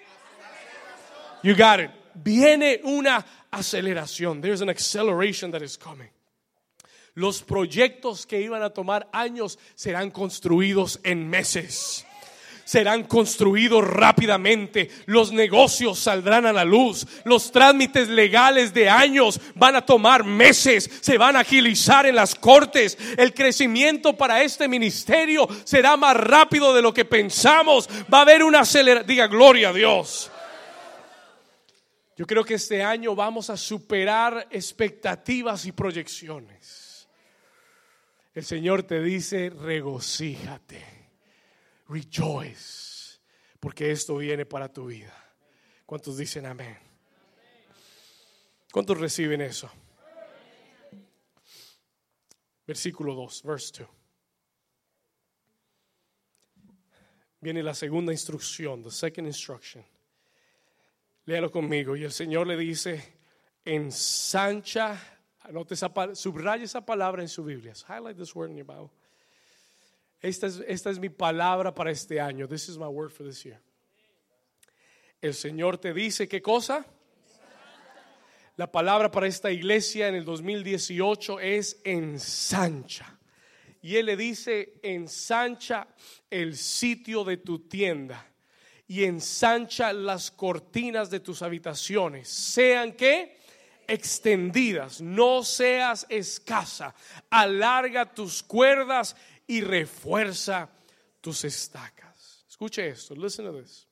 You 1.42 1.54
got 1.56 1.80
it. 1.80 1.97
Viene 2.22 2.80
una 2.84 3.24
aceleración. 3.50 4.40
There's 4.40 4.62
an 4.62 4.68
acceleration 4.68 5.50
that 5.52 5.62
is 5.62 5.76
coming. 5.76 6.10
Los 7.14 7.42
proyectos 7.42 8.26
que 8.26 8.40
iban 8.40 8.62
a 8.62 8.70
tomar 8.70 9.08
años 9.12 9.58
serán 9.74 10.10
construidos 10.10 11.00
en 11.02 11.28
meses 11.28 12.06
serán 12.68 13.04
construidos 13.04 13.82
rápidamente, 13.82 14.90
los 15.06 15.32
negocios 15.32 16.00
saldrán 16.00 16.44
a 16.44 16.52
la 16.52 16.66
luz, 16.66 17.06
los 17.24 17.50
trámites 17.50 18.10
legales 18.10 18.74
de 18.74 18.90
años 18.90 19.40
van 19.54 19.74
a 19.74 19.86
tomar 19.86 20.22
meses, 20.22 20.90
se 21.00 21.16
van 21.16 21.34
a 21.36 21.40
agilizar 21.40 22.04
en 22.04 22.14
las 22.14 22.34
cortes, 22.34 22.98
el 23.16 23.32
crecimiento 23.32 24.18
para 24.18 24.42
este 24.42 24.68
ministerio 24.68 25.48
será 25.64 25.96
más 25.96 26.14
rápido 26.14 26.74
de 26.74 26.82
lo 26.82 26.92
que 26.92 27.06
pensamos, 27.06 27.88
va 28.12 28.18
a 28.18 28.22
haber 28.22 28.42
una 28.42 28.60
aceleración, 28.60 29.06
diga 29.06 29.28
gloria 29.28 29.70
a 29.70 29.72
Dios. 29.72 30.30
Yo 32.18 32.26
creo 32.26 32.44
que 32.44 32.54
este 32.54 32.82
año 32.82 33.14
vamos 33.14 33.48
a 33.48 33.56
superar 33.56 34.48
expectativas 34.50 35.64
y 35.64 35.72
proyecciones. 35.72 37.08
El 38.34 38.44
Señor 38.44 38.82
te 38.82 39.00
dice, 39.00 39.48
regocíjate 39.48 40.98
rejoice, 41.88 43.18
porque 43.60 43.90
esto 43.90 44.16
viene 44.16 44.46
para 44.46 44.72
tu 44.72 44.86
vida. 44.86 45.14
¿Cuántos 45.86 46.16
dicen 46.18 46.46
amén? 46.46 46.78
¿Cuántos 48.70 48.98
reciben 48.98 49.40
eso? 49.40 49.70
Versículo 52.66 53.14
2, 53.14 53.42
verse 53.44 53.72
2. 53.78 53.88
Viene 57.40 57.62
la 57.62 57.72
segunda 57.72 58.12
instrucción, 58.12 58.82
the 58.82 58.90
second 58.90 59.26
instruction. 59.26 59.84
Léalo 61.28 61.50
conmigo. 61.50 61.94
Y 61.94 62.04
el 62.04 62.10
Señor 62.12 62.46
le 62.46 62.56
dice, 62.56 63.18
ensancha, 63.62 64.98
anote 65.40 65.74
esa, 65.74 65.92
subraya 66.14 66.64
esa 66.64 66.86
palabra 66.86 67.20
en 67.20 67.28
su 67.28 67.44
Biblia. 67.44 67.74
Highlight 67.86 68.16
this 68.16 68.34
word 68.34 68.48
in 68.48 68.56
your 68.56 68.66
Bible. 68.66 68.90
Esta 70.22 70.46
es, 70.46 70.62
esta 70.66 70.88
es 70.88 70.98
mi 70.98 71.10
palabra 71.10 71.74
para 71.74 71.90
este 71.90 72.18
año. 72.18 72.48
This 72.48 72.70
is 72.70 72.78
my 72.78 72.86
word 72.86 73.10
for 73.10 73.26
this 73.26 73.44
year. 73.44 73.60
El 75.20 75.34
Señor 75.34 75.76
te 75.76 75.92
dice 75.92 76.26
qué 76.28 76.40
cosa. 76.40 76.86
La 78.56 78.72
palabra 78.72 79.10
para 79.10 79.26
esta 79.26 79.50
iglesia 79.50 80.08
en 80.08 80.14
el 80.14 80.24
2018 80.24 81.40
es 81.40 81.78
ensancha. 81.84 83.18
Y 83.82 83.96
Él 83.96 84.06
le 84.06 84.16
dice, 84.16 84.80
ensancha 84.82 85.88
el 86.30 86.56
sitio 86.56 87.22
de 87.22 87.36
tu 87.36 87.68
tienda 87.68 88.26
y 88.88 89.04
ensancha 89.04 89.92
las 89.92 90.30
cortinas 90.30 91.10
de 91.10 91.20
tus 91.20 91.42
habitaciones. 91.42 92.26
Sean 92.28 92.94
que 92.94 93.38
extendidas, 93.86 95.02
no 95.02 95.44
seas 95.44 96.06
escasa. 96.08 96.94
Alarga 97.28 98.12
tus 98.14 98.42
cuerdas 98.42 99.14
y 99.46 99.60
refuerza 99.60 100.70
tus 101.20 101.44
estacas. 101.44 102.46
Escuche 102.48 102.88
esto, 102.88 103.14
listen 103.14 103.44
to 103.44 103.60
this. 103.60 103.86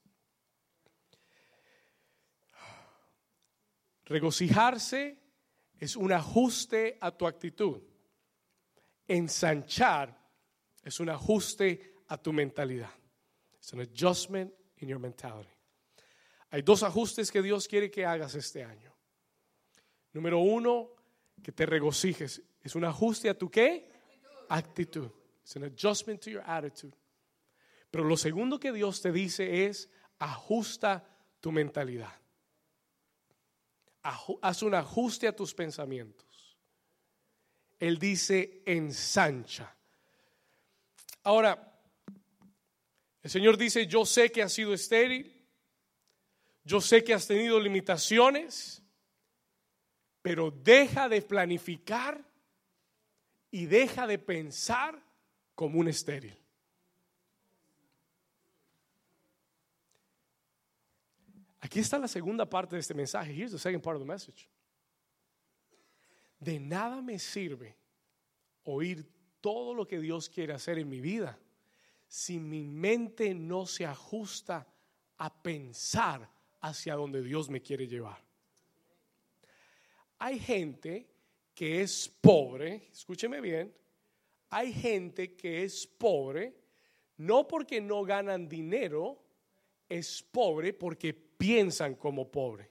Regocijarse 4.06 5.18
es 5.78 5.94
un 5.94 6.12
ajuste 6.12 6.96
a 7.02 7.10
tu 7.10 7.26
actitud. 7.26 7.82
Ensanchar 9.06 10.16
es 10.82 11.00
un 11.00 11.10
ajuste 11.10 11.96
a 12.08 12.16
tu 12.16 12.32
mentalidad. 12.32 12.94
Es 13.60 13.74
un 13.74 13.80
adjustment 13.80 14.52
in 14.78 14.88
your 14.88 14.98
mentality. 14.98 15.50
Hay 16.50 16.62
dos 16.62 16.82
ajustes 16.82 17.30
que 17.30 17.42
Dios 17.42 17.66
quiere 17.66 17.90
que 17.90 18.06
hagas 18.06 18.34
este 18.34 18.64
año. 18.64 18.92
Número 20.12 20.38
uno, 20.38 20.90
que 21.42 21.52
te 21.52 21.66
regocijes. 21.66 22.42
Es 22.62 22.74
un 22.74 22.84
ajuste 22.84 23.28
a 23.28 23.34
tu 23.34 23.50
qué? 23.50 23.90
Actitud. 24.48 25.10
It's 25.42 25.56
an 25.56 25.64
adjustment 25.64 26.20
to 26.22 26.30
your 26.30 26.42
attitude. 26.46 26.96
Pero 27.90 28.04
lo 28.04 28.16
segundo 28.16 28.58
que 28.58 28.72
Dios 28.72 29.00
te 29.00 29.12
dice 29.12 29.66
es 29.66 29.88
ajusta 30.18 31.04
tu 31.40 31.52
mentalidad. 31.52 32.12
Haz 34.02 34.62
un 34.62 34.74
ajuste 34.74 35.26
a 35.26 35.34
tus 35.34 35.52
pensamientos. 35.52 36.56
Él 37.78 37.98
dice 37.98 38.62
ensancha. 38.64 39.74
Ahora, 41.24 41.75
el 43.26 43.30
Señor 43.30 43.56
dice, 43.56 43.88
yo 43.88 44.06
sé 44.06 44.30
que 44.30 44.40
has 44.40 44.52
sido 44.52 44.72
estéril, 44.72 45.44
yo 46.62 46.80
sé 46.80 47.02
que 47.02 47.12
has 47.12 47.26
tenido 47.26 47.58
limitaciones, 47.58 48.84
pero 50.22 50.52
deja 50.52 51.08
de 51.08 51.22
planificar 51.22 52.24
y 53.50 53.66
deja 53.66 54.06
de 54.06 54.20
pensar 54.20 55.02
como 55.56 55.80
un 55.80 55.88
estéril. 55.88 56.38
Aquí 61.58 61.80
está 61.80 61.98
la 61.98 62.06
segunda 62.06 62.48
parte 62.48 62.76
de 62.76 62.80
este 62.80 62.94
mensaje. 62.94 63.32
Here's 63.32 63.50
the 63.50 63.58
second 63.58 63.82
part 63.82 63.96
of 63.96 64.02
the 64.02 64.06
message. 64.06 64.48
De 66.38 66.60
nada 66.60 67.02
me 67.02 67.18
sirve 67.18 67.74
oír 68.62 69.04
todo 69.40 69.74
lo 69.74 69.84
que 69.84 69.98
Dios 69.98 70.28
quiere 70.28 70.52
hacer 70.52 70.78
en 70.78 70.88
mi 70.88 71.00
vida 71.00 71.36
si 72.06 72.38
mi 72.38 72.64
mente 72.64 73.34
no 73.34 73.66
se 73.66 73.86
ajusta 73.86 74.66
a 75.18 75.42
pensar 75.42 76.28
hacia 76.60 76.94
donde 76.94 77.22
Dios 77.22 77.48
me 77.48 77.62
quiere 77.62 77.86
llevar. 77.86 78.22
Hay 80.18 80.38
gente 80.38 81.06
que 81.54 81.82
es 81.82 82.08
pobre, 82.08 82.88
escúcheme 82.92 83.40
bien, 83.40 83.74
hay 84.50 84.72
gente 84.72 85.34
que 85.34 85.64
es 85.64 85.86
pobre, 85.86 86.54
no 87.18 87.46
porque 87.48 87.80
no 87.80 88.02
ganan 88.02 88.48
dinero, 88.48 89.22
es 89.88 90.22
pobre 90.22 90.72
porque 90.72 91.14
piensan 91.14 91.94
como 91.94 92.30
pobre. 92.30 92.70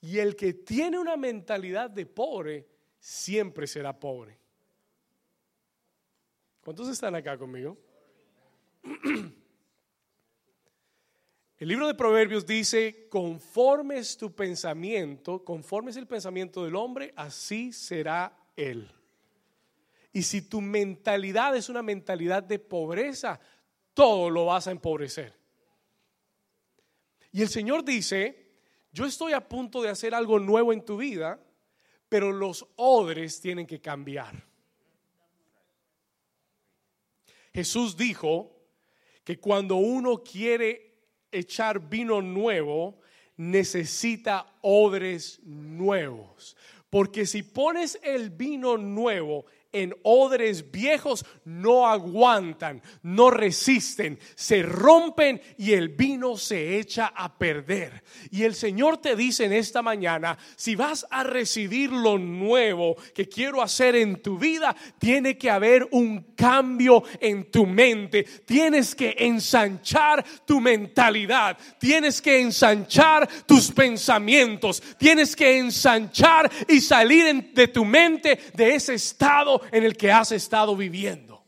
Y 0.00 0.18
el 0.18 0.36
que 0.36 0.54
tiene 0.54 0.98
una 0.98 1.16
mentalidad 1.16 1.90
de 1.90 2.06
pobre, 2.06 2.68
siempre 3.00 3.66
será 3.66 3.98
pobre. 3.98 4.38
¿Cuántos 6.62 6.88
están 6.88 7.14
acá 7.14 7.36
conmigo? 7.38 7.76
El 11.58 11.68
libro 11.68 11.88
de 11.88 11.94
Proverbios 11.94 12.46
dice, 12.46 13.08
conforme 13.10 13.98
es 13.98 14.16
tu 14.16 14.32
pensamiento, 14.32 15.44
conforme 15.44 15.90
es 15.90 15.96
el 15.96 16.06
pensamiento 16.06 16.64
del 16.64 16.76
hombre, 16.76 17.12
así 17.16 17.72
será 17.72 18.32
él. 18.54 18.88
Y 20.12 20.22
si 20.22 20.42
tu 20.42 20.60
mentalidad 20.60 21.56
es 21.56 21.68
una 21.68 21.82
mentalidad 21.82 22.44
de 22.44 22.60
pobreza, 22.60 23.40
todo 23.92 24.30
lo 24.30 24.46
vas 24.46 24.68
a 24.68 24.70
empobrecer. 24.70 25.36
Y 27.32 27.42
el 27.42 27.48
Señor 27.48 27.84
dice, 27.84 28.52
yo 28.92 29.04
estoy 29.04 29.32
a 29.32 29.48
punto 29.48 29.82
de 29.82 29.90
hacer 29.90 30.14
algo 30.14 30.38
nuevo 30.38 30.72
en 30.72 30.84
tu 30.84 30.96
vida, 30.96 31.40
pero 32.08 32.32
los 32.32 32.66
odres 32.76 33.40
tienen 33.40 33.66
que 33.66 33.80
cambiar. 33.80 34.46
Jesús 37.58 37.96
dijo 37.96 38.52
que 39.24 39.40
cuando 39.40 39.74
uno 39.78 40.22
quiere 40.22 40.94
echar 41.32 41.88
vino 41.88 42.22
nuevo, 42.22 43.00
necesita 43.36 44.46
odres 44.62 45.40
nuevos. 45.42 46.56
Porque 46.88 47.26
si 47.26 47.42
pones 47.42 47.98
el 48.04 48.30
vino 48.30 48.78
nuevo 48.78 49.46
en 49.80 49.94
odres 50.02 50.70
viejos 50.70 51.24
no 51.44 51.86
aguantan, 51.86 52.82
no 53.02 53.30
resisten, 53.30 54.18
se 54.34 54.62
rompen 54.62 55.40
y 55.56 55.72
el 55.72 55.90
vino 55.90 56.36
se 56.36 56.78
echa 56.78 57.12
a 57.14 57.38
perder. 57.38 58.02
Y 58.30 58.42
el 58.42 58.54
Señor 58.54 58.98
te 58.98 59.16
dice 59.16 59.44
en 59.44 59.52
esta 59.52 59.82
mañana, 59.82 60.38
si 60.56 60.74
vas 60.74 61.06
a 61.10 61.22
recibir 61.22 61.90
lo 61.90 62.18
nuevo 62.18 62.96
que 63.14 63.28
quiero 63.28 63.62
hacer 63.62 63.96
en 63.96 64.22
tu 64.22 64.38
vida, 64.38 64.74
tiene 64.98 65.36
que 65.36 65.50
haber 65.50 65.88
un 65.92 66.34
cambio 66.34 67.02
en 67.20 67.50
tu 67.50 67.66
mente. 67.66 68.24
Tienes 68.24 68.94
que 68.94 69.14
ensanchar 69.18 70.24
tu 70.46 70.60
mentalidad, 70.60 71.56
tienes 71.78 72.22
que 72.22 72.40
ensanchar 72.40 73.28
tus 73.46 73.70
pensamientos, 73.70 74.82
tienes 74.98 75.34
que 75.34 75.58
ensanchar 75.58 76.50
y 76.68 76.80
salir 76.80 77.18
de 77.52 77.68
tu 77.68 77.84
mente 77.84 78.38
de 78.54 78.74
ese 78.74 78.94
estado 78.94 79.60
en 79.70 79.84
el 79.84 79.96
que 79.96 80.10
has 80.10 80.32
estado 80.32 80.76
viviendo. 80.76 81.44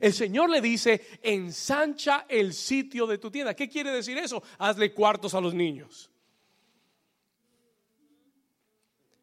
El 0.00 0.12
Señor 0.12 0.50
le 0.50 0.60
dice, 0.60 1.18
ensancha 1.22 2.26
el 2.28 2.52
sitio 2.52 3.06
de 3.06 3.18
tu 3.18 3.30
tienda. 3.30 3.54
¿Qué 3.54 3.68
quiere 3.68 3.90
decir 3.90 4.18
eso? 4.18 4.42
Hazle 4.58 4.92
cuartos 4.92 5.34
a 5.34 5.40
los 5.40 5.54
niños. 5.54 6.10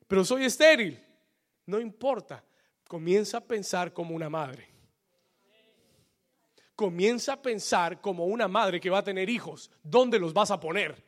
Pero 0.07 0.25
soy 0.25 0.45
estéril. 0.45 0.99
No 1.65 1.79
importa. 1.79 2.43
Comienza 2.87 3.37
a 3.37 3.41
pensar 3.41 3.93
como 3.93 4.15
una 4.15 4.29
madre. 4.29 4.67
Comienza 6.75 7.33
a 7.33 7.41
pensar 7.41 8.01
como 8.01 8.25
una 8.25 8.47
madre 8.47 8.79
que 8.79 8.89
va 8.89 8.99
a 8.99 9.03
tener 9.03 9.29
hijos. 9.29 9.69
¿Dónde 9.83 10.19
los 10.19 10.33
vas 10.33 10.51
a 10.51 10.59
poner? 10.59 11.03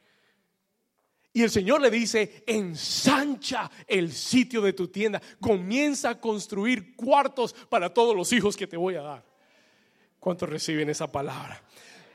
Y 1.35 1.43
el 1.43 1.51
Señor 1.51 1.81
le 1.81 1.91
dice, 1.91 2.45
ensancha 2.47 3.69
el 3.87 4.13
sitio 4.13 4.61
de 4.61 4.71
tu 4.71 4.87
tienda, 4.87 5.21
comienza 5.41 6.11
a 6.11 6.21
construir 6.21 6.95
cuartos 6.95 7.51
para 7.67 7.93
todos 7.93 8.15
los 8.15 8.31
hijos 8.31 8.55
que 8.55 8.67
te 8.67 8.77
voy 8.77 8.95
a 8.95 9.01
dar. 9.01 9.25
¿Cuántos 10.17 10.47
reciben 10.47 10.89
esa 10.89 11.11
palabra? 11.11 11.61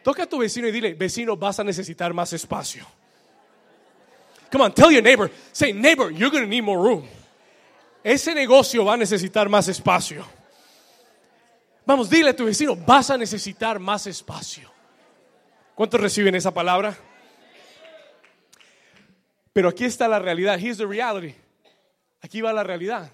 Toca 0.02 0.22
a 0.22 0.26
tu 0.26 0.38
vecino 0.38 0.68
y 0.68 0.72
dile, 0.72 0.94
vecino, 0.94 1.36
vas 1.36 1.60
a 1.60 1.64
necesitar 1.64 2.14
más 2.14 2.32
espacio. 2.32 2.86
Come 4.50 4.64
on, 4.64 4.72
tell 4.72 4.90
your 4.90 5.02
neighbor, 5.02 5.30
say, 5.52 5.70
neighbor, 5.70 6.10
you're 6.10 6.30
going 6.30 6.44
to 6.44 6.48
need 6.48 6.64
more 6.64 6.82
room. 6.82 7.06
Ese 8.02 8.34
negocio 8.34 8.86
va 8.86 8.94
a 8.94 8.96
necesitar 8.96 9.50
más 9.50 9.68
espacio. 9.68 10.24
Vamos, 11.84 12.08
dile 12.08 12.30
a 12.30 12.34
tu 12.34 12.46
vecino, 12.46 12.74
vas 12.74 13.10
a 13.10 13.18
necesitar 13.18 13.78
más 13.80 14.06
espacio. 14.06 14.70
¿Cuántos 15.74 16.00
reciben 16.00 16.34
esa 16.36 16.54
palabra? 16.54 16.96
Pero 19.52 19.68
aquí 19.68 19.84
está 19.84 20.06
la 20.08 20.18
realidad. 20.18 20.58
Here's 20.58 20.78
the 20.78 20.86
reality. 20.86 21.34
Aquí 22.20 22.40
va 22.40 22.52
la 22.52 22.64
realidad. 22.64 23.10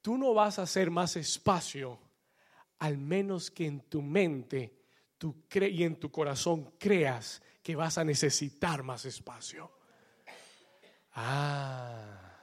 Tú 0.00 0.16
no 0.16 0.34
vas 0.34 0.58
a 0.58 0.62
hacer 0.62 0.90
más 0.90 1.16
espacio 1.16 1.98
al 2.78 2.98
menos 2.98 3.50
que 3.50 3.66
en 3.66 3.80
tu 3.80 4.02
mente 4.02 4.74
tú 5.16 5.44
y 5.50 5.84
en 5.84 5.96
tu 5.96 6.10
corazón 6.10 6.74
creas 6.78 7.42
que 7.62 7.74
vas 7.74 7.96
a 7.96 8.04
necesitar 8.04 8.82
más 8.82 9.06
espacio. 9.06 9.70
Ah, 11.14 12.42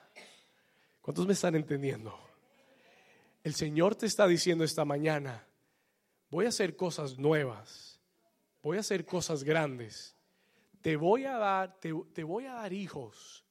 ¿cuántos 1.01 1.27
me 1.27 1.33
están 1.33 1.55
entendiendo? 1.55 2.17
El 3.43 3.53
Señor 3.53 3.95
te 3.95 4.05
está 4.05 4.27
diciendo 4.27 4.63
esta 4.63 4.85
mañana, 4.85 5.45
voy 6.29 6.45
a 6.45 6.49
hacer 6.49 6.75
cosas 6.75 7.19
nuevas, 7.19 7.99
voy 8.63 8.77
a 8.77 8.79
hacer 8.79 9.05
cosas 9.05 9.43
grandes 9.43 10.10
te 10.81 10.95
voy 10.95 11.25
a 11.25 11.37
dar, 11.37 11.79
te, 11.79 12.23
voy 12.23 12.45
a 12.45 12.53
dar 12.53 12.73
hijos. 12.73 13.45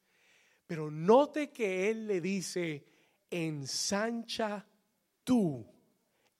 Pero 0.67 0.91
note 0.91 1.51
que 1.51 1.91
él 1.91 2.07
le 2.07 2.21
dice, 2.21 2.85
ensancha 3.31 4.67
tú 5.25 5.67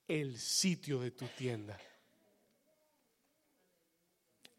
el 0.07 0.39
sitio 0.39 1.01
de 1.01 1.13
tu 1.13 1.27
tienda. 1.27 1.79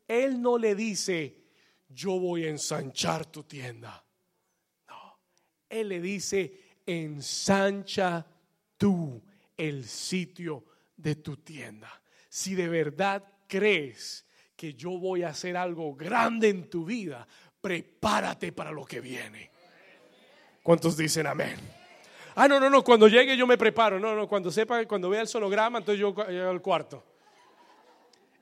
Él 0.08 0.42
no 0.42 0.58
le 0.58 0.76
dice, 0.76 1.38
yo 1.88 2.20
voy 2.20 2.46
a 2.46 2.50
ensanchar 2.50 3.26
tu 3.26 3.44
tienda. 3.44 4.06
No, 4.88 5.20
él 5.70 5.90
le 5.90 6.02
dice, 6.02 6.80
ensancha 6.86 8.26
tú 8.78 9.22
el 9.56 9.86
sitio 9.86 10.66
de 10.98 11.16
tu 11.16 11.38
tienda. 11.38 12.02
Si 12.30 12.56
de 12.56 12.68
verdad 12.68 13.24
crees 13.48 14.26
que 14.62 14.76
yo 14.76 14.92
voy 14.92 15.24
a 15.24 15.30
hacer 15.30 15.58
algo 15.58 15.96
grande 15.96 16.48
en 16.50 16.70
tu 16.70 16.86
vida, 16.86 17.28
prepárate 17.60 18.52
para 18.52 18.70
lo 18.70 18.86
que 18.86 19.02
viene. 19.02 19.50
¿Cuántos 20.62 20.96
dicen 20.96 21.26
amén? 21.26 21.56
Ah, 22.36 22.48
no, 22.48 22.60
no, 22.60 22.70
no, 22.70 22.84
cuando 22.84 23.08
llegue 23.08 23.36
yo 23.36 23.48
me 23.48 23.58
preparo. 23.58 24.00
No, 24.00 24.16
no, 24.16 24.28
cuando 24.28 24.52
sepa, 24.52 24.86
cuando 24.86 25.10
vea 25.10 25.22
el 25.22 25.28
sonograma, 25.28 25.80
entonces 25.80 26.00
yo 26.00 26.14
llego 26.28 26.52
al 26.52 26.62
cuarto. 26.62 27.04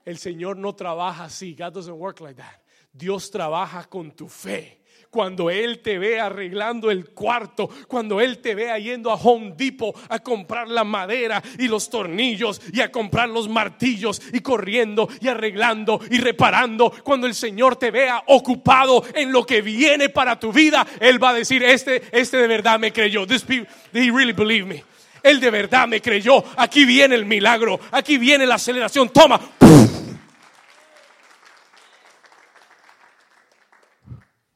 El 0.04 0.18
Señor 0.18 0.58
no 0.58 0.76
trabaja 0.76 1.24
así. 1.24 1.56
God 1.58 1.72
doesn't 1.72 1.98
work 1.98 2.20
like 2.20 2.36
that. 2.36 2.60
Dios 2.92 3.32
trabaja 3.32 3.86
con 3.86 4.12
tu 4.12 4.28
fe 4.28 4.79
cuando 5.10 5.50
Él 5.50 5.80
te 5.80 5.98
ve 5.98 6.20
arreglando 6.20 6.92
el 6.92 7.10
cuarto, 7.10 7.70
cuando 7.88 8.22
Él 8.22 8.40
te 8.40 8.56
vea 8.56 8.78
yendo 8.78 9.12
a 9.12 9.16
Home 9.16 9.54
Depot 9.58 9.96
a 10.10 10.20
comprar 10.20 10.68
la 10.68 10.84
madera 10.84 11.42
y 11.58 11.68
los 11.68 11.90
tornillos 11.90 12.62
y 12.72 12.82
a 12.82 12.92
comprar 12.92 13.30
los 13.30 13.50
martillos 13.50 14.22
y 14.34 14.42
corriendo 14.42 15.10
y 15.20 15.28
arreglando 15.28 16.00
y 16.10 16.18
reparando, 16.20 16.92
cuando 17.04 17.28
el 17.28 17.34
Señor 17.34 17.76
te 17.76 17.92
vea 17.92 18.24
ocupado 18.28 19.04
en 19.14 19.32
lo 19.32 19.46
que 19.46 19.62
viene 19.62 20.10
para 20.10 20.40
tu 20.40 20.52
vida, 20.52 20.86
Él 21.00 21.22
va 21.22 21.30
a 21.30 21.34
decir, 21.34 21.64
este, 21.64 22.04
este 22.12 22.38
de 22.38 22.48
verdad 22.48 22.80
me 22.80 22.94
creyó. 22.94 23.26
This 23.26 23.46
he 23.50 24.12
really 24.12 24.34
believe 24.34 24.66
me. 24.66 24.84
Él 25.24 25.40
de 25.40 25.50
verdad 25.50 25.88
me 25.88 26.02
creyó. 26.02 26.44
Aquí 26.58 26.86
viene 26.86 27.16
el 27.16 27.26
milagro. 27.26 27.80
Aquí 27.92 28.18
viene 28.18 28.46
la 28.46 28.56
aceleración. 28.56 29.10
Toma. 29.10 29.40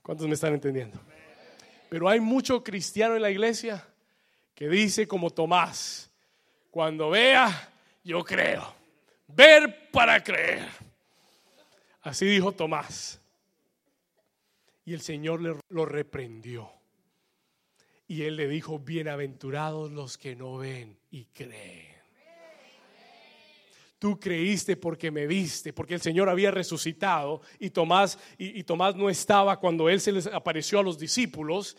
¿Cuántos 0.03 0.27
me 0.27 0.33
están 0.33 0.53
entendiendo? 0.53 0.99
Pero 1.89 2.09
hay 2.09 2.19
mucho 2.19 2.61
cristiano 2.63 3.15
en 3.15 3.21
la 3.21 3.31
iglesia 3.31 3.87
que 4.53 4.67
dice 4.67 5.07
como 5.07 5.29
Tomás, 5.29 6.11
cuando 6.69 7.09
vea, 7.09 7.71
yo 8.03 8.23
creo. 8.23 8.75
Ver 9.27 9.89
para 9.91 10.21
creer. 10.21 10.67
Así 12.01 12.25
dijo 12.25 12.51
Tomás. 12.51 13.21
Y 14.85 14.93
el 14.93 15.01
Señor 15.01 15.41
le, 15.41 15.55
lo 15.69 15.85
reprendió. 15.85 16.69
Y 18.07 18.23
él 18.23 18.35
le 18.35 18.49
dijo, 18.49 18.79
bienaventurados 18.79 19.91
los 19.91 20.17
que 20.17 20.35
no 20.35 20.57
ven 20.57 20.97
y 21.09 21.25
creen. 21.25 21.92
Tú 24.03 24.19
creíste 24.19 24.75
porque 24.75 25.11
me 25.11 25.25
viste, 25.27 25.71
porque 25.71 25.93
el 25.93 26.01
Señor 26.01 26.27
había 26.27 26.51
resucitado 26.51 27.39
y 27.57 27.69
Tomás, 27.69 28.19
y, 28.37 28.61
Tomás 28.65 28.97
no 28.97 29.09
estaba 29.09 29.57
cuando 29.61 29.87
Él 29.87 30.01
se 30.01 30.11
les 30.11 30.27
apareció 30.27 30.79
a 30.79 30.83
los 30.83 30.99
discípulos. 30.99 31.77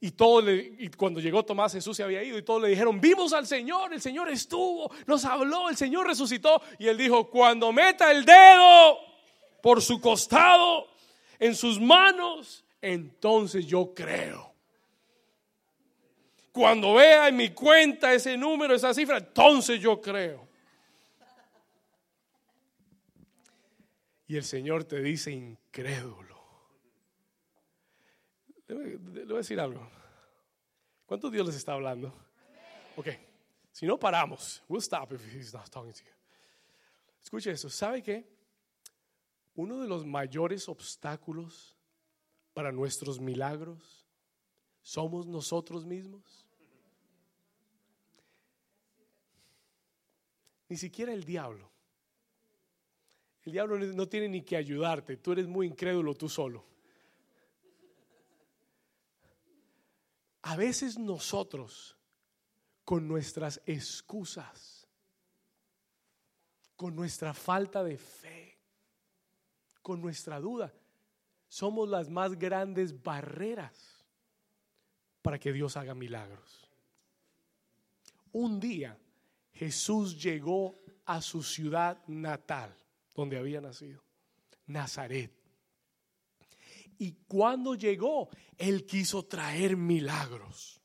Y, 0.00 0.12
todo 0.12 0.48
y 0.48 0.88
cuando 0.96 1.18
llegó 1.18 1.44
Tomás, 1.44 1.72
Jesús 1.72 1.96
se 1.96 2.04
había 2.04 2.22
ido 2.22 2.38
y 2.38 2.44
todos 2.44 2.62
le 2.62 2.68
dijeron, 2.68 3.00
vimos 3.00 3.32
al 3.32 3.48
Señor, 3.48 3.92
el 3.92 4.00
Señor 4.00 4.28
estuvo, 4.28 4.92
nos 5.08 5.24
habló, 5.24 5.68
el 5.68 5.76
Señor 5.76 6.06
resucitó. 6.06 6.62
Y 6.78 6.86
él 6.86 6.96
dijo, 6.96 7.28
cuando 7.28 7.72
meta 7.72 8.12
el 8.12 8.24
dedo 8.24 8.98
por 9.60 9.82
su 9.82 10.00
costado, 10.00 10.86
en 11.40 11.56
sus 11.56 11.80
manos, 11.80 12.64
entonces 12.80 13.66
yo 13.66 13.92
creo. 13.92 14.52
Cuando 16.52 16.94
vea 16.94 17.26
en 17.26 17.34
mi 17.34 17.48
cuenta 17.48 18.14
ese 18.14 18.36
número, 18.36 18.72
esa 18.72 18.94
cifra, 18.94 19.16
entonces 19.16 19.80
yo 19.80 20.00
creo. 20.00 20.45
Y 24.26 24.36
el 24.36 24.44
Señor 24.44 24.84
te 24.84 25.00
dice 25.00 25.30
incrédulo. 25.30 26.36
Le 28.66 29.24
voy 29.24 29.34
a 29.34 29.36
decir 29.38 29.60
algo. 29.60 29.88
¿Cuánto 31.06 31.30
Dios 31.30 31.46
les 31.46 31.56
está 31.56 31.74
hablando? 31.74 32.12
Ok. 32.96 33.08
Si 33.70 33.86
no 33.86 33.98
paramos, 33.98 34.62
we'll 34.68 34.82
stop 34.82 35.12
if 35.12 35.22
he's 35.34 35.52
not 35.52 35.70
talking 35.70 35.92
to 35.92 36.00
you. 36.00 36.12
Escuche 37.22 37.50
eso. 37.50 37.68
¿Sabe 37.68 38.02
qué? 38.02 38.26
Uno 39.54 39.80
de 39.80 39.88
los 39.88 40.04
mayores 40.04 40.68
obstáculos 40.68 41.76
para 42.54 42.72
nuestros 42.72 43.20
milagros 43.20 44.06
somos 44.82 45.26
nosotros 45.26 45.84
mismos. 45.84 46.46
Ni 50.68 50.76
siquiera 50.76 51.12
el 51.12 51.24
diablo. 51.24 51.75
El 53.46 53.52
diablo 53.52 53.78
no 53.78 54.08
tiene 54.08 54.28
ni 54.28 54.42
que 54.42 54.56
ayudarte, 54.56 55.18
tú 55.18 55.30
eres 55.30 55.46
muy 55.46 55.68
incrédulo 55.68 56.14
tú 56.14 56.28
solo. 56.28 56.64
A 60.42 60.56
veces 60.56 60.98
nosotros, 60.98 61.96
con 62.84 63.06
nuestras 63.06 63.62
excusas, 63.64 64.88
con 66.74 66.96
nuestra 66.96 67.32
falta 67.34 67.84
de 67.84 67.96
fe, 67.96 68.58
con 69.80 70.00
nuestra 70.00 70.40
duda, 70.40 70.74
somos 71.46 71.88
las 71.88 72.10
más 72.10 72.36
grandes 72.36 73.00
barreras 73.00 74.04
para 75.22 75.38
que 75.38 75.52
Dios 75.52 75.76
haga 75.76 75.94
milagros. 75.94 76.68
Un 78.32 78.58
día 78.58 78.98
Jesús 79.52 80.20
llegó 80.20 80.74
a 81.04 81.22
su 81.22 81.44
ciudad 81.44 82.04
natal 82.08 82.76
donde 83.16 83.38
había 83.38 83.60
nacido, 83.60 84.02
Nazaret. 84.66 85.32
Y 86.98 87.12
cuando 87.26 87.74
llegó, 87.74 88.28
Él 88.56 88.86
quiso 88.86 89.24
traer 89.24 89.76
milagros. 89.76 90.80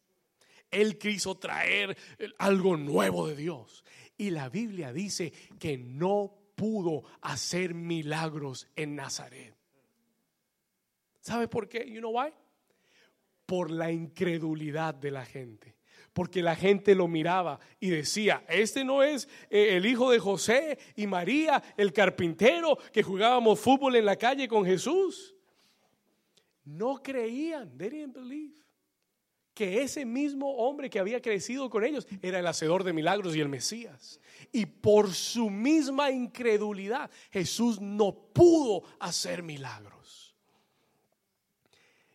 Él 0.70 0.98
quiso 0.98 1.38
traer 1.38 1.98
algo 2.38 2.78
nuevo 2.78 3.28
de 3.28 3.36
Dios. 3.36 3.84
Y 4.18 4.30
la 4.30 4.50
Biblia 4.50 4.94
dice 4.94 5.32
que 5.60 5.78
no 5.78 6.34
pudo 6.56 7.04
hacer 7.22 7.74
milagros 7.74 8.68
en 8.76 8.96
Nazaret. 8.96 9.56
¿Sabe 11.20 11.48
por 11.48 11.68
qué? 11.68 11.90
You 11.90 12.00
know 12.00 12.18
why? 12.18 12.32
Por 13.46 13.70
la 13.70 13.92
incredulidad 13.92 14.96
de 14.96 15.12
la 15.12 15.26
gente 15.26 15.81
porque 16.14 16.42
la 16.42 16.56
gente 16.56 16.94
lo 16.96 17.08
miraba 17.08 17.60
y 17.80 17.90
decía, 17.90 18.44
este 18.50 18.84
no 18.84 19.04
es 19.04 19.28
eh, 19.50 19.78
el 19.78 19.86
hijo 19.86 20.12
de 20.12 20.20
José 20.20 20.78
y 20.96 21.08
María, 21.08 21.64
el 21.78 21.94
carpintero 21.94 22.78
que 22.92 23.04
jugábamos 23.04 23.60
fútbol 23.60 23.96
en 23.96 24.06
la 24.06 24.18
calle 24.18 24.48
con 24.48 24.66
Jesús. 24.66 25.36
No 26.66 27.02
creían, 27.02 27.78
didn't 27.78 28.14
believe, 28.14 28.56
que 29.54 29.82
ese 29.82 30.06
mismo 30.06 30.50
hombre 30.58 30.90
que 30.90 31.00
había 31.00 31.22
crecido 31.22 31.70
con 31.70 31.84
ellos 31.84 32.08
era 32.22 32.40
el 32.40 32.48
hacedor 32.48 32.84
de 32.84 32.94
milagros 32.94 33.36
y 33.36 33.42
el 33.42 33.50
Mesías. 33.50 34.20
Y 34.52 34.66
por 34.66 35.14
su 35.14 35.50
misma 35.50 36.12
incredulidad, 36.12 37.10
Jesús 37.32 37.80
no 37.80 38.14
pudo 38.34 38.84
hacer 39.00 39.44
milagros. 39.44 40.36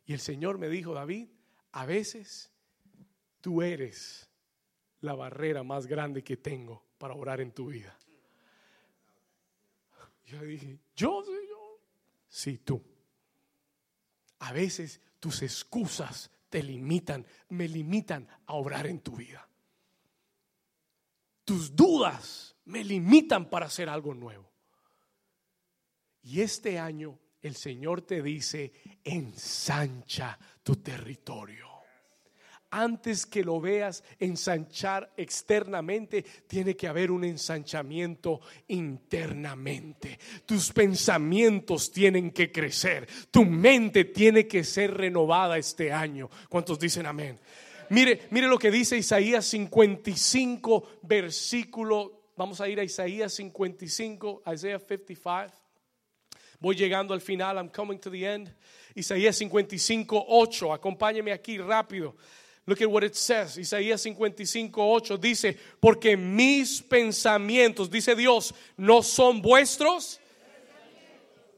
Y 0.06 0.12
el 0.12 0.20
Señor 0.20 0.58
me 0.58 0.68
dijo, 0.68 0.94
David, 0.94 1.28
a 1.72 1.84
veces 1.84 2.52
tú 3.46 3.62
eres 3.62 4.28
la 5.02 5.14
barrera 5.14 5.62
más 5.62 5.86
grande 5.86 6.24
que 6.24 6.36
tengo 6.36 6.82
para 6.98 7.14
orar 7.14 7.40
en 7.40 7.52
tu 7.52 7.68
vida. 7.68 7.96
Yo 10.24 10.42
dije, 10.42 10.80
yo, 10.96 11.22
Señor. 11.22 11.80
Sí, 12.26 12.58
tú. 12.58 12.82
A 14.40 14.52
veces 14.52 15.00
tus 15.20 15.42
excusas 15.42 16.28
te 16.48 16.60
limitan, 16.60 17.24
me 17.50 17.68
limitan 17.68 18.26
a 18.46 18.54
orar 18.54 18.88
en 18.88 18.98
tu 18.98 19.14
vida. 19.14 19.48
Tus 21.44 21.76
dudas 21.76 22.56
me 22.64 22.82
limitan 22.82 23.48
para 23.48 23.66
hacer 23.66 23.88
algo 23.88 24.12
nuevo. 24.12 24.50
Y 26.20 26.40
este 26.40 26.80
año 26.80 27.16
el 27.42 27.54
Señor 27.54 28.02
te 28.02 28.22
dice, 28.22 28.72
ensancha 29.04 30.36
tu 30.64 30.74
territorio 30.74 31.75
antes 32.70 33.26
que 33.26 33.42
lo 33.44 33.60
veas 33.60 34.02
ensanchar 34.18 35.12
externamente, 35.16 36.24
tiene 36.46 36.76
que 36.76 36.88
haber 36.88 37.10
un 37.10 37.24
ensanchamiento 37.24 38.40
internamente. 38.68 40.18
Tus 40.44 40.72
pensamientos 40.72 41.90
tienen 41.90 42.30
que 42.30 42.50
crecer, 42.50 43.06
tu 43.30 43.44
mente 43.44 44.04
tiene 44.04 44.46
que 44.46 44.64
ser 44.64 44.94
renovada 44.94 45.58
este 45.58 45.92
año. 45.92 46.28
¿Cuántos 46.48 46.78
dicen 46.78 47.06
amén? 47.06 47.38
Mire, 47.90 48.22
mire 48.30 48.48
lo 48.48 48.58
que 48.58 48.70
dice 48.70 48.96
Isaías 48.96 49.44
55, 49.46 51.00
versículo. 51.02 52.24
Vamos 52.36 52.60
a 52.60 52.68
ir 52.68 52.80
a 52.80 52.84
Isaías 52.84 53.32
55, 53.34 54.42
Isaiah 54.52 54.78
55. 54.78 55.66
Voy 56.58 56.74
llegando 56.74 57.12
al 57.14 57.20
final, 57.20 57.56
I'm 57.56 57.68
coming 57.68 57.98
to 57.98 58.10
the 58.10 58.24
end. 58.24 58.54
Isaías 58.94 59.36
55, 59.36 60.24
8. 60.26 60.72
Acompáñeme 60.72 61.32
aquí 61.32 61.58
rápido. 61.58 62.16
Look 62.66 62.82
at 62.82 62.90
what 62.90 63.04
it 63.04 63.14
says. 63.14 63.56
Isaías 63.58 64.02
55, 64.02 64.76
8 64.76 65.16
dice, 65.18 65.56
porque 65.80 66.16
mis 66.16 66.82
pensamientos, 66.82 67.88
dice 67.88 68.16
Dios, 68.16 68.52
no 68.76 69.02
son 69.02 69.40
vuestros, 69.40 70.18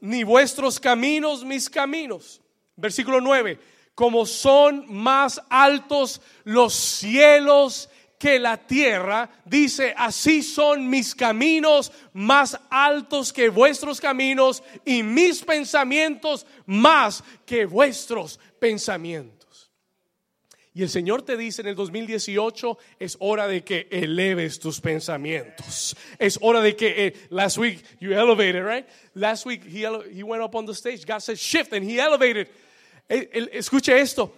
ni 0.01 0.23
vuestros 0.23 0.79
caminos 0.79 1.43
mis 1.43 1.67
caminos. 1.67 2.39
Versículo 2.77 3.19
9, 3.19 3.57
como 3.95 4.25
son 4.25 4.85
más 4.87 5.41
altos 5.49 6.21
los 6.43 6.75
cielos 6.75 7.89
que 8.19 8.37
la 8.37 8.57
tierra, 8.57 9.31
dice, 9.45 9.95
así 9.97 10.43
son 10.43 10.87
mis 10.89 11.15
caminos 11.15 11.91
más 12.13 12.59
altos 12.69 13.33
que 13.33 13.49
vuestros 13.49 13.99
caminos 13.99 14.61
y 14.85 15.01
mis 15.01 15.41
pensamientos 15.41 16.45
más 16.67 17.23
que 17.47 17.65
vuestros 17.65 18.39
pensamientos. 18.59 19.38
Y 20.79 20.83
el 20.83 20.89
Señor 20.89 21.23
te 21.23 21.35
dice 21.35 21.61
en 21.61 21.67
el 21.67 21.75
2018, 21.75 22.77
es 23.01 23.17
hora 23.19 23.49
de 23.49 23.65
que 23.65 23.89
eleves 23.91 24.59
tus 24.59 24.79
pensamientos. 24.79 25.93
Es 26.17 26.39
hora 26.41 26.61
de 26.61 26.77
que, 26.77 27.07
eh, 27.07 27.13
last 27.31 27.57
week 27.57 27.83
you 27.99 28.13
elevated, 28.13 28.63
right? 28.63 28.87
Last 29.13 29.45
week 29.45 29.65
he, 29.65 29.81
he 30.13 30.23
went 30.23 30.41
up 30.41 30.55
on 30.55 30.65
the 30.65 30.73
stage, 30.73 31.05
God 31.05 31.19
said 31.19 31.37
shift 31.37 31.73
and 31.73 31.83
he 31.83 31.99
elevated. 31.99 32.47
escuche 33.09 33.89
esto, 33.89 34.31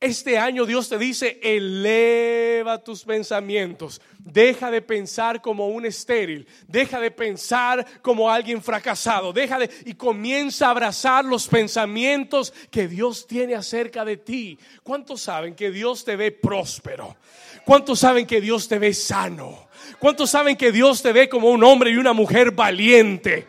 este 0.00 0.38
año 0.38 0.64
Dios 0.64 0.88
te 0.88 0.96
dice, 0.96 1.40
eleva 1.42 2.84
tus 2.84 3.02
pensamientos. 3.04 4.00
Deja 4.18 4.70
de 4.70 4.80
pensar 4.80 5.42
como 5.42 5.68
un 5.68 5.86
estéril. 5.86 6.46
Deja 6.68 7.00
de 7.00 7.10
pensar 7.10 7.84
como 8.00 8.30
alguien 8.30 8.62
fracasado. 8.62 9.32
Deja 9.32 9.58
de 9.58 9.68
y 9.86 9.94
comienza 9.94 10.68
a 10.68 10.70
abrazar 10.70 11.24
los 11.24 11.48
pensamientos 11.48 12.54
que 12.70 12.86
Dios 12.86 13.26
tiene 13.26 13.56
acerca 13.56 14.04
de 14.04 14.16
ti. 14.16 14.56
¿Cuántos 14.84 15.22
saben 15.22 15.56
que 15.56 15.72
Dios 15.72 16.04
te 16.04 16.14
ve 16.14 16.30
próspero? 16.30 17.16
¿Cuántos 17.64 17.98
saben 17.98 18.24
que 18.24 18.40
Dios 18.40 18.68
te 18.68 18.78
ve 18.78 18.94
sano? 18.94 19.68
¿Cuántos 19.98 20.30
saben 20.30 20.56
que 20.56 20.70
Dios 20.70 21.02
te 21.02 21.12
ve 21.12 21.28
como 21.28 21.50
un 21.50 21.64
hombre 21.64 21.90
y 21.90 21.96
una 21.96 22.12
mujer 22.12 22.52
valiente? 22.52 23.46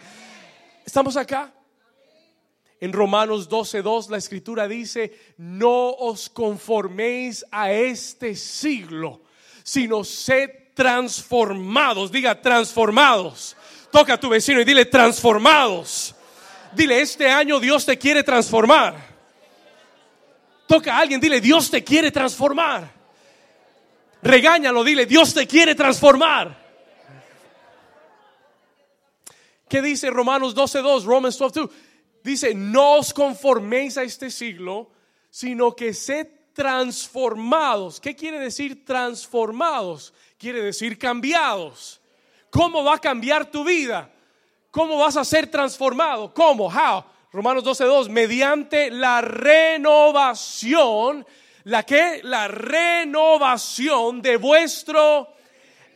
¿Estamos 0.84 1.16
acá? 1.16 1.54
En 2.82 2.94
Romanos 2.94 3.50
12:2 3.50 4.10
la 4.10 4.18
escritura 4.18 4.68
dice, 4.68 5.18
no 5.38 5.90
os 5.90 6.30
conforméis 6.30 7.46
a 7.52 7.72
este 7.72 8.36
siglo, 8.36 9.22
sino 9.64 10.04
sed 10.04 10.50
transformados. 10.74 12.10
Diga, 12.12 12.42
transformados. 12.42 13.58
Toca 13.92 14.14
a 14.14 14.20
tu 14.20 14.30
vecino 14.30 14.62
y 14.62 14.64
dile, 14.64 14.86
transformados. 14.86 16.16
Dile, 16.74 17.02
este 17.02 17.30
año 17.30 17.60
Dios 17.60 17.86
te 17.86 17.98
quiere 17.98 18.24
transformar. 18.24 18.96
Toca 20.68 20.96
a 20.96 21.00
alguien, 21.00 21.20
dile, 21.20 21.42
Dios 21.42 21.70
te 21.70 21.84
quiere 21.84 22.12
transformar. 22.12 22.90
Regáñalo, 24.22 24.84
dile, 24.84 25.06
Dios 25.06 25.34
te 25.34 25.48
quiere 25.48 25.76
transformar. 25.76 26.70
¿Qué 29.68 29.82
dice 29.82 30.10
Romanos 30.10 30.56
12:2? 30.56 31.04
Romans 31.04 31.38
12:2 31.40 31.70
dice, 32.30 32.54
no 32.54 32.96
os 32.96 33.14
conforméis 33.14 33.98
a 33.98 34.04
este 34.04 34.30
siglo, 34.30 34.92
sino 35.30 35.76
que 35.76 35.94
sed 35.94 36.28
transformados. 36.54 38.00
¿Qué 38.00 38.16
quiere 38.16 38.40
decir 38.40 38.86
transformados? 38.86 40.14
Quiere 40.38 40.62
decir 40.62 40.98
cambiados. 40.98 42.02
¿Cómo 42.50 42.84
va 42.84 42.96
a 42.96 43.00
cambiar 43.00 43.50
tu 43.50 43.64
vida? 43.64 44.12
¿Cómo 44.72 44.98
vas 44.98 45.18
a 45.18 45.24
ser 45.24 45.48
transformado? 45.48 46.34
¿Cómo? 46.34 46.68
How? 46.68 47.04
Romanos 47.32 47.64
12:2, 47.64 48.10
mediante 48.10 48.90
la 48.90 49.22
renovación, 49.22 50.46
la 51.64 51.84
que 51.84 52.22
la 52.24 52.48
renovación 52.48 54.22
de 54.22 54.38
vuestro 54.38 55.30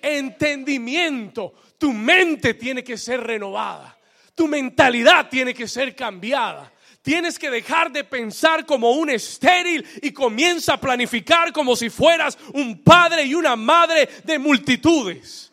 entendimiento. 0.01 1.53
Tu 1.77 1.91
mente 1.91 2.53
tiene 2.53 2.83
que 2.83 2.97
ser 2.97 3.21
renovada. 3.21 3.92
Tu 4.35 4.47
mentalidad 4.47 5.29
tiene 5.29 5.53
que 5.53 5.67
ser 5.67 5.95
cambiada. 5.95 6.71
Tienes 7.01 7.37
que 7.37 7.49
dejar 7.49 7.91
de 7.91 8.05
pensar 8.05 8.65
como 8.65 8.91
un 8.91 9.09
estéril 9.09 9.85
y 10.01 10.11
comienza 10.11 10.75
a 10.75 10.79
planificar 10.79 11.51
como 11.51 11.75
si 11.75 11.89
fueras 11.89 12.37
un 12.53 12.81
padre 12.81 13.25
y 13.25 13.35
una 13.35 13.57
madre 13.57 14.07
de 14.23 14.39
multitudes. 14.39 15.51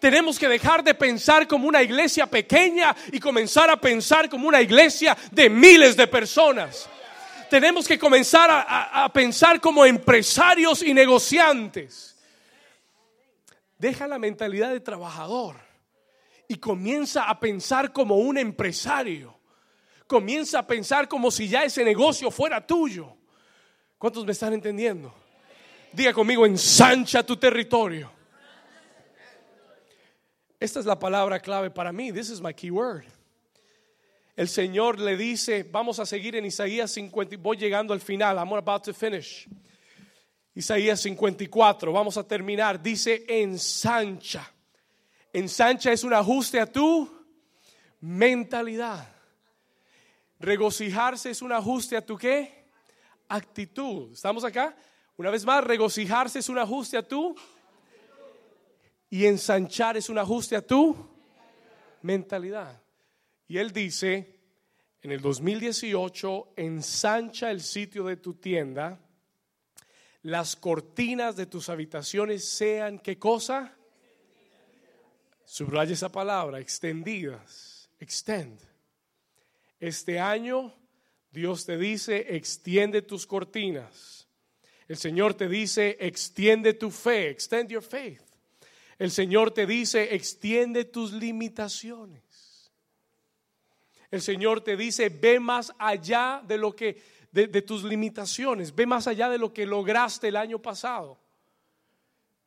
Tenemos 0.00 0.38
que 0.38 0.48
dejar 0.48 0.82
de 0.82 0.94
pensar 0.94 1.46
como 1.46 1.68
una 1.68 1.82
iglesia 1.82 2.26
pequeña 2.26 2.96
y 3.12 3.20
comenzar 3.20 3.68
a 3.68 3.78
pensar 3.78 4.30
como 4.30 4.48
una 4.48 4.62
iglesia 4.62 5.16
de 5.30 5.50
miles 5.50 5.94
de 5.98 6.06
personas. 6.06 6.88
Tenemos 7.50 7.86
que 7.86 7.98
comenzar 7.98 8.48
a, 8.50 9.12
pensar 9.12 9.60
como 9.60 9.84
empresarios 9.84 10.82
y 10.82 10.94
negociantes. 10.94 12.16
Deja 13.76 14.06
la 14.06 14.18
mentalidad 14.18 14.70
de 14.70 14.80
trabajador 14.80 15.69
y 16.50 16.56
comienza 16.56 17.30
a 17.30 17.38
pensar 17.38 17.92
como 17.92 18.16
un 18.16 18.36
empresario. 18.36 19.38
Comienza 20.08 20.58
a 20.58 20.66
pensar 20.66 21.06
como 21.06 21.30
si 21.30 21.46
ya 21.46 21.62
ese 21.62 21.84
negocio 21.84 22.28
fuera 22.28 22.66
tuyo. 22.66 23.16
¿Cuántos 23.96 24.26
me 24.26 24.32
están 24.32 24.52
entendiendo? 24.52 25.14
Diga 25.92 26.12
conmigo, 26.12 26.44
ensancha 26.44 27.22
tu 27.22 27.36
territorio. 27.36 28.10
Esta 30.58 30.80
es 30.80 30.86
la 30.86 30.98
palabra 30.98 31.38
clave 31.38 31.70
para 31.70 31.92
mí. 31.92 32.10
This 32.10 32.30
is 32.30 32.40
my 32.40 32.52
key 32.52 32.72
word. 32.72 33.04
El 34.34 34.48
Señor 34.48 34.98
le 34.98 35.16
dice, 35.16 35.62
vamos 35.62 36.00
a 36.00 36.04
seguir 36.04 36.34
en 36.34 36.46
Isaías 36.46 36.90
50, 36.90 37.36
voy 37.36 37.58
llegando 37.58 37.94
al 37.94 38.00
final, 38.00 38.38
I'm 38.38 38.52
about 38.54 38.82
to 38.82 38.92
finish. 38.92 39.46
Isaías 40.52 41.00
54, 41.00 41.92
vamos 41.92 42.16
a 42.16 42.26
terminar, 42.26 42.82
dice 42.82 43.24
ensancha. 43.28 44.52
Ensancha 45.32 45.92
es 45.92 46.04
un 46.04 46.12
ajuste 46.12 46.60
a 46.60 46.66
tu 46.66 47.08
mentalidad. 48.00 49.08
Regocijarse 50.38 51.30
es 51.30 51.42
un 51.42 51.52
ajuste 51.52 51.96
a 51.96 52.04
tu 52.04 52.16
qué? 52.16 52.66
Actitud. 53.28 54.12
¿Estamos 54.12 54.44
acá? 54.44 54.74
Una 55.16 55.30
vez 55.30 55.44
más, 55.44 55.62
regocijarse 55.62 56.38
es 56.38 56.48
un 56.48 56.58
ajuste 56.58 56.96
a 56.96 57.06
tu 57.06 57.36
y 59.10 59.26
ensanchar 59.26 59.96
es 59.96 60.08
un 60.08 60.18
ajuste 60.18 60.56
a 60.56 60.66
tu 60.66 60.96
mentalidad. 62.02 62.80
Y 63.46 63.58
él 63.58 63.72
dice, 63.72 64.40
en 65.02 65.12
el 65.12 65.20
2018, 65.20 66.54
ensancha 66.56 67.50
el 67.50 67.60
sitio 67.60 68.04
de 68.04 68.16
tu 68.16 68.34
tienda, 68.34 68.98
las 70.22 70.56
cortinas 70.56 71.36
de 71.36 71.46
tus 71.46 71.68
habitaciones 71.68 72.48
sean, 72.48 72.98
¿qué 72.98 73.18
cosa? 73.18 73.76
Subraya 75.50 75.94
esa 75.94 76.12
palabra, 76.12 76.60
extendidas, 76.60 77.90
extend. 77.98 78.56
Este 79.80 80.20
año 80.20 80.72
Dios 81.32 81.66
te 81.66 81.76
dice, 81.76 82.36
extiende 82.36 83.02
tus 83.02 83.26
cortinas. 83.26 84.28
El 84.86 84.96
Señor 84.96 85.34
te 85.34 85.48
dice, 85.48 85.96
extiende 85.98 86.72
tu 86.74 86.92
fe, 86.92 87.30
extend 87.30 87.68
your 87.68 87.82
faith. 87.82 88.22
El 88.96 89.10
Señor 89.10 89.50
te 89.50 89.66
dice, 89.66 90.14
extiende 90.14 90.84
tus 90.84 91.12
limitaciones. 91.12 92.70
El 94.08 94.22
Señor 94.22 94.60
te 94.60 94.76
dice, 94.76 95.08
ve 95.08 95.40
más 95.40 95.72
allá 95.80 96.44
de 96.46 96.58
lo 96.58 96.76
que 96.76 97.02
de, 97.32 97.48
de, 97.48 97.62
tus 97.62 97.82
limitaciones, 97.82 98.72
ve 98.72 98.86
más 98.86 99.08
allá 99.08 99.28
de 99.28 99.38
lo 99.38 99.52
que 99.52 99.66
lograste 99.66 100.28
el 100.28 100.36
año 100.36 100.62
pasado. 100.62 101.18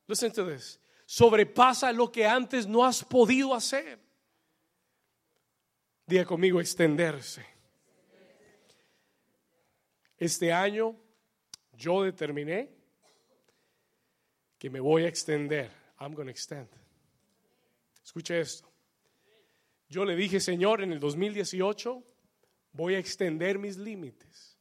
Listen 0.08 0.32
to 0.32 0.46
this 0.46 0.80
sobrepasa 1.06 1.92
lo 1.92 2.12
que 2.12 2.26
antes 2.26 2.68
no 2.68 2.86
has 2.86 3.04
podido 3.04 3.54
hacer. 3.54 4.00
Diga 6.06 6.26
conmigo, 6.26 6.60
extenderse. 6.60 7.46
Este 10.18 10.52
año 10.52 10.96
yo 11.74 12.04
determiné 12.04 12.70
que 14.58 14.70
me 14.70 14.80
voy 14.80 15.04
a 15.04 15.08
extender. 15.08 15.72
I'm 16.00 16.14
going 16.14 16.26
to 16.26 16.32
extend. 16.32 16.70
Escuche 18.04 18.40
esto. 18.40 18.70
Yo 19.90 20.06
le 20.06 20.16
dije, 20.16 20.40
Señor, 20.40 20.82
en 20.82 20.92
el 20.92 21.00
2018 21.00 22.04
voy 22.72 22.96
a 22.96 23.00
extender 23.00 23.60
mis 23.60 23.78
límites. 23.78 24.58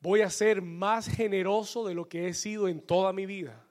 Voy 0.00 0.22
a 0.22 0.30
ser 0.30 0.62
más 0.62 1.08
generoso 1.08 1.86
de 1.86 1.94
lo 1.94 2.08
que 2.08 2.28
he 2.28 2.34
sido 2.34 2.68
en 2.68 2.80
toda 2.80 3.12
mi 3.12 3.26
vida 3.26 3.69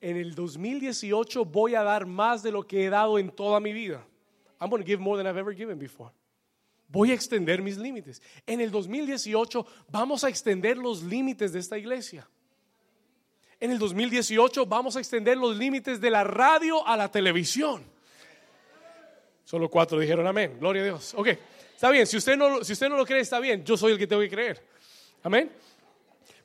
en 0.00 0.16
el 0.16 0.34
2018 0.34 1.44
voy 1.44 1.74
a 1.74 1.82
dar 1.82 2.06
más 2.06 2.42
de 2.42 2.52
lo 2.52 2.66
que 2.66 2.84
he 2.84 2.90
dado 2.90 3.18
en 3.18 3.30
toda 3.30 3.60
mi 3.60 3.72
vida. 3.72 4.06
I'm 4.60 4.70
going 4.70 4.82
to 4.82 4.86
give 4.86 5.00
more 5.00 5.16
than 5.16 5.26
I've 5.26 5.38
ever 5.38 5.54
given 5.54 5.78
before. 5.78 6.10
Voy 6.88 7.10
a 7.10 7.14
extender 7.14 7.62
mis 7.62 7.76
límites. 7.76 8.22
En 8.46 8.60
el 8.60 8.70
2018 8.70 9.66
vamos 9.90 10.22
a 10.24 10.28
extender 10.28 10.78
los 10.78 11.02
límites 11.02 11.52
de 11.52 11.58
esta 11.58 11.76
iglesia. 11.76 12.28
En 13.58 13.70
el 13.70 13.78
2018 13.78 14.66
vamos 14.66 14.96
a 14.96 15.00
extender 15.00 15.36
los 15.36 15.56
límites 15.56 16.00
de 16.00 16.10
la 16.10 16.24
radio 16.24 16.86
a 16.86 16.96
la 16.96 17.10
televisión. 17.10 17.84
Solo 19.44 19.68
cuatro 19.68 19.98
dijeron 19.98 20.26
amén. 20.26 20.56
Gloria 20.58 20.82
a 20.82 20.84
Dios. 20.86 21.14
Ok, 21.16 21.28
está 21.74 21.90
bien. 21.90 22.06
Si 22.06 22.16
usted 22.16 22.36
no, 22.36 22.62
si 22.62 22.72
usted 22.72 22.88
no 22.88 22.96
lo 22.96 23.06
cree, 23.06 23.20
está 23.20 23.40
bien. 23.40 23.64
Yo 23.64 23.76
soy 23.76 23.92
el 23.92 23.98
que 23.98 24.06
tengo 24.06 24.22
que 24.22 24.30
creer. 24.30 24.62
Amén. 25.22 25.50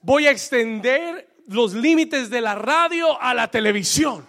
Voy 0.01 0.25
a 0.25 0.31
extender 0.31 1.27
los 1.51 1.73
límites 1.73 2.29
de 2.29 2.41
la 2.41 2.55
radio 2.55 3.21
a 3.21 3.33
la 3.33 3.49
televisión. 3.49 4.25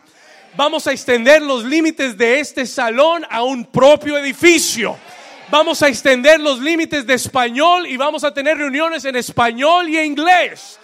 Vamos 0.56 0.86
a 0.86 0.92
extender 0.92 1.40
los 1.40 1.64
límites 1.64 2.18
de 2.18 2.40
este 2.40 2.66
salón 2.66 3.24
a 3.30 3.42
un 3.42 3.64
propio 3.64 4.18
edificio. 4.18 4.96
Vamos 5.50 5.82
a 5.82 5.88
extender 5.88 6.40
los 6.40 6.60
límites 6.60 7.06
de 7.06 7.14
español 7.14 7.86
y 7.86 7.96
vamos 7.96 8.24
a 8.24 8.34
tener 8.34 8.58
reuniones 8.58 9.04
en 9.04 9.16
español 9.16 9.88
y 9.88 9.98
inglés. 9.98 10.78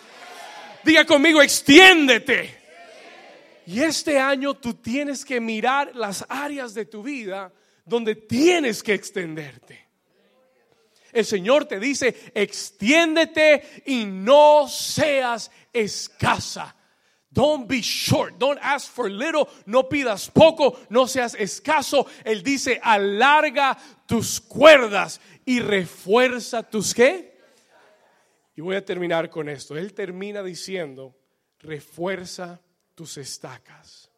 Diga 0.84 1.05
conmigo, 1.05 1.43
extiéndete. 1.43 2.57
Y 3.66 3.82
este 3.82 4.18
año 4.18 4.55
tú 4.55 4.74
tienes 4.74 5.24
que 5.24 5.41
mirar 5.41 5.95
las 5.95 6.24
áreas 6.28 6.72
de 6.72 6.86
tu 6.86 7.03
vida 7.03 7.53
donde 7.84 8.14
tienes 8.14 8.82
que 8.82 8.95
extenderte. 8.95 9.88
El 11.13 11.25
Señor 11.25 11.67
te 11.67 11.81
dice, 11.81 12.33
extiéndete 12.35 13.83
y 13.87 14.05
no 14.05 14.69
seas 14.69 15.51
escasa. 15.73 16.75
Don't 17.31 17.69
be 17.69 17.81
short, 17.81 18.39
don't 18.39 18.59
ask 18.63 18.91
for 18.91 19.11
little, 19.11 19.49
no 19.67 19.89
pidas 19.89 20.31
poco, 20.31 20.81
no 20.89 21.07
seas 21.07 21.35
escaso. 21.35 22.07
Él 22.25 22.43
dice, 22.43 22.81
alarga 22.83 23.77
tus 24.07 24.41
cuerdas 24.41 25.21
y 25.45 25.61
refuerza 25.61 26.63
tus 26.63 26.95
qué. 26.95 27.39
Y 28.57 28.61
voy 28.61 28.77
a 28.77 28.85
terminar 28.85 29.31
con 29.31 29.49
esto. 29.49 29.77
Él 29.77 29.95
termina 29.95 30.43
diciendo, 30.43 31.15
refuerza 31.61 32.61
tus 32.95 33.19
estacas. 33.19 34.11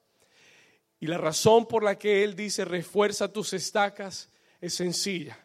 Y 1.00 1.06
la 1.06 1.18
razón 1.18 1.66
por 1.66 1.82
la 1.82 1.98
que 1.98 2.24
él 2.24 2.36
dice 2.36 2.64
refuerza 2.64 3.32
tus 3.32 3.52
estacas 3.52 4.30
es 4.60 4.74
sencilla. 4.74 5.38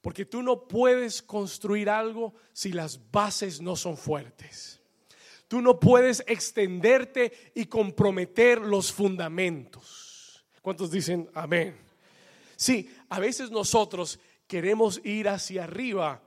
Porque 0.00 0.24
tú 0.24 0.42
no 0.42 0.66
puedes 0.66 1.22
construir 1.22 1.90
algo 1.90 2.34
si 2.52 2.72
las 2.72 2.98
bases 3.10 3.60
no 3.60 3.76
son 3.76 3.96
fuertes. 3.96 4.80
Tú 5.46 5.60
no 5.60 5.78
puedes 5.78 6.22
extenderte 6.26 7.52
y 7.54 7.66
comprometer 7.66 8.60
los 8.60 8.92
fundamentos. 8.92 10.44
¿Cuántos 10.62 10.90
dicen 10.90 11.28
amén? 11.34 11.76
Sí, 12.56 12.88
a 13.08 13.18
veces 13.18 13.50
nosotros 13.50 14.20
queremos 14.46 15.00
ir 15.04 15.28
hacia 15.28 15.64
arriba, 15.64 16.22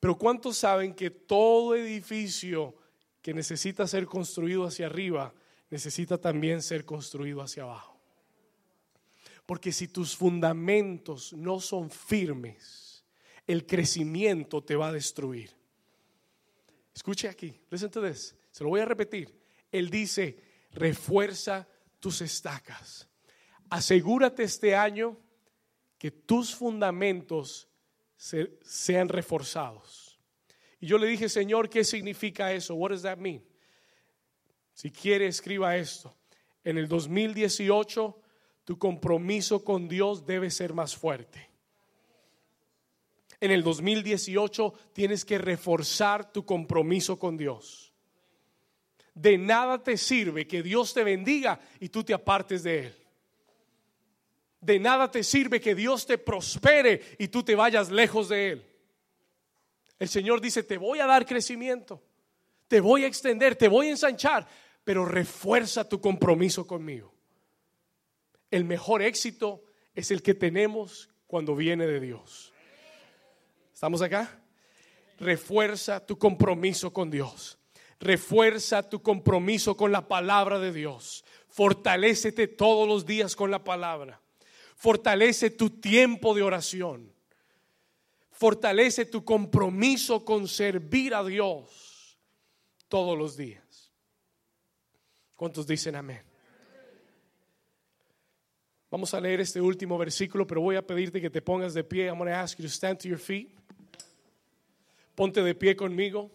pero 0.00 0.16
¿cuántos 0.16 0.56
saben 0.56 0.94
que 0.94 1.10
todo 1.10 1.74
edificio 1.74 2.74
que 3.20 3.34
necesita 3.34 3.86
ser 3.86 4.06
construido 4.06 4.64
hacia 4.64 4.86
arriba 4.86 5.34
necesita 5.68 6.18
también 6.18 6.62
ser 6.62 6.84
construido 6.84 7.42
hacia 7.42 7.64
abajo? 7.64 7.98
Porque 9.44 9.72
si 9.72 9.88
tus 9.88 10.16
fundamentos 10.16 11.32
no 11.32 11.58
son 11.58 11.90
firmes, 11.90 12.87
el 13.48 13.66
crecimiento 13.66 14.62
te 14.62 14.76
va 14.76 14.88
a 14.88 14.92
destruir. 14.92 15.50
Escuche 16.94 17.28
aquí, 17.28 17.58
listen 17.70 17.90
to 17.90 18.06
this. 18.06 18.36
Se 18.50 18.62
lo 18.62 18.70
voy 18.70 18.80
a 18.80 18.84
repetir. 18.84 19.34
Él 19.72 19.88
dice, 19.88 20.38
refuerza 20.72 21.66
tus 21.98 22.20
estacas. 22.20 23.08
Asegúrate 23.70 24.42
este 24.42 24.76
año 24.76 25.18
que 25.96 26.10
tus 26.10 26.54
fundamentos 26.54 27.68
sean 28.16 29.08
reforzados. 29.08 30.20
Y 30.78 30.86
yo 30.86 30.98
le 30.98 31.06
dije, 31.06 31.28
Señor, 31.28 31.70
¿qué 31.70 31.84
significa 31.84 32.52
eso? 32.52 32.74
What 32.74 32.90
does 32.90 33.02
that 33.02 33.16
mean? 33.16 33.42
Si 34.74 34.90
quiere, 34.90 35.26
escriba 35.26 35.76
esto. 35.76 36.14
En 36.64 36.76
el 36.76 36.86
2018, 36.86 38.20
tu 38.64 38.78
compromiso 38.78 39.64
con 39.64 39.88
Dios 39.88 40.26
debe 40.26 40.50
ser 40.50 40.74
más 40.74 40.94
fuerte 40.94 41.47
en 43.40 43.50
el 43.50 43.62
2018 43.62 44.74
tienes 44.92 45.24
que 45.24 45.38
reforzar 45.38 46.32
tu 46.32 46.44
compromiso 46.44 47.18
con 47.18 47.36
Dios. 47.36 47.92
De 49.14 49.38
nada 49.38 49.82
te 49.82 49.96
sirve 49.96 50.46
que 50.46 50.62
Dios 50.62 50.94
te 50.94 51.04
bendiga 51.04 51.60
y 51.80 51.88
tú 51.88 52.04
te 52.04 52.14
apartes 52.14 52.62
de 52.62 52.86
Él. 52.86 52.94
De 54.60 54.78
nada 54.78 55.10
te 55.10 55.22
sirve 55.22 55.60
que 55.60 55.74
Dios 55.74 56.06
te 56.06 56.18
prospere 56.18 57.16
y 57.18 57.28
tú 57.28 57.42
te 57.42 57.54
vayas 57.54 57.90
lejos 57.90 58.28
de 58.28 58.50
Él. 58.50 58.66
El 59.98 60.08
Señor 60.08 60.40
dice, 60.40 60.62
te 60.62 60.78
voy 60.78 61.00
a 61.00 61.06
dar 61.06 61.26
crecimiento, 61.26 62.02
te 62.68 62.80
voy 62.80 63.04
a 63.04 63.08
extender, 63.08 63.56
te 63.56 63.68
voy 63.68 63.88
a 63.88 63.90
ensanchar, 63.90 64.46
pero 64.84 65.04
refuerza 65.04 65.88
tu 65.88 66.00
compromiso 66.00 66.66
conmigo. 66.66 67.12
El 68.50 68.64
mejor 68.64 69.02
éxito 69.02 69.64
es 69.94 70.10
el 70.10 70.22
que 70.22 70.34
tenemos 70.34 71.08
cuando 71.26 71.56
viene 71.56 71.86
de 71.86 72.00
Dios. 72.00 72.52
¿Estamos 73.78 74.02
acá? 74.02 74.28
Refuerza 75.20 76.04
tu 76.04 76.18
compromiso 76.18 76.92
con 76.92 77.12
Dios. 77.12 77.60
Refuerza 78.00 78.82
tu 78.82 79.00
compromiso 79.00 79.76
con 79.76 79.92
la 79.92 80.08
palabra 80.08 80.58
de 80.58 80.72
Dios. 80.72 81.24
Fortalécete 81.46 82.48
todos 82.48 82.88
los 82.88 83.06
días 83.06 83.36
con 83.36 83.52
la 83.52 83.62
palabra. 83.62 84.20
Fortalece 84.74 85.50
tu 85.50 85.70
tiempo 85.70 86.34
de 86.34 86.42
oración. 86.42 87.12
Fortalece 88.32 89.04
tu 89.04 89.24
compromiso 89.24 90.24
con 90.24 90.48
servir 90.48 91.14
a 91.14 91.22
Dios 91.22 92.18
todos 92.88 93.16
los 93.16 93.36
días. 93.36 93.92
¿Cuántos 95.36 95.68
dicen 95.68 95.94
amén? 95.94 96.22
Vamos 98.90 99.14
a 99.14 99.20
leer 99.20 99.40
este 99.40 99.60
último 99.60 99.96
versículo, 99.98 100.48
pero 100.48 100.62
voy 100.62 100.74
a 100.74 100.84
pedirte 100.84 101.20
que 101.20 101.30
te 101.30 101.40
pongas 101.40 101.74
de 101.74 101.84
pie. 101.84 102.08
I'm 102.08 102.18
going 102.18 102.28
to 102.28 102.34
ask 102.34 102.58
you 102.58 102.64
to 102.64 102.68
stand 102.68 102.98
to 102.98 103.08
your 103.08 103.20
feet. 103.20 103.57
Ponte 105.18 105.42
de 105.42 105.56
pie 105.56 105.74
conmigo. 105.74 106.30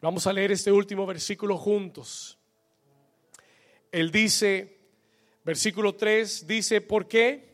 Vamos 0.00 0.26
a 0.26 0.32
leer 0.32 0.50
este 0.50 0.72
último 0.72 1.04
versículo 1.04 1.58
juntos. 1.58 2.38
Él 3.92 4.10
dice, 4.10 4.78
versículo 5.44 5.94
3, 5.94 6.46
dice, 6.46 6.80
¿por 6.80 7.06
qué? 7.06 7.52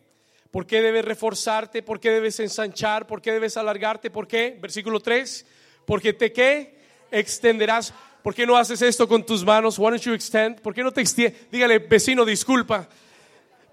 ¿Por 0.53 0.65
qué 0.65 0.81
debes 0.81 1.05
reforzarte? 1.05 1.83
¿Por 1.83 1.99
qué 1.99 2.11
debes 2.13 2.39
ensanchar? 2.39 3.09
¿Por 3.09 3.21
qué 3.21 3.33
debes 3.33 3.57
alargarte? 3.57 4.13
¿Por 4.13 4.29
qué? 4.29 4.57
Versículo 4.61 5.01
3, 5.01 5.45
porque 5.85 6.13
te 6.13 6.33
qué? 6.33 6.79
Extenderás. 7.11 7.93
¿Por 8.23 8.33
qué 8.33 8.47
no 8.47 8.57
haces 8.57 8.81
esto 8.81 9.09
con 9.09 9.27
tus 9.27 9.45
manos? 9.45 9.77
Why 9.77 9.91
don't 9.91 10.03
you 10.05 10.15
extend? 10.15 10.61
¿Por 10.61 10.73
qué 10.73 10.85
no 10.85 10.93
te 10.93 11.01
extiendes? 11.01 11.51
Dígale, 11.51 11.81
vecino, 11.81 12.25
disculpa, 12.25 12.89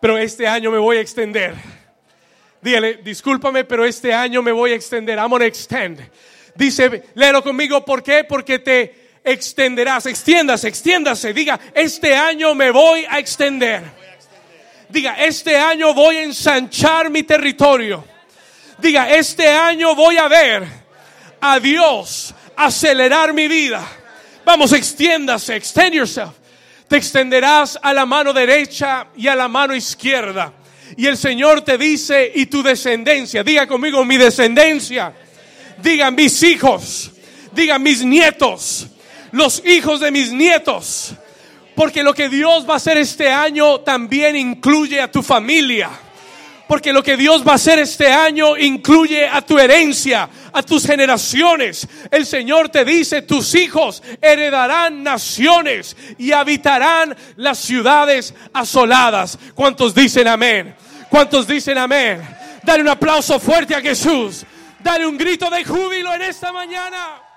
pero 0.01 0.17
este 0.17 0.47
año 0.47 0.71
me 0.71 0.79
voy 0.79 0.97
a 0.97 1.01
extender. 1.01 1.53
Dígale, 2.61 2.95
discúlpame, 3.03 3.63
pero 3.63 3.85
este 3.85 4.13
año 4.13 4.41
me 4.41 4.51
voy 4.51 4.71
a 4.71 4.75
extender. 4.75 5.17
I'm 5.17 5.29
gonna 5.29 5.45
extend. 5.45 6.01
Dice, 6.55 7.03
léelo 7.15 7.41
conmigo, 7.41 7.85
¿por 7.85 8.03
qué? 8.03 8.25
Porque 8.25 8.59
te 8.59 9.19
extenderás, 9.23 10.05
extiéndase, 10.05 10.67
extiéndase. 10.67 11.33
Diga, 11.33 11.59
este 11.73 12.15
año 12.15 12.53
me 12.55 12.71
voy 12.71 13.05
a 13.09 13.19
extender. 13.19 13.83
Diga, 14.89 15.13
este 15.23 15.55
año 15.57 15.93
voy 15.93 16.17
a 16.17 16.23
ensanchar 16.23 17.09
mi 17.09 17.23
territorio. 17.23 18.03
Diga, 18.77 19.09
este 19.09 19.47
año 19.47 19.95
voy 19.95 20.17
a 20.17 20.27
ver 20.27 20.63
a 21.39 21.59
Dios 21.59 22.33
acelerar 22.55 23.33
mi 23.33 23.47
vida. 23.47 23.87
Vamos, 24.43 24.73
extiéndase, 24.73 25.55
extend 25.55 25.93
yourself. 25.93 26.31
Te 26.87 26.97
extenderás 26.97 27.79
a 27.81 27.93
la 27.93 28.05
mano 28.05 28.33
derecha 28.33 29.07
y 29.15 29.27
a 29.27 29.35
la 29.35 29.47
mano 29.47 29.75
izquierda. 29.75 30.51
Y 30.99 31.07
el 31.07 31.15
Señor 31.15 31.61
te 31.61 31.77
dice, 31.77 32.29
y 32.35 32.47
tu 32.47 32.61
descendencia, 32.61 33.41
diga 33.41 33.65
conmigo, 33.65 34.03
mi 34.03 34.17
descendencia, 34.17 35.13
diga 35.81 36.11
mis 36.11 36.43
hijos, 36.43 37.11
diga 37.53 37.79
mis 37.79 38.03
nietos, 38.03 38.85
los 39.31 39.65
hijos 39.65 40.01
de 40.01 40.11
mis 40.11 40.33
nietos. 40.33 41.13
Porque 41.73 42.03
lo 42.03 42.13
que 42.13 42.27
Dios 42.27 42.67
va 42.67 42.73
a 42.73 42.75
hacer 42.75 42.97
este 42.97 43.29
año 43.29 43.79
también 43.79 44.35
incluye 44.35 44.99
a 44.99 45.09
tu 45.09 45.23
familia. 45.23 45.89
Porque 46.67 46.91
lo 46.91 47.01
que 47.01 47.15
Dios 47.15 47.47
va 47.47 47.53
a 47.53 47.55
hacer 47.55 47.79
este 47.79 48.11
año 48.11 48.57
incluye 48.57 49.25
a 49.25 49.41
tu 49.41 49.57
herencia, 49.57 50.29
a 50.51 50.61
tus 50.63 50.85
generaciones. 50.85 51.87
El 52.11 52.25
Señor 52.25 52.67
te 52.67 52.83
dice, 52.83 53.21
tus 53.21 53.55
hijos 53.55 54.03
heredarán 54.21 55.01
naciones 55.01 55.95
y 56.17 56.33
habitarán 56.33 57.15
las 57.37 57.57
ciudades 57.59 58.33
asoladas. 58.51 59.39
¿Cuántos 59.55 59.95
dicen 59.95 60.27
amén? 60.27 60.75
¿Cuántos 61.09 61.47
dicen 61.47 61.77
amén? 61.77 62.21
Dale 62.63 62.81
un 62.81 62.89
aplauso 62.89 63.39
fuerte 63.39 63.75
a 63.75 63.81
Jesús. 63.81 64.45
Dale 64.79 65.05
un 65.05 65.17
grito 65.17 65.49
de 65.49 65.65
júbilo 65.65 66.13
en 66.13 66.21
esta 66.21 66.51
mañana. 66.51 67.28